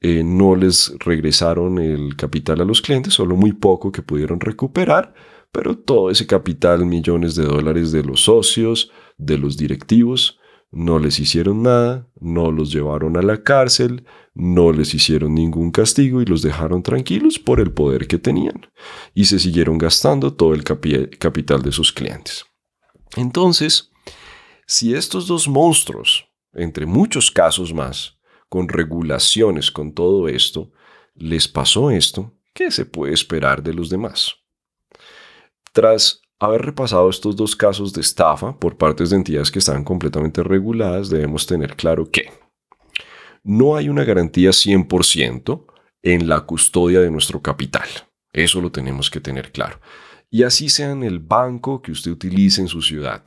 eh, 0.00 0.22
no 0.22 0.54
les 0.54 0.94
regresaron 0.98 1.78
el 1.78 2.16
capital 2.16 2.60
a 2.60 2.64
los 2.64 2.82
clientes, 2.82 3.14
solo 3.14 3.34
muy 3.34 3.52
poco 3.52 3.90
que 3.90 4.02
pudieron 4.02 4.40
recuperar, 4.40 5.14
pero 5.50 5.78
todo 5.78 6.10
ese 6.10 6.26
capital, 6.26 6.84
millones 6.84 7.34
de 7.34 7.44
dólares 7.44 7.92
de 7.92 8.02
los 8.02 8.22
socios, 8.22 8.90
de 9.16 9.38
los 9.38 9.56
directivos, 9.56 10.38
no 10.72 10.98
les 10.98 11.20
hicieron 11.20 11.62
nada, 11.62 12.08
no 12.18 12.50
los 12.50 12.72
llevaron 12.72 13.18
a 13.18 13.22
la 13.22 13.42
cárcel, 13.42 14.06
no 14.34 14.72
les 14.72 14.94
hicieron 14.94 15.34
ningún 15.34 15.70
castigo 15.70 16.22
y 16.22 16.24
los 16.24 16.40
dejaron 16.40 16.82
tranquilos 16.82 17.38
por 17.38 17.60
el 17.60 17.72
poder 17.72 18.08
que 18.08 18.18
tenían 18.18 18.66
y 19.14 19.26
se 19.26 19.38
siguieron 19.38 19.76
gastando 19.76 20.32
todo 20.32 20.54
el 20.54 20.64
capital 20.64 21.62
de 21.62 21.72
sus 21.72 21.92
clientes. 21.92 22.46
Entonces, 23.16 23.90
si 24.66 24.94
estos 24.94 25.26
dos 25.26 25.46
monstruos, 25.46 26.26
entre 26.54 26.86
muchos 26.86 27.30
casos 27.30 27.74
más, 27.74 28.18
con 28.48 28.66
regulaciones, 28.68 29.70
con 29.70 29.92
todo 29.92 30.26
esto, 30.26 30.72
les 31.14 31.48
pasó 31.48 31.90
esto, 31.90 32.32
¿qué 32.54 32.70
se 32.70 32.86
puede 32.86 33.12
esperar 33.12 33.62
de 33.62 33.74
los 33.74 33.90
demás? 33.90 34.36
Tras 35.74 36.21
haber 36.46 36.62
repasado 36.62 37.08
estos 37.08 37.36
dos 37.36 37.56
casos 37.56 37.92
de 37.92 38.00
estafa 38.00 38.58
por 38.58 38.76
partes 38.76 39.10
de 39.10 39.16
entidades 39.16 39.50
que 39.50 39.58
estaban 39.58 39.84
completamente 39.84 40.42
reguladas, 40.42 41.10
debemos 41.10 41.46
tener 41.46 41.76
claro 41.76 42.10
que 42.10 42.30
no 43.44 43.76
hay 43.76 43.88
una 43.88 44.04
garantía 44.04 44.50
100% 44.50 45.66
en 46.02 46.28
la 46.28 46.40
custodia 46.42 47.00
de 47.00 47.10
nuestro 47.10 47.42
capital. 47.42 47.88
Eso 48.32 48.60
lo 48.60 48.70
tenemos 48.72 49.10
que 49.10 49.20
tener 49.20 49.52
claro. 49.52 49.80
Y 50.30 50.44
así 50.44 50.68
sea 50.68 50.90
en 50.90 51.02
el 51.02 51.18
banco 51.18 51.82
que 51.82 51.92
usted 51.92 52.10
utilice 52.10 52.60
en 52.60 52.68
su 52.68 52.80
ciudad. 52.80 53.22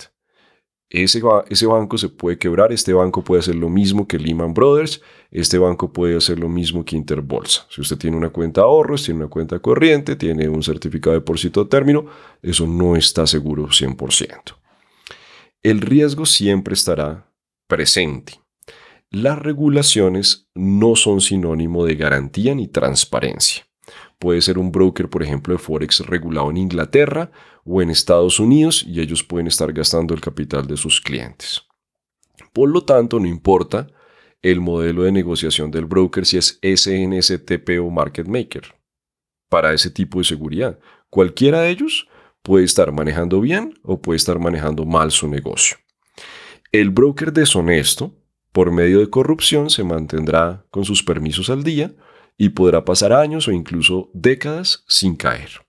Ese, 0.90 1.20
banco 1.66 1.98
se 1.98 2.10
puede 2.10 2.38
quebrar, 2.38 2.72
este 2.72 2.94
banco 2.94 3.24
puede 3.24 3.40
hacer 3.40 3.56
lo 3.56 3.70
mismo 3.70 4.08
que 4.08 4.20
Lehman 4.20 4.54
Brothers, 4.54 5.02
este 5.32 5.58
banco 5.58 5.92
puede 5.92 6.16
hacer 6.18 6.40
lo 6.40 6.48
mismo 6.48 6.86
que 6.86 6.96
Interbolsa. 6.96 7.66
Si 7.70 7.82
usted 7.82 7.98
tiene 7.98 8.16
una 8.16 8.30
cuenta 8.30 8.62
de 8.62 8.68
ahorros, 8.68 9.04
tiene 9.04 9.22
una 9.22 9.30
cuenta 9.30 9.60
corriente, 9.60 10.16
tiene 10.16 10.48
un 10.48 10.62
certificado 10.62 11.14
de 11.14 11.20
depósito 11.20 11.62
a 11.62 11.70
término, 11.70 12.06
eso 12.42 12.68
no 12.68 12.96
está 12.96 13.26
seguro 13.26 13.68
100%. 13.68 14.56
El 15.64 15.82
riesgo 15.82 16.26
siempre 16.26 16.76
estará 16.76 17.32
presente. 17.68 18.40
Las 19.10 19.40
regulaciones 19.40 20.48
no 20.54 20.96
son 20.96 21.22
sinónimo 21.22 21.86
de 21.86 21.96
garantía 21.96 22.54
ni 22.54 22.68
transparencia. 22.68 23.66
Puede 24.20 24.42
ser 24.42 24.58
un 24.58 24.72
broker, 24.72 25.10
por 25.10 25.24
ejemplo, 25.24 25.54
de 25.54 25.58
Forex 25.58 26.06
regulado 26.06 26.50
en 26.50 26.58
Inglaterra 26.58 27.32
o 27.66 27.82
en 27.82 27.90
Estados 27.90 28.40
Unidos 28.40 28.86
y 28.88 29.02
ellos 29.02 29.24
pueden 29.24 29.48
estar 29.48 29.74
gastando 29.74 30.14
el 30.14 30.22
capital 30.22 30.68
de 30.68 30.78
sus 30.78 31.02
clientes. 31.02 31.64
Por 32.54 32.70
lo 32.70 32.86
tanto, 32.86 33.20
no 33.20 33.28
importa 33.28 33.88
el 34.42 34.62
modelo 34.62 35.04
de 35.04 35.12
negociación 35.12 35.72
del 35.72 35.86
broker 35.86 36.26
si 36.26 36.38
es 36.38 36.60
SNSTP 36.62 37.82
o 37.82 37.90
Market 37.90 38.28
Maker. 38.28 38.76
Para 39.50 39.74
ese 39.74 39.90
tipo 39.90 40.20
de 40.20 40.26
seguridad, 40.26 40.80
cualquiera 41.10 41.62
de 41.62 41.72
ellos 41.72 42.08
puede 42.44 42.64
estar 42.64 42.92
manejando 42.92 43.42
bien 43.42 43.74
o 43.82 44.00
puede 44.00 44.18
estar 44.18 44.38
manejando 44.38 44.86
mal 44.86 45.12
su 45.12 45.28
negocio. 45.28 45.78
El 46.72 46.92
broker 46.92 47.34
deshonesto, 47.34 48.14
por 48.52 48.72
medio 48.72 49.00
de 49.00 49.10
corrupción, 49.10 49.70
se 49.70 49.84
mantendrá 49.84 50.66
con 50.70 50.86
sus 50.86 51.02
permisos 51.02 51.50
al 51.50 51.64
día 51.64 51.96
y 52.38 52.50
podrá 52.50 52.86
pasar 52.86 53.14
años 53.14 53.48
o 53.48 53.52
incluso 53.52 54.12
décadas 54.14 54.84
sin 54.88 55.16
caer. 55.16 55.65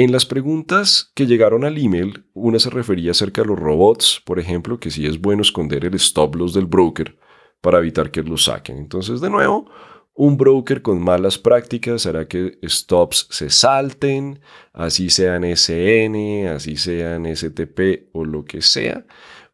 En 0.00 0.12
las 0.12 0.24
preguntas 0.24 1.12
que 1.14 1.26
llegaron 1.26 1.62
al 1.62 1.76
email, 1.76 2.24
una 2.32 2.58
se 2.58 2.70
refería 2.70 3.10
acerca 3.10 3.42
de 3.42 3.48
los 3.48 3.58
robots, 3.58 4.22
por 4.24 4.38
ejemplo, 4.38 4.80
que 4.80 4.90
si 4.90 5.04
es 5.04 5.20
bueno 5.20 5.42
esconder 5.42 5.84
el 5.84 5.92
stop 5.96 6.36
loss 6.36 6.54
del 6.54 6.64
broker 6.64 7.18
para 7.60 7.80
evitar 7.80 8.10
que 8.10 8.22
lo 8.22 8.38
saquen. 8.38 8.78
Entonces, 8.78 9.20
de 9.20 9.28
nuevo, 9.28 9.70
un 10.14 10.38
broker 10.38 10.80
con 10.80 11.04
malas 11.04 11.36
prácticas 11.36 12.06
hará 12.06 12.26
que 12.26 12.58
stops 12.66 13.26
se 13.28 13.50
salten, 13.50 14.40
así 14.72 15.10
sean 15.10 15.44
SN, 15.44 16.48
así 16.48 16.78
sean 16.78 17.26
STP 17.26 18.08
o 18.14 18.24
lo 18.24 18.46
que 18.46 18.62
sea, 18.62 19.04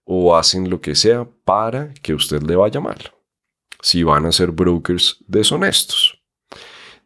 o 0.04 0.36
hacen 0.36 0.70
lo 0.70 0.80
que 0.80 0.94
sea 0.94 1.28
para 1.44 1.92
que 1.94 2.14
usted 2.14 2.44
le 2.44 2.54
vaya 2.54 2.80
mal. 2.80 2.98
Si 3.82 4.04
van 4.04 4.26
a 4.26 4.30
ser 4.30 4.52
brokers 4.52 5.24
deshonestos. 5.26 6.15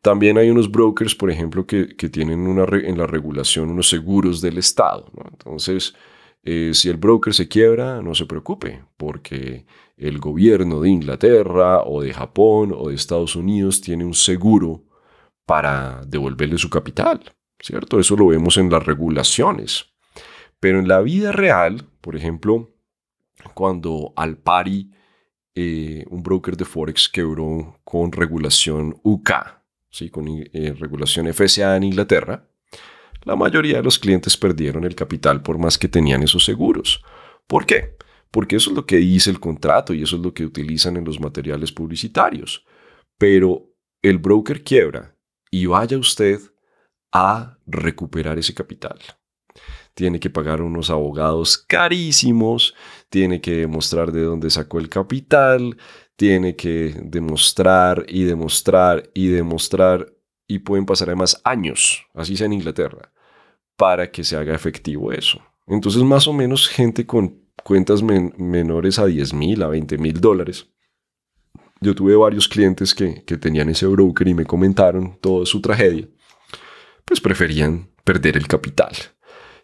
También 0.03 0.39
hay 0.39 0.49
unos 0.49 0.71
brokers, 0.71 1.15
por 1.15 1.31
ejemplo, 1.31 1.67
que, 1.67 1.87
tienen 2.11 2.47
una 2.47 2.65
en 2.73 2.97
la 2.97 3.07
regulación 3.07 3.71
unos 3.71 3.89
seguros 3.89 4.41
del 4.41 4.59
Estado. 4.59 5.11
Entonces, 5.31 5.95
eh, 6.43 6.71
si 6.73 6.89
el 6.89 6.97
broker 6.97 7.35
se 7.35 7.49
quiebra, 7.49 8.01
no 8.01 8.15
se 8.15 8.25
preocupe, 8.25 8.83
porque 8.97 9.67
el 9.99 10.19
gobierno 10.19 10.81
de 10.81 10.89
Inglaterra 10.89 11.83
o 11.85 12.01
de 12.01 12.15
Japón 12.15 12.73
o 12.75 12.89
de 12.89 12.95
Estados 12.95 13.37
Unidos 13.37 13.83
tiene 13.83 14.05
un 14.05 14.15
seguro 14.15 14.85
para 15.45 16.01
devolverle 16.07 16.57
su 16.57 16.71
capital, 16.71 17.21
¿cierto? 17.59 18.01
Eso 18.01 18.17
lo 18.17 18.29
vemos 18.29 18.57
en 18.57 18.71
las 18.71 18.85
regulaciones. 18.85 19.93
Pero 20.61 20.79
en 20.79 20.89
la 20.89 21.01
vida 21.01 21.33
real, 21.33 21.87
por 22.01 22.17
ejemplo, 22.17 22.71
cuando 23.55 24.15
Alpari, 24.17 24.91
eh, 25.55 26.05
un 26.09 26.23
broker 26.23 26.57
de 26.57 26.65
Forex, 26.65 27.09
quebró 27.09 27.81
con 27.85 28.13
regulación 28.13 28.99
UK, 29.03 29.60
¿sí? 29.91 30.11
con 30.11 30.27
eh, 30.29 30.75
regulación 30.79 31.33
FCA 31.33 31.77
en 31.77 31.85
Inglaterra, 31.85 32.49
la 33.25 33.37
mayoría 33.37 33.77
de 33.77 33.83
los 33.83 33.99
clientes 33.99 34.37
perdieron 34.37 34.85
el 34.85 34.95
capital 34.95 35.43
por 35.43 35.59
más 35.59 35.77
que 35.77 35.89
tenían 35.89 36.23
esos 36.23 36.45
seguros. 36.45 37.05
¿Por 37.47 37.67
qué? 37.67 37.97
Porque 38.31 38.57
eso 38.57 38.71
es 38.71 38.77
lo 38.77 38.87
que 38.87 38.97
dice 38.97 39.31
el 39.31 39.41
contrato 39.41 39.93
y 39.93 40.03
eso 40.03 40.17
es 40.17 40.23
lo 40.23 40.33
que 40.33 40.47
utilizan 40.47 40.97
en 40.97 41.05
los 41.05 41.21
materiales 41.21 41.73
publicitarios. 41.73 42.65
Pero 43.19 43.75
el 44.03 44.19
broker 44.19 44.63
quiebra 44.63 45.17
y 45.51 45.67
vaya 45.67 45.99
usted 45.99 46.41
a 47.13 47.59
recuperar 47.67 48.39
ese 48.39 48.55
capital. 48.55 48.99
Tiene 49.95 50.21
que 50.21 50.31
pagar 50.31 50.63
unos 50.63 50.91
abogados 50.91 51.59
carísimos, 51.59 52.75
tiene 53.09 53.41
que 53.41 53.53
demostrar 53.53 54.13
de 54.13 54.23
dónde 54.23 54.49
sacó 54.49 54.79
el 54.79 54.89
capital, 54.89 55.77
tiene 56.21 56.55
que 56.55 56.95
demostrar 57.03 58.05
y 58.07 58.25
demostrar 58.25 59.09
y 59.15 59.29
demostrar 59.29 60.13
y 60.47 60.59
pueden 60.59 60.85
pasar 60.85 61.09
además 61.09 61.41
años, 61.45 62.05
así 62.13 62.37
sea 62.37 62.45
en 62.45 62.53
Inglaterra, 62.53 63.11
para 63.75 64.11
que 64.11 64.23
se 64.23 64.37
haga 64.37 64.55
efectivo 64.55 65.13
eso. 65.13 65.41
Entonces 65.67 66.03
más 66.03 66.29
o 66.29 66.35
menos 66.35 66.69
gente 66.69 67.07
con 67.07 67.41
cuentas 67.65 68.03
menores 68.03 68.99
a 68.99 69.07
10 69.07 69.33
mil, 69.33 69.63
a 69.63 69.69
20 69.69 69.97
mil 69.97 70.21
dólares. 70.21 70.69
Yo 71.81 71.95
tuve 71.95 72.15
varios 72.15 72.47
clientes 72.47 72.95
que, 72.95 73.25
que 73.25 73.39
tenían 73.39 73.71
ese 73.71 73.87
broker 73.87 74.29
y 74.29 74.35
me 74.35 74.45
comentaron 74.45 75.19
toda 75.23 75.47
su 75.47 75.63
tragedia. 75.63 76.07
Pues 77.07 77.19
preferían 77.19 77.89
perder 78.05 78.37
el 78.37 78.47
capital 78.47 78.93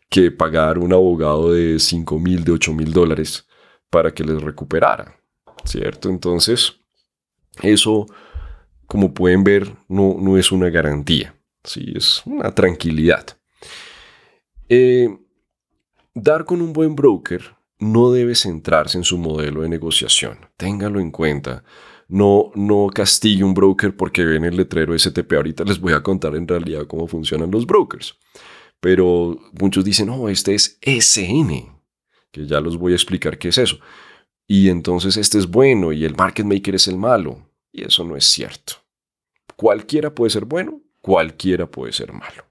que 0.08 0.30
pagar 0.30 0.78
un 0.78 0.94
abogado 0.94 1.52
de 1.52 1.78
5 1.78 2.18
mil, 2.18 2.44
de 2.44 2.52
8 2.52 2.72
mil 2.72 2.94
dólares 2.94 3.46
para 3.90 4.14
que 4.14 4.24
les 4.24 4.40
recuperara. 4.40 5.16
¿Cierto? 5.66 6.08
Entonces, 6.08 6.74
eso 7.62 8.06
como 8.86 9.12
pueden 9.12 9.44
ver, 9.44 9.76
no, 9.88 10.16
no 10.18 10.38
es 10.38 10.52
una 10.52 10.70
garantía, 10.70 11.34
¿sí? 11.64 11.92
es 11.94 12.22
una 12.24 12.54
tranquilidad. 12.54 13.38
Eh, 14.68 15.08
dar 16.14 16.44
con 16.44 16.62
un 16.62 16.72
buen 16.72 16.94
broker 16.94 17.56
no 17.78 18.10
debe 18.10 18.34
centrarse 18.34 18.96
en 18.96 19.04
su 19.04 19.18
modelo 19.18 19.62
de 19.62 19.68
negociación. 19.68 20.38
Téngalo 20.56 21.00
en 21.00 21.10
cuenta. 21.10 21.62
No, 22.08 22.52
no 22.54 22.86
castigue 22.94 23.44
un 23.44 23.52
broker 23.52 23.96
porque 23.96 24.24
ven 24.24 24.44
el 24.44 24.56
letrero 24.56 24.96
STP. 24.96 25.32
Ahorita 25.32 25.64
les 25.64 25.80
voy 25.80 25.92
a 25.92 26.02
contar 26.02 26.36
en 26.36 26.48
realidad 26.48 26.86
cómo 26.86 27.06
funcionan 27.06 27.50
los 27.50 27.66
brokers. 27.66 28.16
Pero 28.80 29.38
muchos 29.60 29.84
dicen, 29.84 30.06
no, 30.06 30.28
este 30.28 30.54
es 30.54 30.78
SN, 30.80 31.68
que 32.30 32.46
ya 32.46 32.60
los 32.60 32.78
voy 32.78 32.92
a 32.92 32.96
explicar 32.96 33.36
qué 33.38 33.48
es 33.48 33.58
eso. 33.58 33.78
Y 34.46 34.68
entonces 34.68 35.16
este 35.16 35.38
es 35.38 35.48
bueno 35.48 35.92
y 35.92 36.04
el 36.04 36.16
market 36.16 36.46
maker 36.46 36.74
es 36.74 36.88
el 36.88 36.96
malo. 36.96 37.50
Y 37.72 37.84
eso 37.84 38.04
no 38.04 38.16
es 38.16 38.24
cierto. 38.24 38.74
Cualquiera 39.56 40.14
puede 40.14 40.30
ser 40.30 40.44
bueno, 40.44 40.80
cualquiera 41.00 41.70
puede 41.70 41.92
ser 41.92 42.12
malo. 42.12 42.44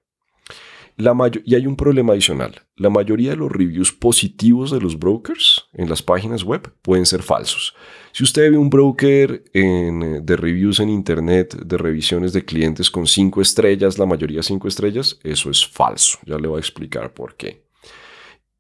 Y 1.44 1.56
hay 1.56 1.68
un 1.68 1.76
problema 1.76 2.14
adicional. 2.14 2.62
La 2.78 2.90
mayoría 2.90 3.32
de 3.32 3.36
los 3.36 3.52
reviews 3.52 3.92
positivos 3.92 4.72
de 4.72 4.80
los 4.80 4.98
brokers 4.98 5.68
en 5.74 5.90
las 5.90 6.02
páginas 6.02 6.44
web 6.44 6.72
pueden 6.82 7.06
ser 7.06 7.22
falsos. 7.22 7.76
Si 8.14 8.24
usted 8.24 8.50
ve 8.50 8.58
un 8.58 8.70
broker 8.70 9.44
de 9.52 10.38
reviews 10.38 10.80
en 10.80 10.90
Internet, 10.90 11.56
de 11.66 11.78
revisiones 11.78 12.32
de 12.32 12.46
clientes 12.46 12.90
con 12.90 13.08
cinco 13.08 13.42
estrellas, 13.42 13.98
la 13.98 14.06
mayoría 14.06 14.42
cinco 14.42 14.70
estrellas, 14.70 15.20
eso 15.24 15.50
es 15.50 15.68
falso. 15.68 16.18
Ya 16.26 16.38
le 16.38 16.48
voy 16.48 16.58
a 16.58 16.60
explicar 16.60 17.14
por 17.14 17.36
qué. 17.36 17.66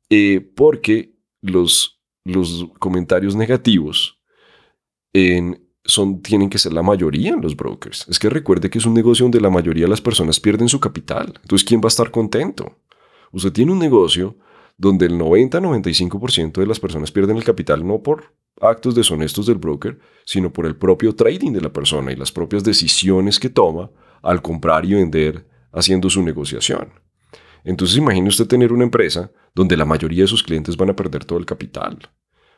Eh, 0.09 0.41
porque 0.55 1.15
los, 1.41 1.94
los 2.25 2.67
comentarios 2.79 3.35
negativos 3.35 4.19
en, 5.13 5.63
son, 5.85 6.21
tienen 6.21 6.49
que 6.49 6.57
ser 6.57 6.73
la 6.73 6.81
mayoría 6.81 7.31
en 7.31 7.41
los 7.41 7.55
brokers. 7.55 8.05
Es 8.09 8.19
que 8.19 8.29
recuerde 8.29 8.69
que 8.69 8.79
es 8.79 8.85
un 8.85 8.93
negocio 8.93 9.23
donde 9.23 9.39
la 9.39 9.49
mayoría 9.49 9.85
de 9.85 9.89
las 9.89 10.01
personas 10.01 10.39
pierden 10.39 10.67
su 10.67 10.79
capital. 10.79 11.33
Entonces, 11.41 11.65
¿quién 11.65 11.79
va 11.79 11.85
a 11.85 11.87
estar 11.87 12.11
contento? 12.11 12.77
Usted 13.31 13.53
tiene 13.53 13.71
un 13.71 13.79
negocio 13.79 14.37
donde 14.77 15.05
el 15.05 15.13
90-95% 15.17 16.53
de 16.53 16.67
las 16.67 16.79
personas 16.79 17.11
pierden 17.11 17.37
el 17.37 17.43
capital 17.43 17.87
no 17.87 18.01
por 18.01 18.33
actos 18.59 18.95
deshonestos 18.95 19.45
del 19.45 19.57
broker, 19.57 19.99
sino 20.25 20.51
por 20.51 20.65
el 20.65 20.75
propio 20.75 21.15
trading 21.15 21.51
de 21.51 21.61
la 21.61 21.71
persona 21.71 22.11
y 22.11 22.15
las 22.15 22.31
propias 22.31 22.63
decisiones 22.63 23.39
que 23.39 23.49
toma 23.49 23.91
al 24.21 24.41
comprar 24.41 24.85
y 24.85 24.95
vender 24.95 25.47
haciendo 25.71 26.09
su 26.09 26.21
negociación. 26.23 26.89
Entonces 27.65 27.97
imagine 27.97 28.29
usted 28.29 28.47
tener 28.47 28.71
una 28.71 28.85
empresa 28.85 29.29
donde 29.53 29.75
la 29.75 29.83
mayoría 29.83 30.23
de 30.23 30.27
sus 30.27 30.43
clientes 30.43 30.77
van 30.77 30.91
a 30.91 30.95
perder 30.95 31.25
todo 31.25 31.37
el 31.39 31.45
capital 31.45 31.99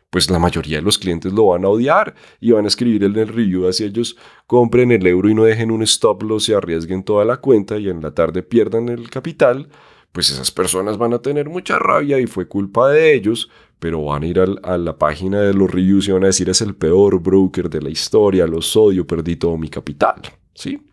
pues 0.09 0.29
la 0.29 0.39
mayoría 0.39 0.77
de 0.77 0.83
los 0.83 0.97
clientes 0.97 1.33
lo 1.33 1.47
van 1.47 1.65
a 1.65 1.69
odiar 1.69 2.15
y 2.39 2.51
van 2.51 2.65
a 2.65 2.69
escribir 2.69 3.03
en 3.03 3.15
el 3.15 3.27
review 3.27 3.67
hacia 3.67 3.87
ellos 3.87 4.17
compren 4.45 4.91
el 4.91 5.05
euro 5.05 5.29
y 5.29 5.35
no 5.35 5.43
dejen 5.43 5.71
un 5.71 5.83
stop 5.83 6.23
loss 6.23 6.49
y 6.49 6.53
arriesguen 6.53 7.03
toda 7.03 7.25
la 7.25 7.37
cuenta 7.37 7.77
y 7.77 7.89
en 7.89 8.01
la 8.01 8.11
tarde 8.11 8.43
pierdan 8.43 8.89
el 8.89 9.09
capital, 9.09 9.67
pues 10.11 10.29
esas 10.29 10.51
personas 10.51 10.97
van 10.97 11.13
a 11.13 11.21
tener 11.21 11.49
mucha 11.49 11.77
rabia 11.77 12.19
y 12.19 12.27
fue 12.27 12.47
culpa 12.47 12.89
de 12.89 13.13
ellos, 13.13 13.49
pero 13.79 14.05
van 14.05 14.23
a 14.23 14.27
ir 14.27 14.39
a 14.39 14.77
la 14.77 14.97
página 14.97 15.41
de 15.41 15.53
los 15.53 15.69
reviews 15.69 16.07
y 16.07 16.11
van 16.11 16.23
a 16.23 16.27
decir 16.27 16.49
es 16.49 16.61
el 16.61 16.75
peor 16.75 17.21
broker 17.21 17.69
de 17.69 17.81
la 17.81 17.89
historia, 17.89 18.47
los 18.47 18.75
odio, 18.75 19.05
perdí 19.05 19.35
todo 19.35 19.57
mi 19.57 19.69
capital, 19.69 20.21
¿sí? 20.53 20.86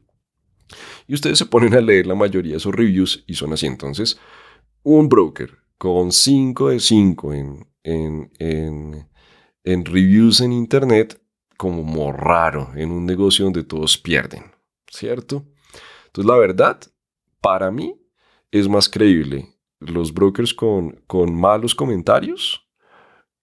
Y 1.07 1.15
ustedes 1.15 1.39
se 1.39 1.47
ponen 1.47 1.75
a 1.75 1.81
leer 1.81 2.07
la 2.07 2.15
mayoría 2.15 2.53
de 2.53 2.59
esos 2.59 2.75
reviews 2.75 3.25
y 3.27 3.35
son 3.35 3.53
así. 3.53 3.67
Entonces, 3.67 4.19
un 4.83 5.09
broker 5.09 5.51
con 5.79 6.13
5 6.13 6.71
de 6.71 6.81
5 6.81 7.35
en, 7.35 7.67
en, 7.85 9.85
reviews 9.85 10.41
en 10.41 10.53
Internet 10.53 11.21
como 11.57 12.13
raro 12.13 12.73
en 12.75 12.91
un 12.91 13.07
negocio 13.07 13.45
donde 13.45 13.63
todos 13.63 13.97
pierden, 13.99 14.45
¿cierto? 14.89 15.45
Entonces 16.07 16.29
la 16.29 16.37
verdad, 16.37 16.81
para 17.41 17.71
mí, 17.71 17.95
es 18.51 18.69
más 18.69 18.89
creíble 18.89 19.49
los 19.81 20.15
brokers 20.15 20.55
con, 20.55 21.03
con 21.07 21.35
malos 21.35 21.75
comentarios 21.75 22.64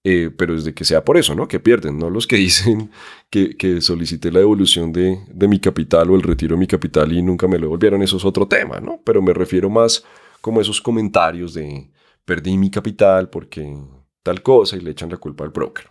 eh, 0.04 0.32
pero 0.36 0.56
desde 0.56 0.74
que 0.74 0.84
sea 0.84 1.06
por 1.06 1.18
eso, 1.18 1.36
¿no? 1.36 1.48
Que 1.48 1.60
pierden, 1.60 2.00
no 2.00 2.10
los 2.10 2.26
que 2.26 2.36
dicen 2.48 2.90
que, 3.30 3.56
que 3.56 3.82
solicité 3.82 4.32
la 4.32 4.40
devolución 4.40 4.92
de, 4.92 5.20
mi 5.48 5.60
capital 5.60 6.10
o 6.10 6.16
el 6.16 6.24
retiro 6.24 6.56
de 6.56 6.60
mi 6.60 6.68
capital 6.68 7.12
y 7.12 7.22
nunca 7.22 7.48
me 7.48 7.58
lo 7.58 7.66
devolvieron, 7.66 8.02
eso 8.02 8.18
es 8.18 8.26
otro 8.26 8.48
tema, 8.48 8.80
¿no? 8.80 9.00
Pero 9.04 9.22
me 9.22 9.34
refiero 9.34 9.70
más 9.70 10.04
como 10.42 10.60
esos 10.60 10.82
comentarios 10.82 11.54
de 11.54 11.90
perdí 12.26 12.58
mi 12.58 12.72
capital 12.72 13.30
porque 13.30 13.78
tal 14.24 14.42
cosa 14.42 14.78
y 14.78 14.82
le 14.82 14.92
echan 14.92 15.10
la 15.10 15.18
culpa 15.18 15.44
al 15.44 15.52
broker. 15.52 15.88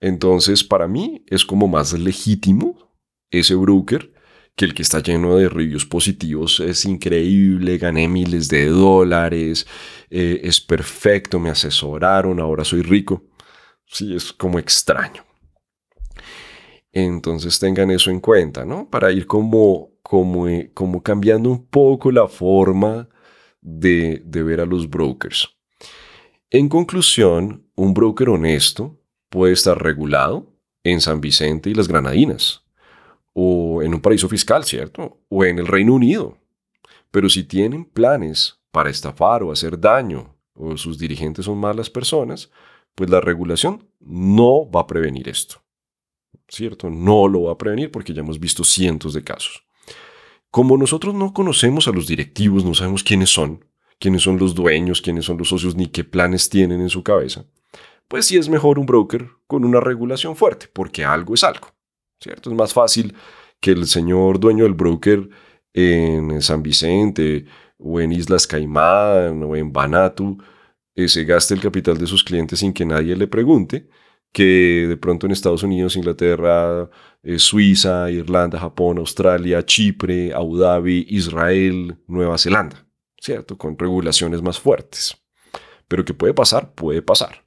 Entonces, 0.00 0.64
para 0.64 0.88
mí 0.88 1.24
es 1.26 1.44
como 1.44 1.68
más 1.68 1.92
legítimo 1.92 2.90
ese 3.30 3.54
broker 3.54 4.12
que 4.60 4.66
el 4.66 4.74
que 4.74 4.82
está 4.82 5.00
lleno 5.00 5.36
de 5.36 5.48
reviews 5.48 5.86
positivos 5.86 6.60
es 6.60 6.84
increíble, 6.84 7.78
gané 7.78 8.08
miles 8.08 8.46
de 8.48 8.66
dólares, 8.66 9.66
eh, 10.10 10.42
es 10.44 10.60
perfecto, 10.60 11.40
me 11.40 11.48
asesoraron, 11.48 12.38
ahora 12.38 12.62
soy 12.62 12.82
rico. 12.82 13.22
Sí, 13.86 14.14
es 14.14 14.34
como 14.34 14.58
extraño. 14.58 15.24
Entonces 16.92 17.58
tengan 17.58 17.90
eso 17.90 18.10
en 18.10 18.20
cuenta, 18.20 18.66
¿no? 18.66 18.86
Para 18.90 19.10
ir 19.12 19.26
como, 19.26 19.92
como, 20.02 20.46
eh, 20.46 20.70
como 20.74 21.02
cambiando 21.02 21.48
un 21.48 21.66
poco 21.66 22.12
la 22.12 22.28
forma 22.28 23.08
de, 23.62 24.20
de 24.26 24.42
ver 24.42 24.60
a 24.60 24.66
los 24.66 24.90
brokers. 24.90 25.48
En 26.50 26.68
conclusión, 26.68 27.66
un 27.76 27.94
broker 27.94 28.28
honesto 28.28 29.00
puede 29.30 29.54
estar 29.54 29.82
regulado 29.82 30.52
en 30.84 31.00
San 31.00 31.22
Vicente 31.22 31.70
y 31.70 31.74
las 31.74 31.88
Granadinas 31.88 32.62
o 33.32 33.82
en 33.82 33.94
un 33.94 34.00
paraíso 34.00 34.28
fiscal, 34.28 34.64
¿cierto? 34.64 35.20
O 35.28 35.44
en 35.44 35.58
el 35.58 35.66
Reino 35.66 35.94
Unido. 35.94 36.38
Pero 37.10 37.28
si 37.28 37.44
tienen 37.44 37.84
planes 37.84 38.60
para 38.70 38.90
estafar 38.90 39.42
o 39.42 39.52
hacer 39.52 39.78
daño, 39.78 40.36
o 40.54 40.76
sus 40.76 40.98
dirigentes 40.98 41.44
son 41.46 41.58
malas 41.58 41.90
personas, 41.90 42.50
pues 42.94 43.10
la 43.10 43.20
regulación 43.20 43.88
no 44.00 44.70
va 44.70 44.80
a 44.80 44.86
prevenir 44.86 45.28
esto. 45.28 45.62
¿Cierto? 46.48 46.90
No 46.90 47.28
lo 47.28 47.42
va 47.42 47.52
a 47.52 47.58
prevenir 47.58 47.90
porque 47.90 48.12
ya 48.12 48.20
hemos 48.20 48.38
visto 48.38 48.64
cientos 48.64 49.14
de 49.14 49.22
casos. 49.22 49.62
Como 50.50 50.76
nosotros 50.76 51.14
no 51.14 51.32
conocemos 51.32 51.86
a 51.86 51.92
los 51.92 52.08
directivos, 52.08 52.64
no 52.64 52.74
sabemos 52.74 53.04
quiénes 53.04 53.30
son, 53.30 53.64
quiénes 54.00 54.22
son 54.22 54.38
los 54.38 54.54
dueños, 54.54 55.00
quiénes 55.00 55.24
son 55.24 55.38
los 55.38 55.48
socios, 55.48 55.76
ni 55.76 55.86
qué 55.86 56.02
planes 56.02 56.48
tienen 56.48 56.80
en 56.80 56.88
su 56.88 57.04
cabeza, 57.04 57.44
pues 58.08 58.26
sí 58.26 58.36
es 58.36 58.48
mejor 58.48 58.80
un 58.80 58.86
broker 58.86 59.28
con 59.46 59.64
una 59.64 59.78
regulación 59.78 60.34
fuerte, 60.34 60.66
porque 60.72 61.04
algo 61.04 61.34
es 61.34 61.44
algo. 61.44 61.68
¿Cierto? 62.20 62.50
Es 62.50 62.56
más 62.56 62.72
fácil 62.72 63.14
que 63.60 63.72
el 63.72 63.86
señor 63.86 64.40
dueño 64.40 64.64
del 64.64 64.74
broker 64.74 65.28
en 65.72 66.40
San 66.42 66.62
Vicente 66.62 67.46
o 67.78 68.00
en 68.00 68.12
Islas 68.12 68.46
Caimán 68.46 69.42
o 69.42 69.56
en 69.56 69.72
Banatu 69.72 70.38
eh, 70.94 71.08
se 71.08 71.24
gaste 71.24 71.54
el 71.54 71.60
capital 71.60 71.98
de 71.98 72.06
sus 72.06 72.24
clientes 72.24 72.58
sin 72.58 72.72
que 72.72 72.84
nadie 72.84 73.16
le 73.16 73.26
pregunte, 73.26 73.88
que 74.32 74.86
de 74.88 74.96
pronto 74.96 75.26
en 75.26 75.32
Estados 75.32 75.62
Unidos, 75.62 75.96
Inglaterra, 75.96 76.90
eh, 77.22 77.38
Suiza, 77.38 78.10
Irlanda, 78.10 78.58
Japón, 78.58 78.98
Australia, 78.98 79.64
Chipre, 79.64 80.32
Abu 80.34 80.58
Dhabi, 80.58 81.06
Israel, 81.08 81.98
Nueva 82.06 82.38
Zelanda, 82.38 82.86
¿cierto? 83.18 83.56
Con 83.56 83.78
regulaciones 83.78 84.42
más 84.42 84.58
fuertes. 84.58 85.16
Pero 85.88 86.04
que 86.04 86.14
puede 86.14 86.34
pasar, 86.34 86.74
puede 86.74 87.02
pasar. 87.02 87.44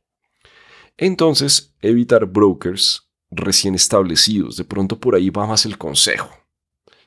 Entonces, 0.98 1.76
evitar 1.82 2.26
brokers 2.26 3.13
recién 3.36 3.76
establecidos. 3.76 4.58
De 4.58 4.64
pronto 4.64 5.00
por 5.00 5.16
ahí 5.16 5.30
va 5.30 5.48
más 5.48 5.66
el 5.66 5.78
consejo, 5.78 6.30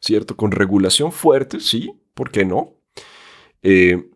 ¿cierto? 0.01 0.37
Con 0.37 0.53
regulación 0.53 1.13
fuerte, 1.13 1.61
sí, 1.61 1.93
¿por 2.15 2.31
qué 2.31 2.45
no? 2.45 2.75
Eh, 3.63 4.11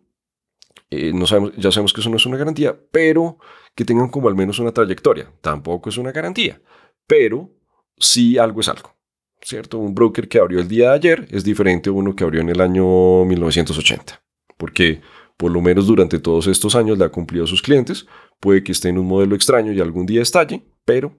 eh, 0.89 1.11
no 1.13 1.25
sabemos, 1.25 1.53
ya 1.55 1.71
sabemos 1.71 1.93
que 1.93 2.01
eso 2.01 2.09
no 2.09 2.17
es 2.17 2.25
una 2.25 2.37
garantía, 2.37 2.77
pero 2.91 3.37
que 3.75 3.85
tengan 3.85 4.09
como 4.09 4.27
al 4.27 4.35
menos 4.35 4.59
una 4.59 4.71
trayectoria. 4.71 5.31
Tampoco 5.41 5.89
es 5.89 5.97
una 5.97 6.11
garantía, 6.11 6.61
pero 7.07 7.49
sí 7.97 8.37
algo 8.37 8.59
es 8.59 8.67
algo, 8.67 8.93
¿cierto? 9.41 9.77
Un 9.77 9.95
broker 9.95 10.27
que 10.27 10.39
abrió 10.39 10.59
el 10.59 10.67
día 10.67 10.89
de 10.89 10.95
ayer 10.95 11.27
es 11.31 11.43
diferente 11.43 11.89
a 11.89 11.93
uno 11.93 12.15
que 12.15 12.23
abrió 12.23 12.41
en 12.41 12.49
el 12.49 12.59
año 12.59 13.23
1980, 13.25 14.21
porque 14.57 15.01
por 15.37 15.51
lo 15.51 15.61
menos 15.61 15.87
durante 15.87 16.19
todos 16.19 16.47
estos 16.47 16.75
años 16.75 16.97
le 16.97 17.05
ha 17.05 17.09
cumplido 17.09 17.45
a 17.45 17.47
sus 17.47 17.61
clientes, 17.61 18.05
puede 18.39 18.63
que 18.63 18.73
esté 18.73 18.89
en 18.89 18.97
un 18.97 19.07
modelo 19.07 19.35
extraño 19.35 19.71
y 19.71 19.79
algún 19.79 20.05
día 20.05 20.21
estalle, 20.21 20.63
pero 20.85 21.15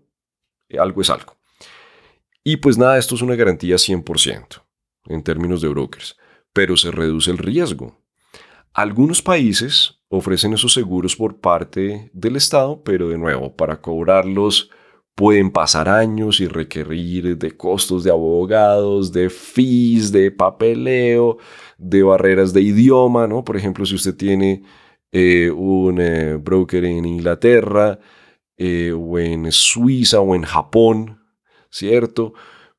algo 0.78 1.02
es 1.02 1.10
algo. 1.10 1.36
Y 2.44 2.56
pues 2.56 2.76
nada, 2.78 2.98
esto 2.98 3.14
es 3.14 3.22
una 3.22 3.36
garantía 3.36 3.76
100% 3.76 4.62
en 5.06 5.22
términos 5.22 5.62
de 5.62 5.68
brokers, 5.68 6.16
pero 6.52 6.76
se 6.76 6.90
reduce 6.90 7.30
el 7.30 7.38
riesgo. 7.38 8.00
Algunos 8.74 9.22
países 9.22 10.00
ofrecen 10.08 10.52
esos 10.52 10.72
seguros 10.72 11.16
por 11.16 11.40
parte 11.40 12.10
del 12.12 12.36
Estado, 12.36 12.82
pero 12.82 13.08
de 13.08 13.18
nuevo, 13.18 13.54
para 13.54 13.80
cobrarlos 13.80 14.70
pueden 15.14 15.50
pasar 15.50 15.88
años 15.88 16.40
y 16.40 16.48
requerir 16.48 17.36
de 17.36 17.56
costos 17.56 18.02
de 18.02 18.10
abogados, 18.10 19.12
de 19.12 19.28
fees, 19.28 20.10
de 20.10 20.30
papeleo, 20.30 21.38
de 21.78 22.02
barreras 22.02 22.52
de 22.52 22.62
idioma, 22.62 23.26
¿no? 23.26 23.44
Por 23.44 23.56
ejemplo, 23.56 23.84
si 23.84 23.94
usted 23.94 24.16
tiene 24.16 24.62
eh, 25.12 25.50
un 25.50 26.00
eh, 26.00 26.36
broker 26.36 26.84
en 26.84 27.04
Inglaterra, 27.04 27.98
eh, 28.56 28.92
o 28.92 29.18
en 29.18 29.50
Suiza 29.52 30.20
o 30.20 30.34
en 30.34 30.42
Japón, 30.42 31.20
¿cierto? 31.70 32.34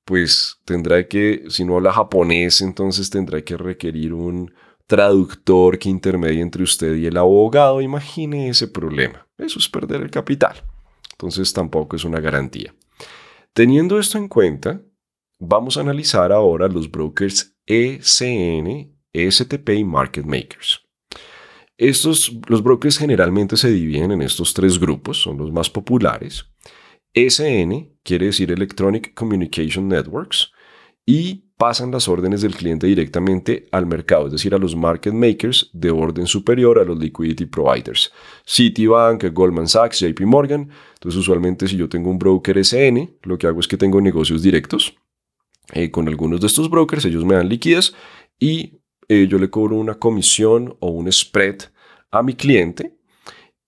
Pues 0.05 0.57
tendrá 0.65 1.07
que, 1.07 1.45
si 1.49 1.65
no 1.65 1.75
habla 1.77 1.93
japonés, 1.93 2.61
entonces 2.61 3.09
tendrá 3.09 3.41
que 3.41 3.57
requerir 3.57 4.13
un 4.13 4.53
traductor 4.87 5.79
que 5.79 5.89
intermedie 5.89 6.41
entre 6.41 6.63
usted 6.63 6.95
y 6.95 7.05
el 7.05 7.17
abogado. 7.17 7.81
Imagine 7.81 8.49
ese 8.49 8.67
problema. 8.67 9.27
Eso 9.37 9.59
es 9.59 9.69
perder 9.69 10.01
el 10.01 10.11
capital. 10.11 10.63
Entonces 11.13 11.53
tampoco 11.53 11.95
es 11.95 12.03
una 12.03 12.19
garantía. 12.19 12.75
Teniendo 13.53 13.99
esto 13.99 14.17
en 14.17 14.27
cuenta, 14.27 14.81
vamos 15.39 15.77
a 15.77 15.81
analizar 15.81 16.31
ahora 16.31 16.67
los 16.67 16.89
brokers 16.89 17.55
ECN, 17.65 18.97
STP 19.13 19.69
y 19.69 19.83
Market 19.83 20.25
Makers. 20.25 20.81
Estos, 21.83 22.31
los 22.47 22.63
brokers 22.63 22.97
generalmente 22.97 23.57
se 23.57 23.69
dividen 23.69 24.11
en 24.11 24.21
estos 24.21 24.53
tres 24.53 24.79
grupos, 24.79 25.21
son 25.21 25.37
los 25.37 25.51
más 25.51 25.69
populares. 25.69 26.45
SN 27.13 27.97
quiere 28.01 28.27
decir 28.27 28.53
Electronic 28.53 29.13
Communication 29.13 29.89
Networks 29.89 30.53
y 31.05 31.43
pasan 31.57 31.91
las 31.91 32.07
órdenes 32.07 32.41
del 32.41 32.55
cliente 32.55 32.87
directamente 32.87 33.67
al 33.73 33.85
mercado, 33.85 34.27
es 34.27 34.31
decir, 34.31 34.55
a 34.55 34.59
los 34.59 34.77
market 34.77 35.13
makers 35.13 35.69
de 35.73 35.91
orden 35.91 36.25
superior 36.25 36.79
a 36.79 36.85
los 36.85 36.97
liquidity 36.97 37.47
providers. 37.47 38.13
Citibank, 38.45 39.25
Goldman 39.33 39.67
Sachs, 39.67 39.99
JP 39.99 40.21
Morgan. 40.21 40.69
Entonces, 40.93 41.19
usualmente 41.19 41.67
si 41.67 41.75
yo 41.75 41.89
tengo 41.89 42.09
un 42.09 42.17
broker 42.17 42.63
SN, 42.63 43.17
lo 43.23 43.37
que 43.37 43.47
hago 43.47 43.59
es 43.59 43.67
que 43.67 43.75
tengo 43.75 43.99
negocios 43.99 44.41
directos 44.41 44.95
eh, 45.73 45.91
con 45.91 46.07
algunos 46.07 46.39
de 46.39 46.47
estos 46.47 46.69
brokers, 46.69 47.03
ellos 47.03 47.25
me 47.25 47.35
dan 47.35 47.49
liquidez 47.49 47.93
y 48.39 48.79
eh, 49.09 49.27
yo 49.29 49.37
le 49.37 49.49
cobro 49.49 49.75
una 49.75 49.95
comisión 49.95 50.77
o 50.79 50.89
un 50.91 51.11
spread 51.11 51.72
a 52.13 52.21
mi 52.21 52.35
cliente 52.35 52.95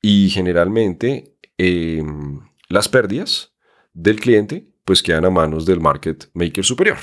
y 0.01 0.29
generalmente 0.29 1.35
em, 1.57 2.39
las 2.69 2.87
pérdidas 2.87 3.53
del 3.93 4.19
cliente 4.19 4.67
pues 4.85 5.01
quedan 5.01 5.25
a 5.25 5.31
manos 5.31 5.65
del 5.65 5.79
market 5.81 6.29
maker 6.33 6.63
superior 6.63 6.97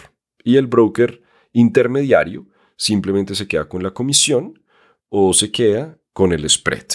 y 0.44 0.56
el 0.56 0.68
broker 0.68 1.20
intermediario 1.52 2.46
simplemente 2.76 3.34
se 3.34 3.48
queda 3.48 3.68
con 3.68 3.82
la 3.82 3.90
comisión 3.90 4.62
o 5.08 5.34
se 5.34 5.50
queda 5.50 5.98
con 6.12 6.32
el 6.32 6.48
spread. 6.48 6.86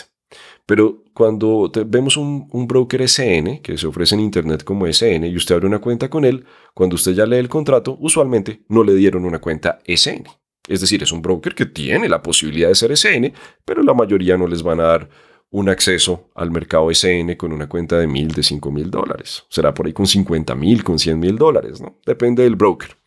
Pero 0.66 1.04
cuando 1.14 1.72
vemos 1.86 2.18
un, 2.18 2.48
un, 2.52 2.68
broker 2.68 3.02
SN, 3.08 3.62
que 3.62 3.78
se 3.78 3.88
ofrece 3.88 4.16
en 4.16 4.22
Internet 4.22 4.64
como 4.64 4.86
SN, 4.86 5.26
y 5.26 5.36
usted 5.36 5.56
abre 5.56 5.68
una 5.68 5.80
cuenta 5.80 6.10
con 6.10 6.26
él, 6.26 6.46
cuando 6.74 6.96
usted 6.96 7.14
ya 7.14 7.26
lee 7.26 7.38
el 7.38 7.48
contrato, 7.48 7.98
usualmente 8.02 8.64
no 8.68 8.84
le 8.84 8.94
dieron 8.96 9.24
una 9.24 9.40
cuenta 9.40 9.80
SN. 9.86 10.26
Es 10.68 10.82
decir, 10.82 11.02
es 11.02 11.12
un 11.12 11.22
broker 11.22 11.56
que 11.56 11.66
tiene 11.66 12.10
la 12.10 12.22
posibilidad 12.22 12.68
de 12.68 12.76
ser 12.76 12.92
SN, 12.96 13.34
pero 13.64 13.82
la 13.84 13.94
mayoría 13.94 14.38
no 14.38 14.48
les 14.48 14.62
van 14.62 14.80
a 14.80 14.84
dar 14.84 15.10
un 15.50 15.70
acceso 15.70 16.30
al 16.36 16.52
mercado 16.52 16.90
SN 16.92 17.36
con 17.38 17.54
una 17.54 17.70
cuenta 17.70 17.98
de 17.98 18.08
mil, 18.08 18.32
de 18.32 18.44
cinco 18.44 18.72
mil 18.72 18.92
dólares. 18.92 19.46
Será 19.50 19.74
por 19.74 19.86
ahí 19.86 19.94
con 19.94 20.06
50 20.06 20.56
mil, 20.56 20.84
con 20.84 21.00
100 21.00 21.20
mil 21.20 21.38
dólares, 21.38 21.80
¿no? 21.80 22.00
Depende 22.06 22.44
del 22.44 22.56
broker. 22.56 22.98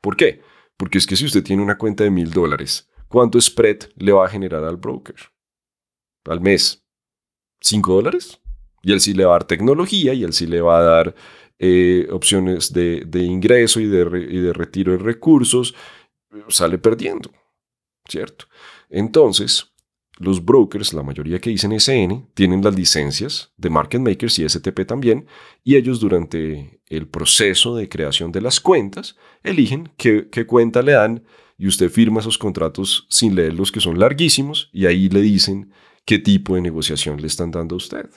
¿Por 0.00 0.16
qué? 0.16 0.40
Porque 0.76 0.98
es 0.98 1.06
que 1.06 1.16
si 1.16 1.24
usted 1.24 1.42
tiene 1.42 1.62
una 1.62 1.78
cuenta 1.78 2.04
de 2.04 2.10
mil 2.10 2.30
dólares, 2.30 2.88
¿cuánto 3.08 3.40
spread 3.40 3.78
le 3.96 4.12
va 4.12 4.26
a 4.26 4.28
generar 4.28 4.64
al 4.64 4.76
broker? 4.76 5.16
Al 6.26 6.40
mes. 6.40 6.84
¿5 7.62 7.86
dólares? 7.86 8.40
Y 8.82 8.92
él 8.92 9.00
sí 9.00 9.14
le 9.14 9.24
va 9.24 9.32
a 9.32 9.38
dar 9.38 9.44
tecnología 9.44 10.12
y 10.14 10.24
él 10.24 10.32
sí 10.32 10.46
le 10.46 10.60
va 10.60 10.78
a 10.78 10.82
dar 10.82 11.14
eh, 11.58 12.06
opciones 12.10 12.72
de, 12.72 13.06
ingreso 13.14 13.80
y 13.80 13.86
de, 13.86 14.28
y 14.30 14.40
de 14.40 14.52
retiro 14.52 14.92
de 14.92 14.98
recursos 14.98 15.74
sale 16.48 16.78
perdiendo, 16.78 17.30
¿cierto? 18.08 18.46
Entonces, 18.88 19.74
los 20.18 20.44
brokers, 20.44 20.92
la 20.92 21.02
mayoría 21.02 21.40
que 21.40 21.50
dicen 21.50 21.72
SN, 21.72 22.28
tienen 22.34 22.62
las 22.62 22.74
licencias 22.74 23.52
de 23.56 23.70
market 23.70 24.00
makers 24.00 24.38
y 24.38 24.48
STP 24.48 24.86
también, 24.86 25.26
y 25.64 25.76
ellos 25.76 25.98
durante 25.98 26.80
el 26.86 27.08
proceso 27.08 27.74
de 27.74 27.88
creación 27.88 28.30
de 28.30 28.40
las 28.40 28.60
cuentas 28.60 29.16
eligen 29.42 29.90
qué, 29.96 30.28
cuenta 30.46 30.82
le 30.82 30.92
dan 30.92 31.24
y 31.58 31.66
usted 31.66 31.90
firma 31.90 32.20
esos 32.20 32.38
contratos 32.38 33.06
sin 33.10 33.34
leerlos 33.34 33.72
que 33.72 33.80
son 33.80 33.98
larguísimos 33.98 34.70
y 34.72 34.86
ahí 34.86 35.08
le 35.08 35.20
dicen 35.20 35.72
qué 36.04 36.18
tipo 36.18 36.54
de 36.54 36.60
negociación 36.60 37.20
le 37.20 37.26
están 37.26 37.50
dando 37.50 37.74
a 37.74 37.78
usted. 37.78 38.08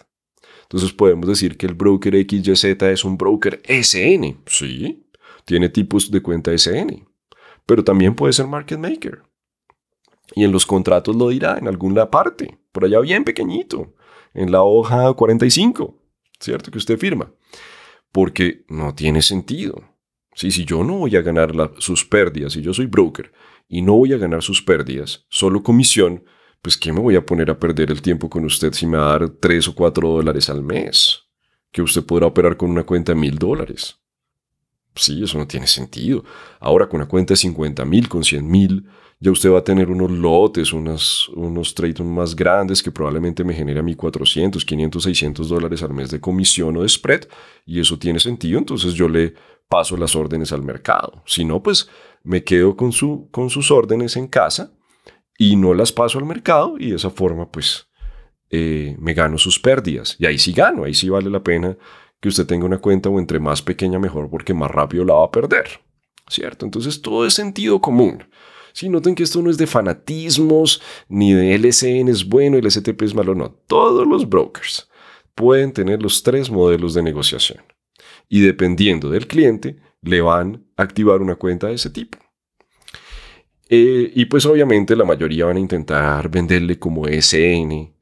Entonces 0.63 0.91
podemos 0.91 1.27
decir 1.27 1.57
que 1.57 1.65
el 1.65 1.73
broker 1.73 2.13
XYZ 2.13 2.63
es 2.83 3.05
un 3.05 3.17
broker 3.17 3.61
SN. 3.67 4.37
Sí, 4.45 5.07
tiene 5.45 5.69
tipos 5.69 6.11
de 6.11 6.21
cuenta 6.21 6.51
SN, 6.51 7.06
pero 7.67 7.83
también 7.83 8.15
puede 8.15 8.33
ser 8.33 8.47
market 8.47 8.79
maker. 8.79 9.21
Y 10.33 10.43
en 10.43 10.51
los 10.51 10.65
contratos 10.65 11.15
lo 11.15 11.29
dirá 11.29 11.57
en 11.59 11.67
alguna 11.67 12.09
parte, 12.09 12.57
por 12.71 12.85
allá 12.85 12.99
bien 13.01 13.23
pequeñito, 13.23 13.93
en 14.33 14.51
la 14.51 14.63
hoja 14.63 15.13
45, 15.13 15.95
¿cierto? 16.39 16.71
Que 16.71 16.79
usted 16.79 16.97
firma. 16.97 17.31
Porque 18.11 18.65
no 18.69 18.95
tiene 18.95 19.21
sentido. 19.21 19.83
si 20.33 20.49
yo 20.65 20.83
no 20.83 20.99
voy 20.99 21.15
a 21.15 21.21
ganar 21.21 21.51
sus 21.77 22.05
pérdidas, 22.05 22.53
si 22.53 22.61
yo 22.61 22.73
soy 22.73 22.85
broker 22.87 23.31
y 23.67 23.81
no 23.81 23.93
voy 23.93 24.13
a 24.13 24.17
ganar 24.17 24.41
sus 24.41 24.61
pérdidas, 24.61 25.25
solo 25.29 25.61
comisión, 25.61 26.23
pues 26.61 26.77
¿qué 26.77 26.93
me 26.93 26.99
voy 26.99 27.15
a 27.15 27.25
poner 27.25 27.51
a 27.51 27.59
perder 27.59 27.91
el 27.91 28.01
tiempo 28.01 28.29
con 28.29 28.45
usted 28.45 28.73
si 28.73 28.85
me 28.85 28.97
va 28.97 29.07
a 29.07 29.19
dar 29.19 29.29
3 29.29 29.67
o 29.67 29.75
4 29.75 30.09
dólares 30.09 30.49
al 30.49 30.63
mes? 30.63 31.23
Que 31.71 31.81
usted 31.81 32.05
podrá 32.05 32.27
operar 32.27 32.55
con 32.55 32.69
una 32.69 32.83
cuenta 32.83 33.13
de 33.13 33.19
mil 33.19 33.37
dólares. 33.37 33.99
Sí, 34.97 35.23
eso 35.23 35.37
no 35.37 35.47
tiene 35.47 35.67
sentido. 35.67 36.23
Ahora 36.59 36.87
con 36.87 36.99
una 36.99 37.07
cuenta 37.07 37.33
de 37.33 37.37
50 37.37 37.85
mil, 37.85 38.09
con 38.09 38.23
100 38.23 38.47
mil, 38.47 38.85
ya 39.19 39.31
usted 39.31 39.51
va 39.51 39.59
a 39.59 39.63
tener 39.63 39.89
unos 39.89 40.11
lotes, 40.11 40.73
unos, 40.73 41.29
unos 41.29 41.73
trades 41.73 42.01
más 42.01 42.35
grandes 42.35 42.83
que 42.83 42.91
probablemente 42.91 43.43
me 43.43 43.53
genera 43.53 43.81
mi 43.81 43.95
400, 43.95 44.63
500, 44.63 45.03
600 45.03 45.49
dólares 45.49 45.81
al 45.81 45.93
mes 45.93 46.11
de 46.11 46.19
comisión 46.19 46.77
o 46.77 46.83
de 46.83 46.89
spread. 46.89 47.21
Y 47.65 47.79
eso 47.79 47.97
tiene 47.97 48.19
sentido, 48.19 48.59
entonces 48.59 48.93
yo 48.93 49.07
le 49.07 49.33
paso 49.67 49.97
las 49.97 50.15
órdenes 50.15 50.51
al 50.51 50.61
mercado. 50.61 51.23
Si 51.25 51.43
no, 51.43 51.63
pues 51.63 51.89
me 52.23 52.43
quedo 52.43 52.75
con, 52.75 52.91
su, 52.91 53.29
con 53.31 53.49
sus 53.49 53.71
órdenes 53.71 54.17
en 54.17 54.27
casa 54.27 54.71
y 55.37 55.55
no 55.55 55.73
las 55.73 55.91
paso 55.91 56.19
al 56.19 56.25
mercado 56.25 56.75
y 56.79 56.91
de 56.91 56.95
esa 56.95 57.09
forma 57.09 57.51
pues 57.51 57.87
eh, 58.49 58.95
me 58.99 59.13
gano 59.13 59.37
sus 59.37 59.59
pérdidas. 59.59 60.15
Y 60.19 60.25
ahí 60.25 60.37
sí 60.37 60.53
gano, 60.53 60.83
ahí 60.83 60.93
sí 60.93 61.09
vale 61.09 61.29
la 61.29 61.43
pena 61.43 61.77
que 62.19 62.29
usted 62.29 62.45
tenga 62.45 62.65
una 62.65 62.79
cuenta 62.79 63.09
o 63.09 63.19
entre 63.19 63.39
más 63.39 63.61
pequeña 63.61 63.99
mejor 63.99 64.29
porque 64.29 64.53
más 64.53 64.71
rápido 64.71 65.05
la 65.05 65.15
va 65.15 65.25
a 65.25 65.31
perder. 65.31 65.67
¿Cierto? 66.29 66.65
Entonces 66.65 67.01
todo 67.01 67.25
es 67.25 67.33
sentido 67.33 67.79
común. 67.79 68.25
Si 68.73 68.89
noten 68.89 69.15
que 69.15 69.23
esto 69.23 69.41
no 69.41 69.49
es 69.49 69.57
de 69.57 69.65
fanatismos, 69.65 70.81
ni 71.07 71.33
de 71.33 71.55
LCN 71.55 72.09
es 72.09 72.27
bueno 72.27 72.57
el 72.57 72.69
STP 72.69 73.01
es 73.03 73.15
malo, 73.15 73.33
no. 73.33 73.49
Todos 73.49 74.05
los 74.05 74.29
brokers 74.29 74.89
pueden 75.33 75.71
tener 75.71 76.01
los 76.01 76.21
tres 76.21 76.51
modelos 76.51 76.93
de 76.93 77.01
negociación. 77.01 77.63
Y 78.29 78.41
dependiendo 78.41 79.09
del 79.09 79.25
cliente, 79.25 79.77
le 80.01 80.21
van 80.21 80.67
a 80.75 80.83
activar 80.83 81.21
una 81.21 81.35
cuenta 81.35 81.67
de 81.67 81.73
ese 81.73 81.89
tipo. 81.89 82.17
Eh, 83.69 84.11
y 84.15 84.25
pues 84.25 84.45
obviamente 84.45 84.95
la 84.95 85.05
mayoría 85.05 85.45
van 85.45 85.57
a 85.57 85.61
intentar 85.61 86.29
venderle 86.29 86.79
como 86.79 87.07
SN. 87.07 87.93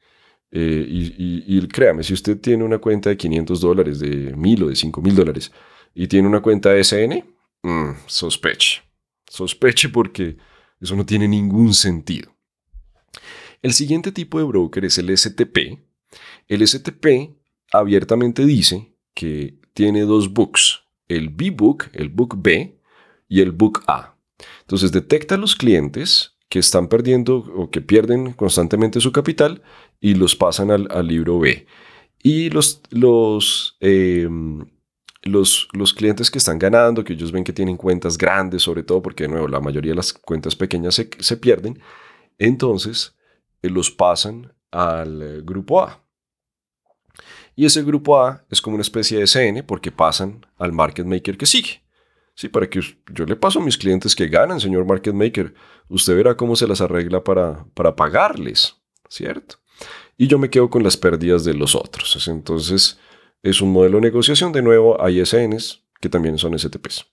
Eh, 0.51 0.85
y, 0.87 1.67
créame, 1.67 2.03
si 2.03 2.13
usted 2.13 2.39
tiene 2.39 2.63
una 2.63 2.77
cuenta 2.77 3.09
de 3.09 3.17
500 3.17 3.59
dólares, 3.59 3.99
de 3.99 4.33
1000 4.35 4.63
o 4.63 4.67
de 4.69 4.75
5000 4.75 5.15
dólares, 5.15 5.51
y 5.93 6.07
tiene 6.07 6.27
una 6.27 6.41
cuenta 6.41 6.71
de 6.71 6.83
SN, 6.83 7.25
mm, 7.63 7.91
sospeche. 8.05 8.81
Sospeche 9.27 9.89
porque 9.89 10.37
eso 10.79 10.95
no 10.95 11.05
tiene 11.05 11.27
ningún 11.27 11.73
sentido. 11.73 12.33
El 13.61 13.73
siguiente 13.73 14.11
tipo 14.11 14.37
de 14.37 14.45
broker 14.45 14.85
es 14.85 14.97
el 14.97 15.09
STP. 15.15 15.79
El 16.47 16.65
STP 16.65 17.35
abiertamente 17.71 18.45
dice 18.45 18.95
que 19.13 19.59
tiene 19.73 20.01
dos 20.01 20.31
books, 20.31 20.83
el 21.07 21.29
B-Book, 21.29 21.89
el 21.93 22.09
Book 22.09 22.41
B 22.41 22.79
y 23.27 23.41
el 23.41 23.51
Book 23.51 23.83
A. 23.87 24.15
Entonces 24.61 24.91
detecta 24.91 25.35
a 25.35 25.37
los 25.37 25.55
clientes 25.55 26.34
que 26.49 26.59
están 26.59 26.87
perdiendo 26.87 27.37
o 27.37 27.69
que 27.69 27.81
pierden 27.81 28.33
constantemente 28.33 29.01
su 29.01 29.11
capital 29.11 29.61
y 29.99 30.13
los 30.15 30.35
pasan 30.35 30.71
al, 30.71 31.07
libro 31.07 31.39
B. 31.39 31.65
Y 32.21 32.49
los, 32.49 32.81
los, 32.91 33.77
em, 33.79 34.65
los, 35.23 35.67
los, 35.73 35.93
clientes 35.93 36.29
que 36.29 36.37
están 36.37 36.59
ganando, 36.59 37.03
que 37.03 37.13
ellos 37.13 37.31
ven 37.31 37.43
que 37.43 37.53
tienen 37.53 37.77
cuentas 37.77 38.17
grandes, 38.17 38.63
sobre 38.63 38.83
todo 38.83 39.01
porque 39.01 39.23
de 39.23 39.29
nuevo 39.29 39.47
la 39.47 39.59
mayoría 39.59 39.91
de 39.91 39.97
las 39.97 40.13
cuentas 40.13 40.55
pequeñas 40.55 40.95
se, 40.95 41.37
pierden, 41.37 41.79
entonces 42.37 43.15
eh, 43.61 43.69
los 43.69 43.91
pasan 43.91 44.53
al 44.71 45.21
eh, 45.21 45.41
grupo 45.43 45.81
A. 45.81 46.03
Y 47.55 47.65
ese 47.65 47.83
grupo 47.83 48.19
A 48.19 48.45
es 48.49 48.61
como 48.61 48.75
una 48.75 48.81
especie 48.81 49.19
de 49.19 49.27
SN 49.27 49.63
porque 49.63 49.91
pasan 49.91 50.45
al 50.57 50.73
market 50.73 51.05
maker 51.05 51.37
que 51.37 51.45
sigue. 51.45 51.84
Sí, 52.35 52.49
para 52.49 52.69
que 52.69 52.81
yo 53.13 53.25
le 53.25 53.37
paso 53.37 53.59
a 53.59 53.63
mis 53.63 53.77
clientes 53.77 54.13
que 54.13 54.27
ganan, 54.27 54.59
señor 54.59 54.85
market 54.85 55.13
maker. 55.13 55.53
Usted 55.87 56.17
verá 56.17 56.35
cómo 56.35 56.57
se 56.57 56.67
las 56.67 56.81
arregla 56.81 57.23
para, 57.23 57.65
para 57.73 57.95
pagarles, 57.95 58.75
¿cierto? 59.07 59.55
Y 60.17 60.27
yo 60.27 60.37
me 60.37 60.49
quedo 60.49 60.69
con 60.69 60.83
las 60.83 60.97
pérdidas 60.97 61.45
de 61.45 61.53
los 61.53 61.75
otros. 61.75 62.27
Entonces, 62.27 62.99
es 63.41 63.61
un 63.61 63.71
modelo 63.71 63.97
de 63.97 64.01
negociación. 64.01 64.51
De 64.51 64.61
nuevo, 64.61 65.01
hay 65.01 65.25
SNs 65.25 65.85
que 66.01 66.09
también 66.09 66.37
son 66.37 66.57
STPs. 66.59 67.05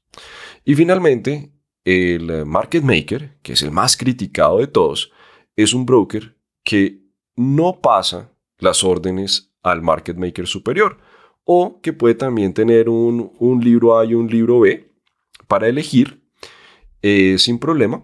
Y 0.65 0.75
finalmente, 0.75 1.53
el 1.85 2.45
market 2.45 2.83
maker, 2.83 3.39
que 3.43 3.53
es 3.53 3.63
el 3.63 3.71
más 3.71 3.97
criticado 3.97 4.59
de 4.59 4.67
todos, 4.67 5.13
es 5.55 5.73
un 5.73 5.87
broker 5.87 6.37
que 6.65 7.01
no 7.37 7.81
pasa 7.81 8.33
las 8.59 8.83
órdenes 8.83 9.53
al 9.63 9.83
market 9.83 10.17
maker 10.17 10.49
superior 10.49 10.99
o 11.45 11.81
que 11.81 11.93
puede 11.93 12.15
también 12.15 12.55
tener 12.55 12.89
un, 12.89 13.33
un 13.39 13.63
libro 13.63 13.99
A 13.99 14.05
y 14.05 14.15
un 14.15 14.29
libro 14.29 14.61
B 14.61 14.92
para 15.53 15.69
elegir 15.69 16.19
eh, 17.03 17.37
sin 17.39 17.59
problema. 17.59 18.03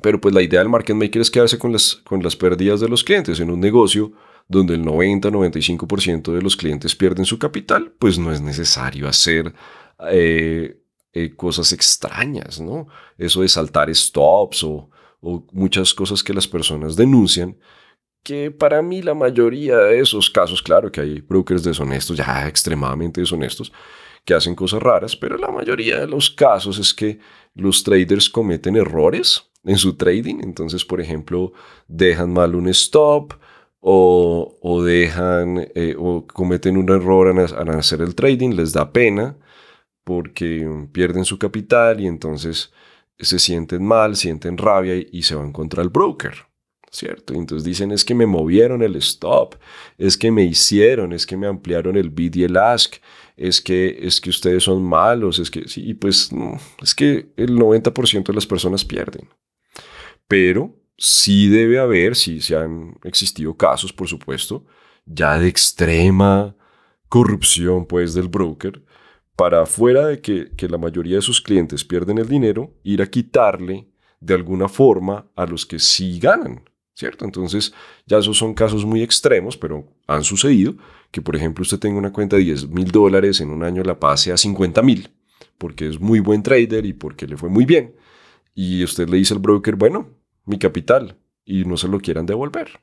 Pero 0.00 0.18
pues 0.18 0.34
la 0.34 0.40
idea 0.40 0.60
del 0.60 0.70
market 0.70 0.96
maker 0.96 1.20
es 1.20 1.30
quedarse 1.30 1.58
con 1.58 1.72
las, 1.72 1.96
con 1.96 2.22
las 2.22 2.36
pérdidas 2.36 2.80
de 2.80 2.88
los 2.88 3.04
clientes 3.04 3.38
en 3.38 3.50
un 3.50 3.60
negocio 3.60 4.12
donde 4.48 4.72
el 4.72 4.82
90-95% 4.82 6.32
de 6.32 6.40
los 6.40 6.56
clientes 6.56 6.96
pierden 6.96 7.26
su 7.26 7.38
capital, 7.38 7.92
pues 7.98 8.18
no 8.18 8.32
es 8.32 8.40
necesario 8.40 9.06
hacer 9.06 9.52
eh, 10.10 10.80
eh, 11.12 11.36
cosas 11.36 11.70
extrañas, 11.74 12.62
¿no? 12.62 12.86
Eso 13.18 13.42
de 13.42 13.48
saltar 13.48 13.94
stops 13.94 14.64
o, 14.64 14.88
o 15.20 15.46
muchas 15.52 15.92
cosas 15.92 16.22
que 16.22 16.32
las 16.32 16.48
personas 16.48 16.96
denuncian, 16.96 17.58
que 18.22 18.50
para 18.50 18.80
mí 18.80 19.02
la 19.02 19.12
mayoría 19.12 19.76
de 19.76 20.00
esos 20.00 20.30
casos, 20.30 20.62
claro 20.62 20.90
que 20.90 21.02
hay 21.02 21.20
brokers 21.20 21.62
deshonestos, 21.62 22.16
ya 22.16 22.48
extremadamente 22.48 23.20
deshonestos, 23.20 23.70
que 24.24 24.34
hacen 24.34 24.54
cosas 24.54 24.82
raras, 24.82 25.16
pero 25.16 25.36
la 25.36 25.50
mayoría 25.50 26.00
de 26.00 26.06
los 26.06 26.30
casos 26.30 26.78
es 26.78 26.94
que 26.94 27.18
los 27.54 27.84
traders 27.84 28.28
cometen 28.28 28.76
errores 28.76 29.50
en 29.64 29.76
su 29.76 29.96
trading. 29.96 30.40
Entonces, 30.42 30.84
por 30.84 31.00
ejemplo, 31.00 31.52
dejan 31.88 32.32
mal 32.32 32.54
un 32.54 32.68
stop 32.68 33.34
o, 33.80 34.82
dejan 34.82 35.68
eh, 35.74 35.94
o 35.98 36.26
cometen 36.26 36.76
un 36.78 36.88
error 36.88 37.28
al, 37.28 37.68
hacer 37.70 38.00
el 38.00 38.14
trading, 38.14 38.50
les 38.50 38.72
da 38.72 38.90
pena 38.90 39.36
porque 40.04 40.86
pierden 40.92 41.24
su 41.24 41.38
capital 41.38 42.00
y 42.00 42.06
entonces 42.06 42.72
se 43.18 43.38
sienten 43.38 43.84
mal, 43.84 44.16
sienten 44.16 44.56
rabia 44.56 44.94
y, 44.96 45.22
se 45.22 45.34
van 45.34 45.52
contra 45.52 45.82
el 45.82 45.90
broker. 45.90 46.34
¿Cierto? 46.90 47.34
Entonces 47.34 47.64
dicen 47.64 47.90
es 47.90 48.04
que 48.04 48.14
me 48.14 48.24
movieron 48.24 48.80
el 48.80 48.94
stop, 48.96 49.56
es 49.98 50.16
que 50.16 50.30
me 50.30 50.44
hicieron, 50.44 51.12
es 51.12 51.26
que 51.26 51.36
me 51.36 51.48
ampliaron 51.48 51.96
el 51.96 52.08
bid 52.08 52.36
y 52.36 52.44
el 52.44 52.56
ask, 52.56 52.94
es 53.36 53.60
que, 53.60 53.98
es 54.00 54.20
que 54.20 54.30
ustedes 54.30 54.64
son 54.64 54.82
malos, 54.84 55.38
es 55.38 55.50
que 55.50 55.68
sí, 55.68 55.82
y 55.88 55.94
pues 55.94 56.30
es 56.82 56.94
que 56.94 57.32
el 57.36 57.56
90% 57.56 58.24
de 58.24 58.32
las 58.32 58.46
personas 58.46 58.84
pierden. 58.84 59.28
Pero 60.28 60.74
sí 60.96 61.48
debe 61.48 61.78
haber, 61.78 62.16
sí 62.16 62.40
se 62.40 62.56
han 62.56 62.96
existido 63.04 63.56
casos, 63.56 63.92
por 63.92 64.08
supuesto, 64.08 64.64
ya 65.04 65.38
de 65.38 65.48
extrema 65.48 66.56
corrupción 67.08 67.86
pues 67.86 68.14
del 68.14 68.28
broker, 68.28 68.82
para 69.36 69.66
fuera 69.66 70.06
de 70.06 70.20
que, 70.20 70.52
que 70.56 70.68
la 70.68 70.78
mayoría 70.78 71.16
de 71.16 71.22
sus 71.22 71.40
clientes 71.40 71.84
pierden 71.84 72.18
el 72.18 72.28
dinero, 72.28 72.72
ir 72.84 73.02
a 73.02 73.06
quitarle 73.06 73.88
de 74.20 74.34
alguna 74.34 74.68
forma 74.68 75.28
a 75.34 75.44
los 75.44 75.66
que 75.66 75.78
sí 75.78 76.18
ganan. 76.20 76.62
¿cierto? 76.94 77.24
Entonces, 77.24 77.74
ya 78.06 78.18
esos 78.18 78.38
son 78.38 78.54
casos 78.54 78.84
muy 78.84 79.02
extremos, 79.02 79.56
pero 79.56 79.84
han 80.06 80.24
sucedido 80.24 80.76
que, 81.14 81.22
por 81.22 81.36
ejemplo, 81.36 81.62
usted 81.62 81.78
tenga 81.78 81.96
una 81.96 82.12
cuenta 82.12 82.34
de 82.34 82.42
10 82.42 82.70
mil 82.70 82.90
dólares, 82.90 83.40
en 83.40 83.50
un 83.50 83.62
año 83.62 83.84
la 83.84 84.00
pase 84.00 84.32
a 84.32 84.36
50 84.36 84.82
mil, 84.82 85.10
porque 85.58 85.86
es 85.86 86.00
muy 86.00 86.18
buen 86.18 86.42
trader 86.42 86.84
y 86.84 86.92
porque 86.92 87.28
le 87.28 87.36
fue 87.36 87.48
muy 87.48 87.64
bien. 87.64 87.94
Y 88.52 88.82
usted 88.82 89.08
le 89.08 89.18
dice 89.18 89.32
al 89.32 89.38
broker, 89.38 89.76
bueno, 89.76 90.10
mi 90.44 90.58
capital, 90.58 91.16
y 91.44 91.66
no 91.66 91.76
se 91.76 91.86
lo 91.86 92.00
quieran 92.00 92.26
devolver. 92.26 92.80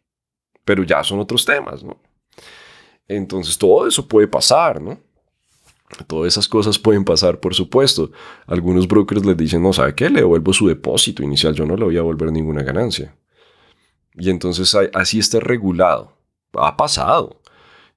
Pero 0.64 0.84
ya 0.84 1.04
son 1.04 1.20
otros 1.20 1.44
temas, 1.44 1.84
¿no? 1.84 2.02
Entonces, 3.06 3.58
todo 3.58 3.86
eso 3.86 4.08
puede 4.08 4.30
pasar, 4.30 4.82
¿no? 4.82 4.98
Todas 6.08 6.32
esas 6.32 6.48
cosas 6.48 6.80
pueden 6.80 7.04
pasar, 7.04 7.38
por 7.38 7.54
supuesto. 7.54 8.14
Algunos 8.48 8.88
brokers 8.88 9.26
les 9.26 9.36
dicen, 9.36 9.62
no, 9.62 9.74
¿sabe 9.74 9.94
qué? 9.94 10.10
Le 10.10 10.22
devuelvo 10.22 10.54
su 10.54 10.70
depósito 10.70 11.22
inicial, 11.22 11.54
yo 11.54 11.66
no 11.66 11.76
le 11.76 11.84
voy 11.84 11.96
a 11.96 12.00
devolver 12.00 12.32
ninguna 12.32 12.64
ganancia. 12.64 13.14
Y 14.14 14.30
entonces 14.30 14.74
así 14.94 15.20
está 15.20 15.42
regulado. 15.42 16.16
Ha 16.54 16.78
pasado. 16.78 17.41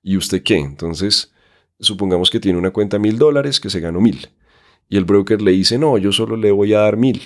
¿Y 0.05 0.19
usted 0.19 0.43
qué? 0.43 0.59
Entonces, 0.59 1.33
supongamos 1.81 2.31
que 2.31 2.39
tiene 2.39 2.59
una 2.59 2.71
cuenta 2.71 2.99
mil 2.99 3.19
dólares 3.19 3.59
que 3.59 3.71
se 3.71 3.81
ganó 3.81 4.03
mil. 4.03 4.29
Y 4.89 4.99
el 4.99 5.07
broker 5.07 5.41
le 5.41 5.53
dice, 5.53 5.79
no, 5.79 5.97
yo 5.97 6.13
solo 6.13 6.37
le 6.37 6.53
voy 6.53 6.75
a 6.75 6.81
dar 6.81 6.99
mil. 6.99 7.23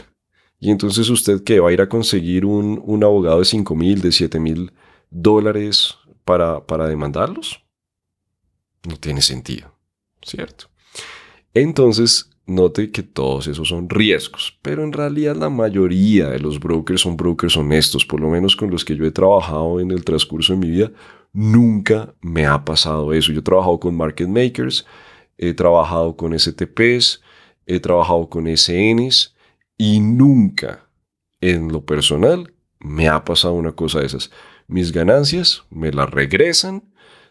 Y 0.60 0.70
entonces 0.70 1.10
usted 1.10 1.42
qué, 1.42 1.58
va 1.58 1.70
a 1.70 1.72
ir 1.72 1.80
a 1.80 1.88
conseguir 1.88 2.46
un, 2.46 2.80
un 2.84 3.02
abogado 3.02 3.40
de 3.40 3.44
cinco 3.44 3.74
mil, 3.74 4.00
de 4.00 4.12
siete 4.12 4.38
mil 4.38 4.72
dólares 5.10 5.96
para, 6.24 6.64
para 6.64 6.86
demandarlos. 6.86 7.64
No 8.88 8.96
tiene 8.96 9.22
sentido, 9.22 9.74
¿cierto? 10.22 10.66
Entonces, 11.54 12.30
note 12.46 12.92
que 12.92 13.02
todos 13.02 13.48
esos 13.48 13.68
son 13.68 13.88
riesgos, 13.88 14.56
pero 14.62 14.84
en 14.84 14.92
realidad 14.92 15.34
la 15.34 15.50
mayoría 15.50 16.28
de 16.28 16.38
los 16.38 16.60
brokers 16.60 17.00
son 17.00 17.16
brokers 17.16 17.56
honestos, 17.56 18.06
por 18.06 18.20
lo 18.20 18.30
menos 18.30 18.54
con 18.54 18.70
los 18.70 18.84
que 18.84 18.96
yo 18.96 19.04
he 19.04 19.10
trabajado 19.10 19.80
en 19.80 19.90
el 19.90 20.04
transcurso 20.04 20.52
de 20.52 20.60
mi 20.60 20.70
vida, 20.70 20.92
nunca 21.32 22.14
me 22.20 22.46
ha 22.46 22.64
pasado 22.64 23.12
eso. 23.12 23.32
Yo 23.32 23.40
he 23.40 23.42
trabajado 23.42 23.80
con 23.80 23.96
market 23.96 24.28
makers, 24.28 24.86
he 25.36 25.54
trabajado 25.54 26.16
con 26.16 26.38
STPs, 26.38 27.22
he 27.66 27.80
trabajado 27.80 28.28
con 28.28 28.46
SNs 28.46 29.34
y 29.76 30.00
nunca 30.00 30.88
en 31.40 31.68
lo 31.72 31.84
personal 31.84 32.52
me 32.80 33.08
ha 33.08 33.24
pasado 33.24 33.54
una 33.54 33.72
cosa 33.72 34.00
de 34.00 34.06
esas. 34.06 34.30
Mis 34.66 34.92
ganancias 34.92 35.64
me 35.70 35.92
las 35.92 36.10
regresan 36.10 36.82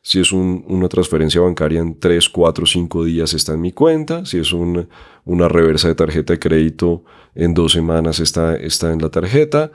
si 0.02 0.22
es 0.22 0.32
una 0.32 0.88
transferencia 0.88 1.42
bancaria 1.42 1.82
en 1.82 2.00
3, 2.00 2.30
4, 2.30 2.66
5 2.66 3.04
días 3.04 3.34
está 3.34 3.54
en 3.54 3.62
mi 3.62 3.74
cuenta. 3.74 4.26
Si 4.26 4.38
es 4.38 4.54
una 4.54 5.50
reversa 5.50 5.90
de 5.90 5.96
tarjeta 5.96 6.32
de 6.32 6.40
crédito 6.40 7.04
en 7.36 7.54
dos 7.54 7.74
semanas 7.74 8.22
está, 8.22 8.56
está 8.56 8.94
en 8.94 9.02
la 9.02 9.10
tarjeta. 9.10 9.72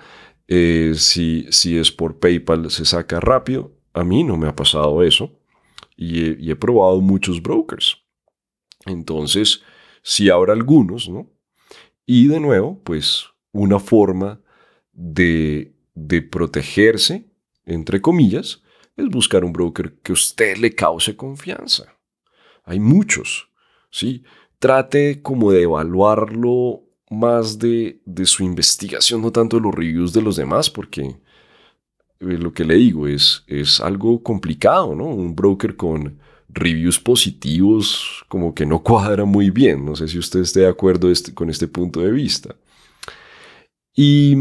Eh, 0.48 0.94
si, 0.96 1.46
si 1.50 1.76
es 1.76 1.92
por 1.92 2.18
PayPal 2.18 2.70
se 2.70 2.86
saca 2.86 3.20
rápido. 3.20 3.72
A 3.93 4.05
mí 4.05 4.24
no 4.24 4.36
me 4.36 4.49
ha 4.49 4.55
pasado 4.55 5.03
eso. 5.03 5.38
Y 5.97 6.51
he, 6.51 6.57
probado 6.57 7.01
muchos 7.01 7.40
brokers. 7.40 7.99
Entonces, 8.86 9.62
si 10.03 10.30
habrá 10.30 10.53
algunos, 10.53 11.09
¿no? 11.09 11.30
Y 12.07 12.26
de 12.26 12.40
nuevo, 12.40 12.80
pues 12.82 13.26
una 13.53 13.78
forma 13.78 14.40
de, 14.93 15.76
de 15.95 16.22
protegerse, 16.22 17.30
entre 17.64 18.01
comillas, 18.01 18.62
es 18.97 19.09
buscar 19.09 19.45
un 19.45 19.53
broker 19.53 19.99
que 20.03 20.12
usted 20.12 20.57
le 20.57 20.74
cause 20.74 21.16
confianza. 21.16 21.97
Hay 22.64 22.80
muchos, 22.80 23.49
¿sí? 23.90 24.24
Trate 24.59 25.22
como 25.22 25.53
de 25.53 25.62
evaluarlo 25.62 26.82
más 27.12 27.59
de, 27.59 28.01
su 28.24 28.43
investigación, 28.43 29.20
no 29.20 29.30
tanto 29.30 29.57
de 29.57 29.62
los 29.62 29.74
reviews 29.74 30.12
de 30.12 30.22
los 30.22 30.36
demás, 30.36 30.70
porque 30.70 31.16
lo 32.22 32.52
que 32.52 32.64
le 32.64 32.76
digo 32.76 33.06
es, 33.06 33.44
es 33.46 33.80
algo 33.80 34.22
complicado, 34.22 34.94
¿no? 34.94 35.06
Un 35.06 35.34
broker 35.34 35.76
con 35.76 36.18
reviews 36.48 37.00
positivos 37.00 38.24
como 38.28 38.54
que 38.54 38.66
no 38.66 38.82
cuadra 38.82 39.24
muy 39.24 39.50
bien. 39.50 39.84
No 39.84 39.96
sé 39.96 40.08
si 40.08 40.18
usted 40.18 40.40
esté 40.40 40.60
de 40.60 40.68
acuerdo 40.68 41.10
este, 41.10 41.34
con 41.34 41.50
este 41.50 41.68
punto 41.68 42.00
de 42.00 42.10
vista. 42.10 42.54
Y, 43.94 44.34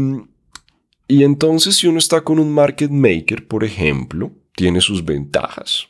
y 1.08 1.24
entonces 1.24 1.76
si 1.76 1.86
uno 1.86 1.98
está 1.98 2.22
con 2.22 2.38
un 2.38 2.52
market 2.52 2.90
maker, 2.90 3.46
por 3.46 3.64
ejemplo, 3.64 4.32
tiene 4.54 4.80
sus 4.80 5.04
ventajas, 5.04 5.88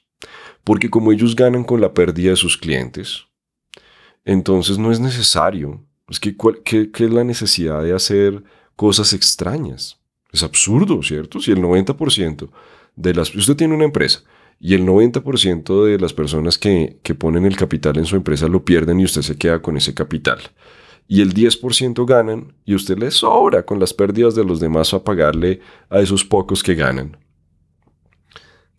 porque 0.65 0.91
como 0.91 1.13
ellos 1.13 1.37
ganan 1.37 1.65
con 1.65 1.81
la 1.81 1.93
pérdida 1.93 2.31
de 2.31 2.37
sus 2.37 2.57
clientes, 2.57 3.25
entonces 4.25 4.79
no 4.79 4.91
es 4.93 5.01
necesario. 5.01 5.85
Es 6.09 6.21
que, 6.21 6.37
¿qué, 6.65 6.91
es 6.93 7.11
la 7.11 7.25
necesidad 7.25 7.83
de 7.83 7.95
hacer 7.95 8.43
cosas 8.77 9.13
extrañas? 9.13 10.01
Es 10.33 10.43
absurdo, 10.43 11.03
¿cierto? 11.03 11.41
Si 11.41 11.53
el 11.53 11.59
90% 11.59 12.49
de 12.97 13.15
las... 13.15 13.35
Usted 13.35 13.57
tiene 13.57 13.75
una 13.75 13.85
empresa 13.85 14.23
y 14.59 14.75
el 14.75 14.87
90% 14.87 15.85
de 15.85 15.99
las 15.99 16.13
personas 16.13 16.59
que, 16.59 16.99
que 17.03 17.15
ponen 17.15 17.45
el 17.45 17.57
capital 17.57 17.99
en 17.99 18.07
su 18.07 18.17
empresa 18.17 18.49
lo 18.49 18.65
pierden 18.65 19.01
y 19.01 19.05
usted 19.05 19.23
se 19.23 19.37
queda 19.37 19.61
con 19.61 19.77
ese 19.77 19.95
capital. 19.95 20.39
Y 21.09 21.21
el 21.21 21.35
10% 21.35 22.07
ganan 22.07 22.55
y 22.65 22.75
usted 22.75 22.99
le 22.99 23.11
sobra 23.11 23.65
con 23.65 23.79
las 23.79 23.93
pérdidas 23.93 24.35
de 24.35 24.45
los 24.45 24.61
demás 24.61 24.95
a 24.95 25.05
pagarle 25.05 25.61
a 25.91 26.01
esos 26.01 26.25
pocos 26.25 26.63
que 26.63 26.75
ganan 26.75 27.19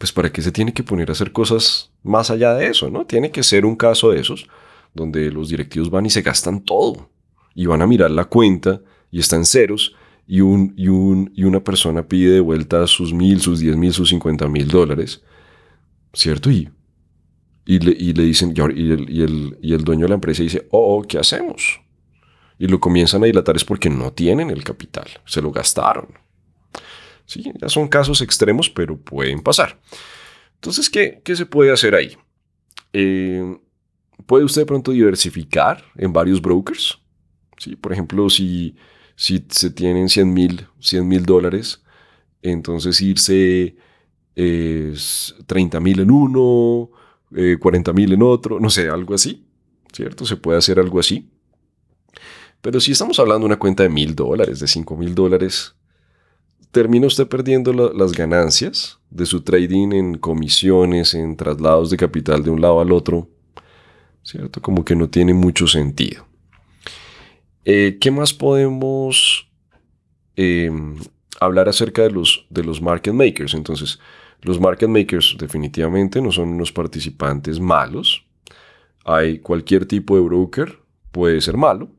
pues 0.04 0.12
para 0.12 0.34
qué 0.34 0.42
se 0.42 0.52
tiene 0.52 0.74
que 0.74 0.84
poner 0.84 1.08
a 1.08 1.14
hacer 1.14 1.32
cosas 1.32 1.94
más 2.04 2.30
allá 2.30 2.54
de 2.56 2.68
eso, 2.68 2.90
¿no? 2.90 3.06
Tiene 3.06 3.32
que 3.32 3.42
ser 3.42 3.66
un 3.66 3.78
caso 3.78 4.12
de 4.12 4.20
esos, 4.20 4.50
donde 4.94 5.32
los 5.32 5.48
directivos 5.48 5.90
van 5.90 6.06
y 6.06 6.10
se 6.10 6.22
gastan 6.22 6.62
todo, 6.66 7.10
y 7.56 7.68
van 7.68 7.82
a 7.82 7.88
mirar 7.88 8.12
la 8.12 8.26
cuenta 8.26 8.82
y 9.12 9.22
están 9.22 9.46
ceros, 9.46 9.96
y, 10.28 10.42
un, 10.42 10.74
y, 10.78 10.88
un, 10.88 11.32
y 11.36 11.44
una 11.44 11.64
persona 11.64 12.08
pide 12.08 12.34
de 12.34 12.40
vuelta 12.40 12.88
sus 12.88 13.14
mil, 13.14 13.42
sus 13.42 13.60
diez 13.60 13.76
mil, 13.76 13.94
sus 13.94 14.10
cincuenta 14.10 14.48
mil 14.48 14.68
dólares, 14.68 15.24
¿cierto? 16.14 16.50
Y, 16.50 16.70
y, 17.66 17.80
le, 17.80 17.92
y 17.92 18.14
le 18.14 18.24
dicen, 18.24 18.54
y 18.56 18.62
el, 18.62 19.10
y, 19.10 19.22
el, 19.22 19.58
y 19.62 19.74
el 19.74 19.84
dueño 19.84 20.04
de 20.04 20.10
la 20.10 20.16
empresa 20.16 20.44
dice, 20.44 20.68
oh, 20.72 20.98
oh, 20.98 21.02
¿qué 21.04 21.18
hacemos? 21.18 21.82
Y 22.58 22.68
lo 22.68 22.80
comienzan 22.80 23.24
a 23.24 23.26
dilatar 23.26 23.56
es 23.56 23.66
porque 23.66 23.90
no 23.90 24.14
tienen 24.14 24.50
el 24.50 24.64
capital, 24.64 25.08
se 25.26 25.42
lo 25.42 25.52
gastaron. 25.52 26.08
Sí, 27.26 27.52
ya 27.62 27.70
son 27.70 27.88
casos 27.88 28.22
extremos, 28.22 28.70
pero 28.70 28.98
pueden 28.98 29.42
pasar. 29.42 29.80
Entonces, 30.56 30.90
¿qué, 30.90 31.22
se 31.36 31.46
puede 31.46 31.72
hacer 31.72 31.96
ahí? 31.96 32.18
Eh, 32.94 33.58
puede 34.26 34.46
usted 34.46 34.62
de 34.62 34.66
pronto 34.66 34.92
diversificar 34.92 35.84
en 35.98 36.14
varios 36.14 36.42
brokers. 36.42 37.00
¿sí? 37.58 37.76
Por 37.76 37.92
ejemplo, 37.92 38.30
si, 38.30 38.76
si 39.16 39.46
se 39.50 39.72
tienen 39.72 40.10
100 40.10 40.34
mil 40.34 41.26
dólares, 41.26 41.84
entonces 42.42 43.02
irse 43.02 43.76
30 44.36 44.36
eh, 44.36 45.82
mil 45.82 46.00
en 46.00 46.12
uno, 46.12 46.90
40 47.60 47.92
eh, 47.92 47.94
mil 47.94 48.14
en 48.14 48.22
otro, 48.24 48.60
no 48.60 48.70
sé, 48.70 48.90
algo 48.90 49.16
así. 49.16 49.46
¿Cierto? 49.92 50.26
Se 50.26 50.38
puede 50.38 50.58
hacer 50.58 50.80
algo 50.80 51.00
así. 51.00 51.30
Pero 52.62 52.80
si 52.80 52.94
estamos 52.94 53.20
hablando 53.20 53.42
de 53.42 53.54
una 53.54 53.60
cuenta 53.60 53.84
de 53.84 53.90
mil 53.90 54.16
dólares, 54.16 54.60
de 54.60 54.68
5 54.68 54.98
mil 54.98 55.14
dólares, 55.14 55.76
termina 56.72 57.06
usted 57.06 57.28
perdiendo 57.28 57.74
las 57.74 58.14
ganancias 58.14 59.00
de 59.12 59.26
su 59.28 59.42
trading 59.42 59.92
en 59.92 60.18
comisiones, 60.18 61.14
en 61.14 61.36
traslados 61.36 61.92
de 61.92 61.98
capital 61.98 62.44
de 62.44 62.50
un 62.50 62.62
lado 62.62 62.80
al 62.82 62.92
otro, 62.92 63.30
¿cierto? 64.24 64.62
Como 64.62 64.84
que 64.84 64.96
no 64.96 65.10
tiene 65.10 65.34
mucho 65.34 65.68
sentido. 65.68 66.26
Eh, 67.66 67.98
¿Qué 68.00 68.12
más 68.12 68.34
podemos 68.34 69.50
em, 70.36 70.98
hablar 71.40 71.70
acerca 71.70 72.04
de 72.04 72.12
los, 72.12 72.46
de 72.50 72.64
los 72.64 72.82
market 72.82 73.14
makers? 73.14 73.54
Entonces, 73.54 74.00
los 74.42 74.60
market 74.60 74.90
makers 74.90 75.36
definitivamente 75.40 76.22
no 76.22 76.32
son 76.32 76.50
unos 76.50 76.72
participantes 76.72 77.60
malos. 77.60 78.26
Hay 79.06 79.40
cualquier 79.40 79.86
tipo 79.86 80.16
de 80.16 80.22
broker 80.22 80.80
puede 81.12 81.40
ser 81.42 81.58
malo, 81.58 81.90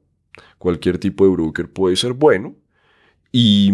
cualquier 0.58 0.98
tipo 0.98 1.24
de 1.24 1.30
broker 1.30 1.72
puede 1.72 1.96
ser 1.96 2.12
bueno 2.12 2.54
y 3.30 3.70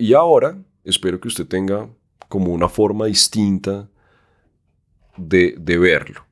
y 0.00 0.14
ahora 0.14 0.56
espero 0.82 1.20
que 1.20 1.28
usted 1.28 1.46
tenga 1.46 1.86
como 2.26 2.54
una 2.54 2.70
forma 2.70 3.04
distinta 3.04 3.86
de, 5.18 5.54
verlo. 5.78 6.24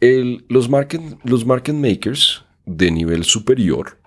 Los, 0.00 0.68
market, 0.68 1.00
los 1.24 1.44
market 1.44 1.74
makers 1.74 2.44
de 2.64 2.90
nivel 2.90 3.24
superior, 3.24 4.00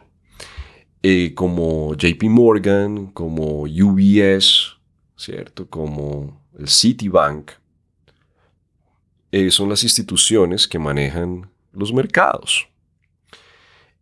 eh, 1.04 1.34
como 1.36 1.96
JP 1.96 2.24
Morgan, 2.24 3.08
como 3.08 3.64
UBS, 3.64 4.78
¿cierto? 5.16 5.70
Como 5.70 6.42
el 6.58 6.68
Citibank, 6.68 7.52
eh, 9.32 9.52
son 9.52 9.70
las 9.70 9.84
instituciones 9.84 10.68
que 10.68 10.80
manejan 10.80 11.50
los 11.72 11.94
mercados. 11.94 12.68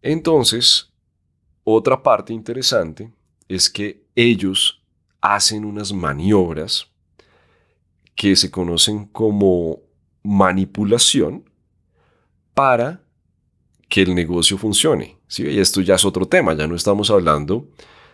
Entonces, 0.01 0.91
otra 1.63 2.01
parte 2.01 2.33
interesante 2.33 3.11
es 3.47 3.69
que 3.69 4.03
ellos 4.15 4.81
hacen 5.21 5.65
unas 5.65 5.93
maniobras 5.93 6.87
que 8.15 8.35
se 8.35 8.51
conocen 8.51 9.05
como 9.05 9.79
manipulación 10.23 11.50
para 12.61 13.01
que 13.89 14.03
el 14.03 14.13
negocio 14.13 14.55
funcione. 14.55 15.17
¿sí? 15.27 15.41
Y 15.47 15.57
esto 15.57 15.81
ya 15.81 15.95
es 15.95 16.05
otro 16.05 16.27
tema, 16.27 16.53
ya 16.53 16.67
no 16.67 16.75
estamos 16.75 17.09
hablando 17.09 17.69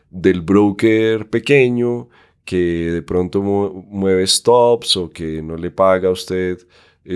del 0.10 0.40
broker 0.40 1.30
pequeño 1.30 2.08
que 2.46 2.56
de 2.56 3.02
pronto 3.02 3.42
mueve 3.42 4.26
stops 4.26 4.96
o 4.96 5.10
que 5.10 5.42
no 5.42 5.58
le 5.58 5.70
paga 5.70 6.08
a 6.08 6.14
usted 6.14 6.66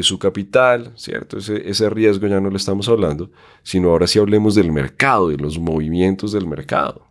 su 0.01 0.19
capital, 0.19 0.91
¿cierto? 0.97 1.37
Ese, 1.37 1.69
ese 1.69 1.89
riesgo 1.89 2.27
ya 2.27 2.41
no 2.41 2.49
le 2.49 2.57
estamos 2.57 2.89
hablando, 2.89 3.31
sino 3.63 3.91
ahora 3.91 4.07
sí 4.07 4.19
hablemos 4.19 4.53
del 4.53 4.73
mercado, 4.73 5.29
de 5.29 5.37
los 5.37 5.57
movimientos 5.57 6.33
del 6.33 6.47
mercado. 6.47 7.07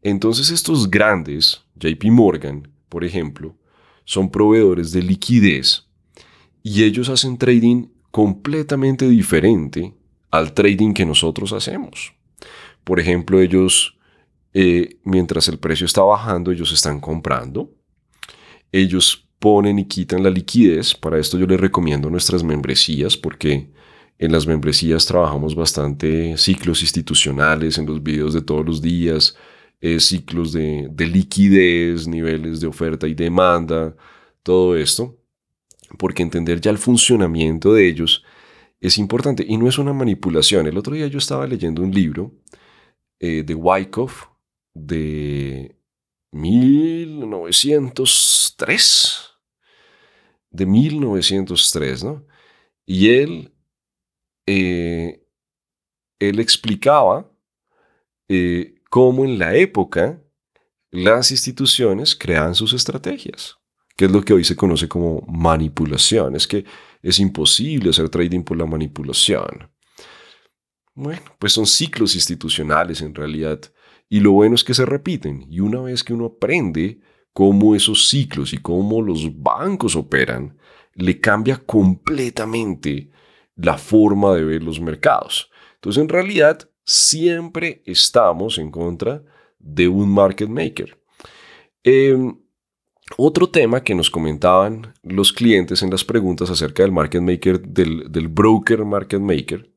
Entonces 0.00 0.50
estos 0.50 0.88
grandes, 0.88 1.64
JP 1.74 2.04
Morgan, 2.12 2.68
por 2.88 3.02
ejemplo, 3.02 3.56
son 4.04 4.30
proveedores 4.30 4.92
de 4.92 5.02
liquidez 5.02 5.88
y 6.62 6.84
ellos 6.84 7.08
hacen 7.08 7.36
trading 7.36 7.88
completamente 8.14 9.08
diferente 9.08 9.92
al 10.30 10.52
trading 10.52 10.94
que 10.94 11.04
nosotros 11.04 11.52
hacemos. 11.52 12.12
Por 12.84 13.00
ejemplo, 13.00 13.40
ellos, 13.40 13.98
eh, 14.52 14.98
mientras 15.02 15.48
el 15.48 15.58
precio 15.58 15.84
está 15.84 16.00
bajando, 16.02 16.52
ellos 16.52 16.70
están 16.70 17.00
comprando. 17.00 17.72
Ellos 18.70 19.26
ponen 19.40 19.80
y 19.80 19.86
quitan 19.86 20.22
la 20.22 20.30
liquidez. 20.30 20.94
Para 20.94 21.18
esto 21.18 21.36
yo 21.40 21.46
les 21.48 21.58
recomiendo 21.58 22.08
nuestras 22.08 22.44
membresías 22.44 23.16
porque 23.16 23.72
en 24.20 24.30
las 24.30 24.46
membresías 24.46 25.06
trabajamos 25.06 25.56
bastante 25.56 26.38
ciclos 26.38 26.82
institucionales 26.82 27.78
en 27.78 27.86
los 27.86 28.00
videos 28.00 28.32
de 28.32 28.42
todos 28.42 28.64
los 28.64 28.80
días, 28.80 29.36
eh, 29.80 29.98
ciclos 29.98 30.52
de, 30.52 30.88
liquidez, 30.98 32.06
niveles 32.06 32.60
de 32.60 32.68
oferta 32.68 33.08
y 33.08 33.14
demanda, 33.14 33.96
todo 34.44 34.76
esto, 34.76 35.18
porque 35.98 36.22
entender 36.22 36.60
ya 36.60 36.70
el 36.70 36.78
funcionamiento 36.78 37.74
de 37.74 37.88
ellos 37.88 38.24
es 38.80 38.98
importante 38.98 39.44
y 39.46 39.56
no 39.56 39.68
es 39.68 39.78
una 39.78 39.92
manipulación. 39.92 40.66
El 40.66 40.78
otro 40.78 40.94
día 40.94 41.06
yo 41.06 41.18
estaba 41.18 41.46
leyendo 41.46 41.82
un 41.82 41.90
libro 41.90 42.32
eh, 43.20 43.42
de 43.42 43.54
Wyckoff 43.54 44.26
de 44.74 45.76
1903, 46.32 49.30
de 50.50 50.66
1903, 50.66 52.04
¿no? 52.04 52.26
Y 52.84 53.10
él, 53.10 53.54
eh, 54.46 55.26
él 56.18 56.40
explicaba 56.40 57.30
eh, 58.28 58.74
cómo 58.90 59.24
en 59.24 59.38
la 59.38 59.54
época 59.54 60.20
las 60.90 61.30
instituciones 61.30 62.14
creaban 62.14 62.54
sus 62.54 62.72
estrategias, 62.72 63.58
que 63.96 64.06
es 64.06 64.10
lo 64.10 64.22
que 64.22 64.32
hoy 64.32 64.44
se 64.44 64.56
conoce 64.56 64.88
como 64.88 65.22
manipulación. 65.28 66.36
Es 66.36 66.46
que 66.46 66.64
es 67.02 67.18
imposible 67.18 67.90
hacer 67.90 68.08
trading 68.08 68.42
por 68.42 68.56
la 68.56 68.66
manipulación. 68.66 69.70
Bueno, 70.94 71.22
pues 71.38 71.52
son 71.52 71.66
ciclos 71.66 72.14
institucionales 72.14 73.00
en 73.00 73.14
realidad. 73.14 73.60
Y 74.08 74.20
lo 74.20 74.32
bueno 74.32 74.54
es 74.54 74.64
que 74.64 74.74
se 74.74 74.86
repiten. 74.86 75.46
Y 75.48 75.60
una 75.60 75.80
vez 75.80 76.04
que 76.04 76.14
uno 76.14 76.26
aprende 76.26 77.00
cómo 77.32 77.74
esos 77.74 78.08
ciclos 78.08 78.52
y 78.52 78.58
cómo 78.58 79.02
los 79.02 79.42
bancos 79.42 79.96
operan, 79.96 80.56
le 80.94 81.20
cambia 81.20 81.56
completamente 81.56 83.10
la 83.56 83.76
forma 83.76 84.34
de 84.34 84.44
ver 84.44 84.62
los 84.62 84.80
mercados. 84.80 85.50
Entonces, 85.74 86.02
en 86.02 86.08
realidad, 86.08 86.70
siempre 86.84 87.82
estamos 87.84 88.58
en 88.58 88.70
contra 88.70 89.22
de 89.58 89.88
un 89.88 90.08
market 90.08 90.48
maker. 90.48 90.96
Em, 91.82 92.36
otro 93.16 93.50
tema 93.50 93.82
que 93.84 93.94
nos 93.94 94.10
comentaban 94.10 94.94
los 95.02 95.32
clientes 95.32 95.82
en 95.82 95.90
las 95.90 96.04
preguntas 96.04 96.50
acerca 96.50 96.82
del 96.82 96.92
market 96.92 97.20
maker, 97.20 97.60
del, 97.60 98.10
del 98.10 98.28
broker 98.28 98.84
market 98.84 99.20
maker, 99.20 99.70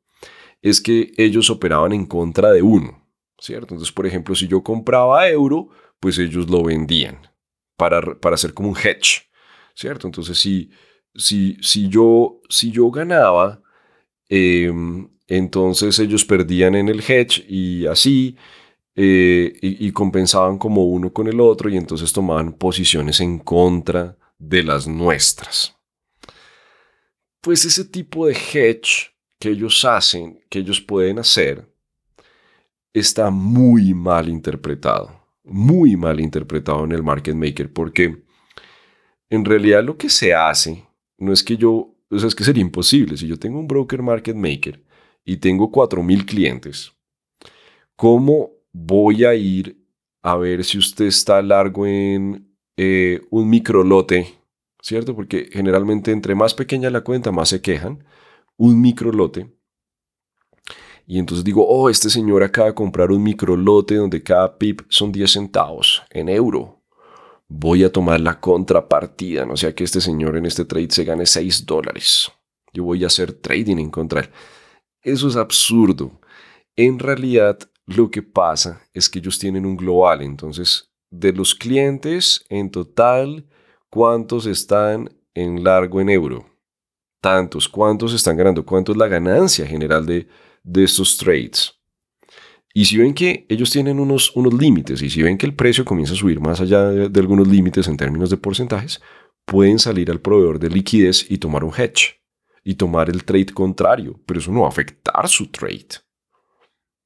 es 0.61 0.81
que 0.81 1.11
ellos 1.17 1.49
operaban 1.49 1.93
en 1.93 2.05
contra 2.05 2.51
de 2.51 2.61
uno, 2.61 3.07
¿cierto? 3.37 3.73
Entonces, 3.73 3.91
por 3.91 4.07
ejemplo, 4.07 4.33
si 4.35 4.47
yo 4.47 4.63
compraba 4.63 5.29
euro, 5.29 5.69
pues 5.99 6.17
ellos 6.17 6.49
lo 6.49 6.63
vendían 6.63 7.19
para, 7.75 8.01
para 8.19 8.35
hacer 8.35 8.53
como 8.53 8.69
un 8.69 8.77
hedge, 8.77 9.29
¿cierto? 9.75 10.07
Entonces, 10.07 10.37
si, 10.37 10.71
si, 11.13 11.57
si, 11.61 11.89
yo, 11.89 12.41
si 12.49 12.71
yo 12.71 12.89
ganaba, 12.89 13.61
em, 14.29 15.09
entonces 15.27 15.99
ellos 15.99 16.25
perdían 16.25 16.75
en 16.75 16.87
el 16.89 17.01
hedge 17.01 17.45
y 17.47 17.85
así, 17.85 18.37
eh, 18.99 19.55
y, 19.61 19.91
compensaban 19.91 20.57
como 20.57 20.85
uno 20.85 21.13
con 21.13 21.27
el 21.27 21.39
otro 21.39 21.69
y 21.69 21.77
entonces 21.77 22.11
tomaban 22.11 22.53
posiciones 22.53 23.19
en 23.19 23.37
contra 23.37 24.17
de 24.39 24.63
las 24.63 24.87
nuestras. 24.87 25.77
Pues 27.39 27.63
ese 27.63 27.85
tipo 27.85 28.25
de 28.25 28.33
hedge 28.33 29.13
que 29.37 29.49
ellos 29.49 29.85
hacen, 29.85 30.43
que 30.49 30.57
ellos 30.57 30.81
pueden 30.81 31.19
hacer, 31.19 31.71
está 32.91 33.29
muy 33.29 33.93
mal 33.93 34.29
interpretado, 34.29 35.27
muy 35.43 35.95
mal 35.95 36.19
interpretado 36.19 36.83
en 36.83 36.91
el 36.91 37.03
market 37.03 37.35
maker, 37.35 37.71
porque 37.71 38.23
en 39.29 39.45
realidad 39.45 39.83
lo 39.83 39.95
que 39.95 40.09
se 40.09 40.33
hace 40.33 40.87
no 41.19 41.31
es 41.31 41.43
que 41.43 41.55
yo, 41.55 41.93
o 42.09 42.17
sea, 42.17 42.29
es 42.29 42.33
que 42.33 42.43
sería 42.43 42.61
imposible. 42.61 43.15
Si 43.15 43.27
yo 43.27 43.37
tengo 43.37 43.59
un 43.59 43.67
broker 43.67 44.01
market 44.01 44.35
maker 44.35 44.83
y 45.23 45.37
tengo 45.37 45.71
4.000 45.71 46.25
clientes, 46.25 46.93
¿cómo 47.95 48.56
voy 48.85 49.25
a 49.25 49.33
ir 49.33 49.83
a 50.21 50.35
ver 50.35 50.63
si 50.63 50.77
usted 50.77 51.05
está 51.05 51.41
largo 51.41 51.85
en 51.85 52.55
eh, 52.75 53.21
un 53.29 53.49
microlote, 53.49 54.39
¿cierto? 54.81 55.15
Porque 55.15 55.49
generalmente 55.51 56.11
entre 56.11 56.35
más 56.35 56.53
pequeña 56.53 56.89
la 56.89 57.01
cuenta, 57.01 57.31
más 57.31 57.49
se 57.49 57.61
quejan. 57.61 58.03
Un 58.57 58.81
microlote. 58.81 59.51
Y 61.05 61.19
entonces 61.19 61.43
digo, 61.43 61.65
oh, 61.65 61.89
este 61.89 62.09
señor 62.09 62.43
acaba 62.43 62.67
de 62.67 62.73
comprar 62.73 63.11
un 63.11 63.23
microlote 63.23 63.95
donde 63.95 64.21
cada 64.21 64.57
pip 64.57 64.81
son 64.89 65.11
10 65.11 65.31
centavos 65.31 66.03
en 66.09 66.27
euro. 66.27 66.81
Voy 67.47 67.83
a 67.83 67.91
tomar 67.91 68.19
la 68.19 68.39
contrapartida, 68.41 69.45
no 69.45 69.55
sea 69.55 69.73
que 69.73 69.85
este 69.85 70.01
señor 70.01 70.35
en 70.35 70.45
este 70.45 70.65
trade 70.65 70.89
se 70.91 71.05
gane 71.05 71.25
6 71.25 71.65
dólares. 71.65 72.29
Yo 72.73 72.83
voy 72.83 73.03
a 73.03 73.07
hacer 73.07 73.31
trading 73.31 73.77
en 73.77 73.89
contra 73.89 74.29
Eso 75.01 75.29
es 75.29 75.37
absurdo. 75.37 76.19
En 76.75 76.99
realidad, 76.99 77.57
lo 77.87 78.11
que 78.11 78.21
pasa 78.21 78.81
es 78.93 79.09
que 79.09 79.19
ellos 79.19 79.39
tienen 79.39 79.65
un 79.65 79.77
global, 79.77 80.21
entonces 80.21 80.91
de 81.09 81.31
los 81.31 81.55
clientes 81.55 82.45
en 82.49 82.69
total, 82.69 83.45
¿cuántos 83.89 84.45
están 84.45 85.09
en 85.33 85.63
largo 85.63 86.01
en 86.01 86.09
euro? 86.09 86.45
Tantos, 87.21 87.67
¿cuántos 87.67 88.13
están 88.13 88.35
ganando? 88.35 88.65
¿Cuánto 88.65 88.91
es 88.91 88.97
la 88.97 89.07
ganancia 89.07 89.65
general 89.65 90.05
de, 90.05 90.27
de 90.63 90.83
estos 90.83 91.17
trades? 91.17 91.73
Y 92.73 92.85
si 92.85 92.97
ven 92.97 93.13
que 93.13 93.45
ellos 93.49 93.71
tienen 93.71 93.99
unos, 93.99 94.35
unos 94.35 94.53
límites 94.53 95.01
y 95.01 95.09
si 95.09 95.23
ven 95.23 95.37
que 95.37 95.45
el 95.45 95.55
precio 95.55 95.85
comienza 95.85 96.13
a 96.13 96.17
subir 96.17 96.41
más 96.41 96.59
allá 96.59 96.89
de, 96.89 97.09
de 97.09 97.19
algunos 97.19 97.47
límites 97.47 97.87
en 97.87 97.97
términos 97.97 98.29
de 98.29 98.37
porcentajes, 98.37 99.01
pueden 99.45 99.79
salir 99.79 100.11
al 100.11 100.19
proveedor 100.19 100.59
de 100.59 100.69
liquidez 100.69 101.25
y 101.29 101.37
tomar 101.37 101.63
un 101.63 101.73
hedge 101.73 102.21
y 102.65 102.75
tomar 102.75 103.09
el 103.09 103.23
trade 103.23 103.53
contrario, 103.53 104.19
pero 104.25 104.41
eso 104.41 104.51
no 104.51 104.61
va 104.61 104.67
a 104.67 104.71
afectar 104.71 105.27
su 105.29 105.47
trade. 105.47 105.87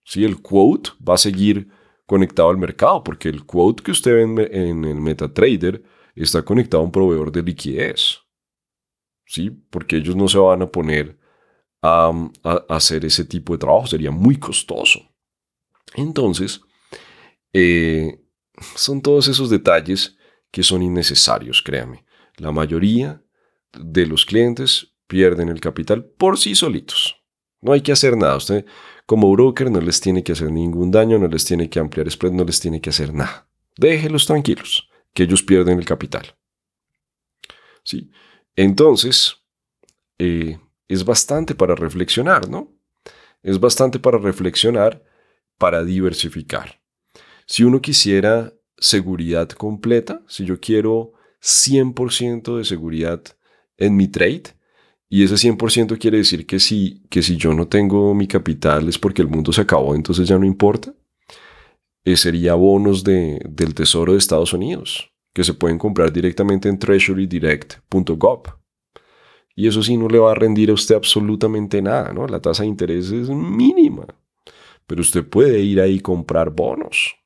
¿Sí? 0.03 0.23
El 0.25 0.41
quote 0.41 0.91
va 1.07 1.15
a 1.15 1.17
seguir 1.17 1.69
conectado 2.05 2.49
al 2.49 2.57
mercado, 2.57 3.03
porque 3.03 3.29
el 3.29 3.45
quote 3.45 3.83
que 3.83 3.91
usted 3.91 4.13
ve 4.13 4.49
en, 4.51 4.83
el 4.85 5.01
MetaTrader 5.01 5.83
está 6.15 6.43
conectado 6.43 6.83
a 6.83 6.85
un 6.85 6.91
proveedor 6.91 7.31
de 7.31 7.41
liquidez. 7.41 8.19
¿sí? 9.25 9.49
Porque 9.49 9.97
ellos 9.97 10.15
no 10.15 10.27
se 10.27 10.37
van 10.37 10.61
a 10.61 10.69
poner 10.69 11.17
a, 11.81 12.11
hacer 12.69 13.05
ese 13.05 13.25
tipo 13.25 13.53
de 13.53 13.59
trabajo, 13.59 13.87
sería 13.87 14.11
muy 14.11 14.37
costoso. 14.37 14.99
Entonces, 15.95 16.61
eh, 17.53 18.21
son 18.75 19.01
todos 19.01 19.27
esos 19.27 19.49
detalles 19.49 20.17
que 20.51 20.63
son 20.63 20.83
innecesarios, 20.83 21.61
créame. 21.61 22.05
La 22.37 22.51
mayoría 22.51 23.23
de 23.73 24.05
los 24.05 24.25
clientes 24.25 24.93
pierden 25.07 25.49
el 25.49 25.61
capital 25.61 26.03
por 26.03 26.37
sí 26.37 26.55
solitos. 26.55 27.15
No 27.61 27.73
hay 27.73 27.82
que 27.82 27.91
hacer 27.91 28.17
nada. 28.17 28.37
Usted 28.37 28.65
como 29.12 29.29
broker 29.29 29.70
no 29.70 29.82
les 29.82 30.00
tiene 30.00 30.24
que 30.24 30.32
hacer 30.32 30.50
ningún 30.50 30.89
daño, 30.89 31.20
no 31.20 31.28
les 31.28 31.43
tiene 31.43 31.70
que 31.70 31.79
ampliar 31.79 32.09
spread, 32.09 32.32
no 32.32 32.46
les 32.46 32.62
tiene 32.62 32.79
que 32.79 32.92
hacer 32.92 33.13
nada. 33.13 33.46
Déjelos 33.75 34.25
tranquilos, 34.25 34.89
que 35.13 35.24
ellos 35.24 35.43
pierden 35.43 35.79
el 35.79 35.83
capital. 35.83 36.33
¿Sí? 37.83 38.09
Entonces, 38.55 39.36
eh, 40.17 40.58
es 40.88 41.04
bastante 41.04 41.55
para 41.55 41.75
reflexionar, 41.75 42.47
¿no? 42.47 42.74
Es 43.43 43.59
bastante 43.59 44.00
para 44.00 44.17
reflexionar, 44.17 45.04
para 45.58 45.83
diversificar. 45.83 46.79
Si 47.46 47.66
uno 47.66 47.82
quisiera 47.82 48.54
seguridad 48.78 49.50
completa, 49.50 50.21
si 50.29 50.46
yo 50.46 50.62
quiero 50.62 51.12
100% 51.42 52.55
de 52.55 52.63
seguridad 52.63 53.21
en 53.75 53.97
mi 53.97 54.08
trade, 54.08 54.55
y 55.13 55.24
ese 55.24 55.36
100% 55.36 55.97
quiere 56.00 56.20
decir 56.20 56.46
que 56.46 56.58
si, 56.58 57.04
que 57.09 57.21
si 57.21 57.36
yo 57.36 57.54
no 57.54 57.67
tengo 57.67 58.13
mi 58.13 58.28
capital 58.28 58.88
es 58.88 58.97
porque 58.97 59.21
el 59.21 59.28
mundo 59.28 59.51
se 59.51 59.59
acabó, 59.59 59.93
entonces 59.93 60.25
ya 60.25 60.39
no 60.39 60.46
importa. 60.46 60.93
Eh, 62.05 62.16
sería 62.16 62.54
bonos 62.54 63.04
de, 63.04 63.42
del 63.50 63.75
Tesoro 63.75 64.13
de 64.13 64.20
Estados 64.20 64.54
Unidos, 64.54 65.12
que 65.33 65.43
se 65.43 65.54
pueden 65.54 65.78
comprar 65.78 66.13
directamente 66.13 66.70
en 66.70 66.79
treasurydirect.gov. 66.79 68.43
Y 69.54 69.67
eso 69.67 69.83
sí 69.83 69.97
no 69.97 70.08
le 70.08 70.17
va 70.17 70.32
a 70.32 70.36
rendir 70.36 70.70
a 70.70 70.75
usted 70.75 70.96
absolutamente 70.96 71.82
nada, 71.82 72.13
¿no? 72.13 72.25
La 72.25 72.39
tasa 72.39 72.63
de 72.63 72.70
interés 72.70 73.12
es 73.12 73.28
mínima. 73.28 74.08
Pero 74.88 75.01
usted 75.01 75.28
puede 75.28 75.59
ir 75.59 75.82
ahí 75.82 76.00
comprar 76.00 76.51
bonos 76.51 77.17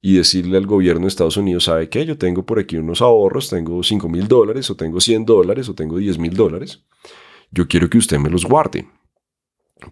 y 0.00 0.14
decirle 0.14 0.56
al 0.56 0.66
gobierno 0.66 1.02
de 1.02 1.08
Estados 1.08 1.36
Unidos, 1.36 1.64
¿sabe 1.64 1.90
qué? 1.90 2.06
Yo 2.06 2.16
tengo 2.16 2.46
por 2.46 2.58
aquí 2.58 2.78
unos 2.78 3.02
ahorros, 3.02 3.50
tengo 3.50 3.82
5 3.82 4.08
mil 4.08 4.26
dólares, 4.26 4.70
o 4.70 4.74
tengo 4.74 5.02
100 5.02 5.26
dólares, 5.26 5.68
o 5.68 5.74
tengo 5.74 5.98
10 5.98 6.18
mil 6.18 6.32
dólares 6.32 6.82
yo 7.50 7.66
quiero 7.66 7.90
que 7.90 7.98
usted 7.98 8.18
me 8.18 8.30
los 8.30 8.44
guarde, 8.44 8.88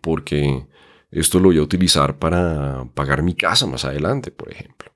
porque 0.01 0.67
esto 1.11 1.41
lo 1.41 1.49
voy 1.49 1.59
a 1.59 1.63
utilizar 1.63 2.19
para 2.19 2.85
pagar 2.95 3.23
mi 3.23 3.35
casa 3.35 3.67
más 3.67 3.85
adelante, 3.85 4.31
por 4.31 4.51
ejemplo. 4.51 4.93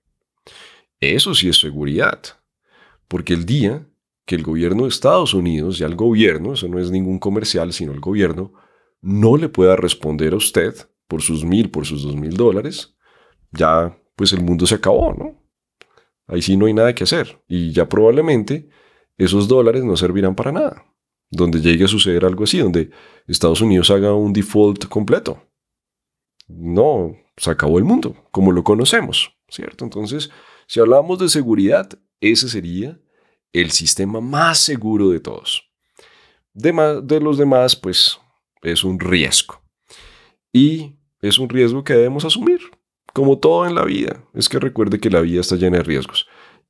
Eso 1.00 1.34
sí 1.34 1.48
es 1.48 1.58
seguridad, 1.58 2.20
porque 3.08 3.34
el 3.34 3.44
día 3.44 3.86
que 4.24 4.36
el 4.36 4.42
gobierno 4.42 4.84
de 4.84 4.90
Estados 4.90 5.34
Unidos, 5.34 5.78
ya 5.78 5.86
el 5.86 5.96
gobierno, 5.96 6.52
eso 6.52 6.68
no 6.68 6.78
es 6.78 6.90
ningún 6.90 7.18
comercial, 7.18 7.72
sino 7.72 7.92
el 7.92 8.00
gobierno, 8.00 8.52
no 9.00 9.36
le 9.36 9.48
pueda 9.48 9.74
responder 9.74 10.32
a 10.32 10.36
usted 10.36 10.74
por 11.08 11.22
sus 11.22 11.44
mil, 11.44 11.70
por 11.70 11.86
sus 11.86 12.04
dos 12.04 12.14
mil 12.14 12.36
dólares, 12.36 12.94
ya 13.50 13.98
pues 14.14 14.32
el 14.32 14.42
mundo 14.42 14.66
se 14.66 14.76
acabó, 14.76 15.12
¿no? 15.12 15.42
Ahí 16.28 16.40
sí 16.40 16.56
no 16.56 16.66
hay 16.66 16.74
nada 16.74 16.94
que 16.94 17.02
hacer 17.02 17.42
y 17.48 17.72
ya 17.72 17.88
probablemente 17.88 18.68
esos 19.18 19.48
dólares 19.48 19.82
no 19.82 19.96
servirán 19.96 20.36
para 20.36 20.52
nada 20.52 20.91
donde 21.32 21.60
llegue 21.62 21.86
a 21.86 21.88
suceder 21.88 22.26
algo 22.26 22.44
así, 22.44 22.58
donde 22.58 22.90
Estados 23.26 23.62
Unidos 23.62 23.90
haga 23.90 24.14
un 24.14 24.34
default 24.34 24.84
completo. 24.86 25.42
No, 26.46 27.16
se 27.38 27.50
acabó 27.50 27.78
el 27.78 27.84
mundo, 27.84 28.14
como 28.30 28.52
lo 28.52 28.62
conocemos, 28.62 29.34
¿cierto? 29.48 29.84
Entonces, 29.84 30.30
si 30.66 30.78
hablamos 30.78 31.18
de 31.18 31.30
seguridad, 31.30 31.88
ese 32.20 32.48
sería 32.50 33.00
el 33.54 33.70
sistema 33.70 34.20
más 34.20 34.58
seguro 34.58 35.08
de 35.08 35.20
todos. 35.20 35.64
De, 36.52 37.00
de 37.02 37.20
los 37.20 37.38
demás, 37.38 37.76
pues 37.76 38.20
es 38.60 38.84
un 38.84 39.00
riesgo. 39.00 39.62
Y 40.52 40.96
es 41.22 41.38
un 41.38 41.48
riesgo 41.48 41.82
que 41.82 41.94
debemos 41.94 42.26
asumir, 42.26 42.60
como 43.14 43.38
todo 43.38 43.66
en 43.66 43.74
la 43.74 43.86
vida. 43.86 44.22
Es 44.34 44.50
que 44.50 44.58
recuerde 44.58 45.00
que 45.00 45.08
la 45.08 45.22
vida 45.22 45.40
está 45.40 45.56
llena 45.56 45.78
de 45.78 45.84
riesgos. 45.84 46.26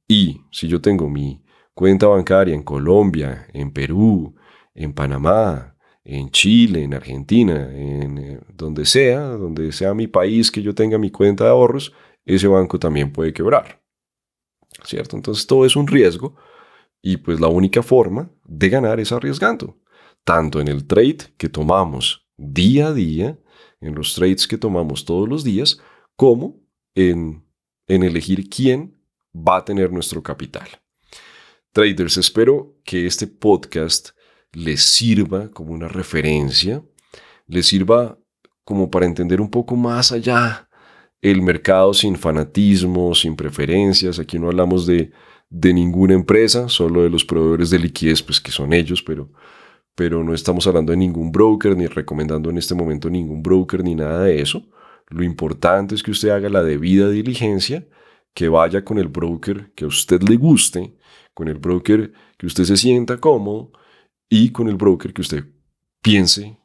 Y 0.07 0.43
si 0.53 0.69
yo 0.69 0.81
tengo 0.81 1.09
mi 1.09 1.43
cuenta 1.75 2.07
bancaria 2.07 2.55
en 2.55 2.63
Colombia, 2.63 3.49
en 3.53 3.73
Perú, 3.73 4.37
en 4.75 4.93
Panamá, 4.93 5.77
en 6.05 6.31
Chile, 6.31 6.83
en 6.83 6.95
Argentina, 6.95 7.71
en 7.73 8.19
eh, 8.19 8.41
donde 8.55 8.85
sea, 8.85 9.21
donde 9.21 9.73
sea 9.73 9.95
mi 9.95 10.07
país 10.07 10.51
que 10.51 10.63
yo 10.63 10.75
tenga 10.75 10.99
mi 10.99 11.11
cuenta 11.11 11.45
de 11.45 11.51
ahorros, 11.51 11.93
ese 12.25 12.49
banco 12.49 12.79
también 12.79 13.13
puede 13.13 13.33
quebrar. 13.33 13.81
¿Cierto? 14.85 15.17
Entonces 15.17 15.47
todo 15.47 15.65
es 15.67 15.77
un 15.77 15.87
riesgo 15.87 16.37
y 17.01 17.19
pues 17.19 17.41
la 17.41 17.49
única 17.49 17.83
forma 17.83 18.31
de 18.45 18.69
ganar 18.69 19.01
es 19.01 19.13
arriesgando, 19.13 19.79
tanto 20.25 20.61
en 20.61 20.69
el 20.69 20.87
trade 20.87 21.19
que 21.37 21.49
tomamos 21.49 22.27
día 22.37 22.89
a 22.89 22.93
día, 22.95 23.39
en 23.81 23.95
los 23.95 24.15
trades 24.15 24.47
que 24.47 24.59
tomamos 24.59 25.05
todos 25.05 25.29
los 25.29 25.45
días, 25.45 25.79
como 26.17 26.61
en, 26.95 27.45
en 27.87 28.03
elegir 28.03 28.49
quién 28.49 28.97
va 29.35 29.59
a 29.59 29.65
tener 29.65 29.93
nuestro 29.93 30.23
capital. 30.23 30.69
Traders, 31.73 32.17
espero 32.17 32.77
que 32.85 33.07
este 33.07 33.27
podcast 33.27 34.11
les 34.53 34.83
sirva 34.83 35.51
como 35.51 35.73
una 35.73 35.89
referencia, 35.89 36.83
les 37.47 37.67
sirva 37.67 38.19
como 38.65 38.91
para 38.91 39.07
entender 39.07 39.41
un 39.41 39.51
poco 39.51 39.77
más 39.77 40.13
allá 40.13 40.69
el 41.21 41.41
mercado 41.41 41.95
sin 41.95 42.17
fanatismo, 42.17 43.15
sin 43.15 43.37
preferencias. 43.37 44.19
Aquí 44.19 44.39
no 44.39 44.49
hablamos 44.49 44.87
de, 44.87 45.13
de 45.49 45.73
ninguna 45.73 46.15
empresa, 46.15 46.69
solo 46.69 47.03
de 47.03 47.11
los 47.11 47.25
proveedores 47.25 47.71
de 47.71 47.79
liquidez, 47.79 48.23
pues 48.23 48.41
que 48.41 48.51
son 48.51 48.73
ellos, 48.73 49.03
pero, 49.03 49.31
pero 49.95 50.23
no 50.25 50.35
estamos 50.35 50.67
hablando 50.67 50.91
de 50.91 50.99
ningún 50.99 51.31
broker, 51.31 51.77
ni 51.77 51.87
recomendando 51.87 52.51
en 52.51 52.59
este 52.59 52.75
momento 52.75 53.09
ningún 53.09 53.43
broker, 53.43 53.85
ni 53.85 53.95
nada 53.95 54.25
de 54.25 54.41
eso. 54.41 54.65
Lo 55.09 55.23
importante 55.23 55.95
es 55.95 56.03
que 56.03 56.11
usted 56.11 56.31
haga 56.31 56.49
la 56.49 56.63
debida 56.63 57.09
diligencia, 57.09 57.87
que 58.35 58.49
vaya 58.49 58.85
con 58.85 58.99
el 58.99 59.09
broker 59.09 59.73
que 59.75 59.85
a 59.85 59.89
usted 59.89 60.23
le 60.23 60.37
guste, 60.37 60.97
con 61.35 61.49
el 61.49 61.59
broker 61.59 62.13
que 62.39 62.47
usted 62.47 62.65
se 62.65 62.77
sienta 62.77 63.19
cómodo 63.19 63.73
y 64.35 64.49
con 64.49 64.67
el 64.67 64.77
broker 64.77 65.13
que 65.13 65.21
usted 65.21 65.45
piense 66.01 66.57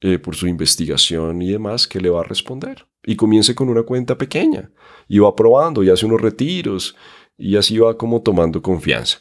eh, 0.00 0.20
por 0.20 0.36
su 0.36 0.46
investigación 0.46 1.42
y 1.42 1.50
demás 1.50 1.88
que 1.88 2.00
le 2.00 2.08
va 2.08 2.20
a 2.20 2.22
responder. 2.22 2.86
Y 3.04 3.16
comience 3.16 3.52
con 3.52 3.68
una 3.68 3.82
cuenta 3.82 4.16
pequeña 4.16 4.70
y 5.08 5.18
va 5.18 5.34
probando 5.34 5.82
y 5.82 5.90
hace 5.90 6.06
unos 6.06 6.20
retiros 6.20 6.94
y 7.36 7.56
así 7.56 7.78
va 7.78 7.98
como 7.98 8.22
tomando 8.22 8.62
confianza. 8.62 9.18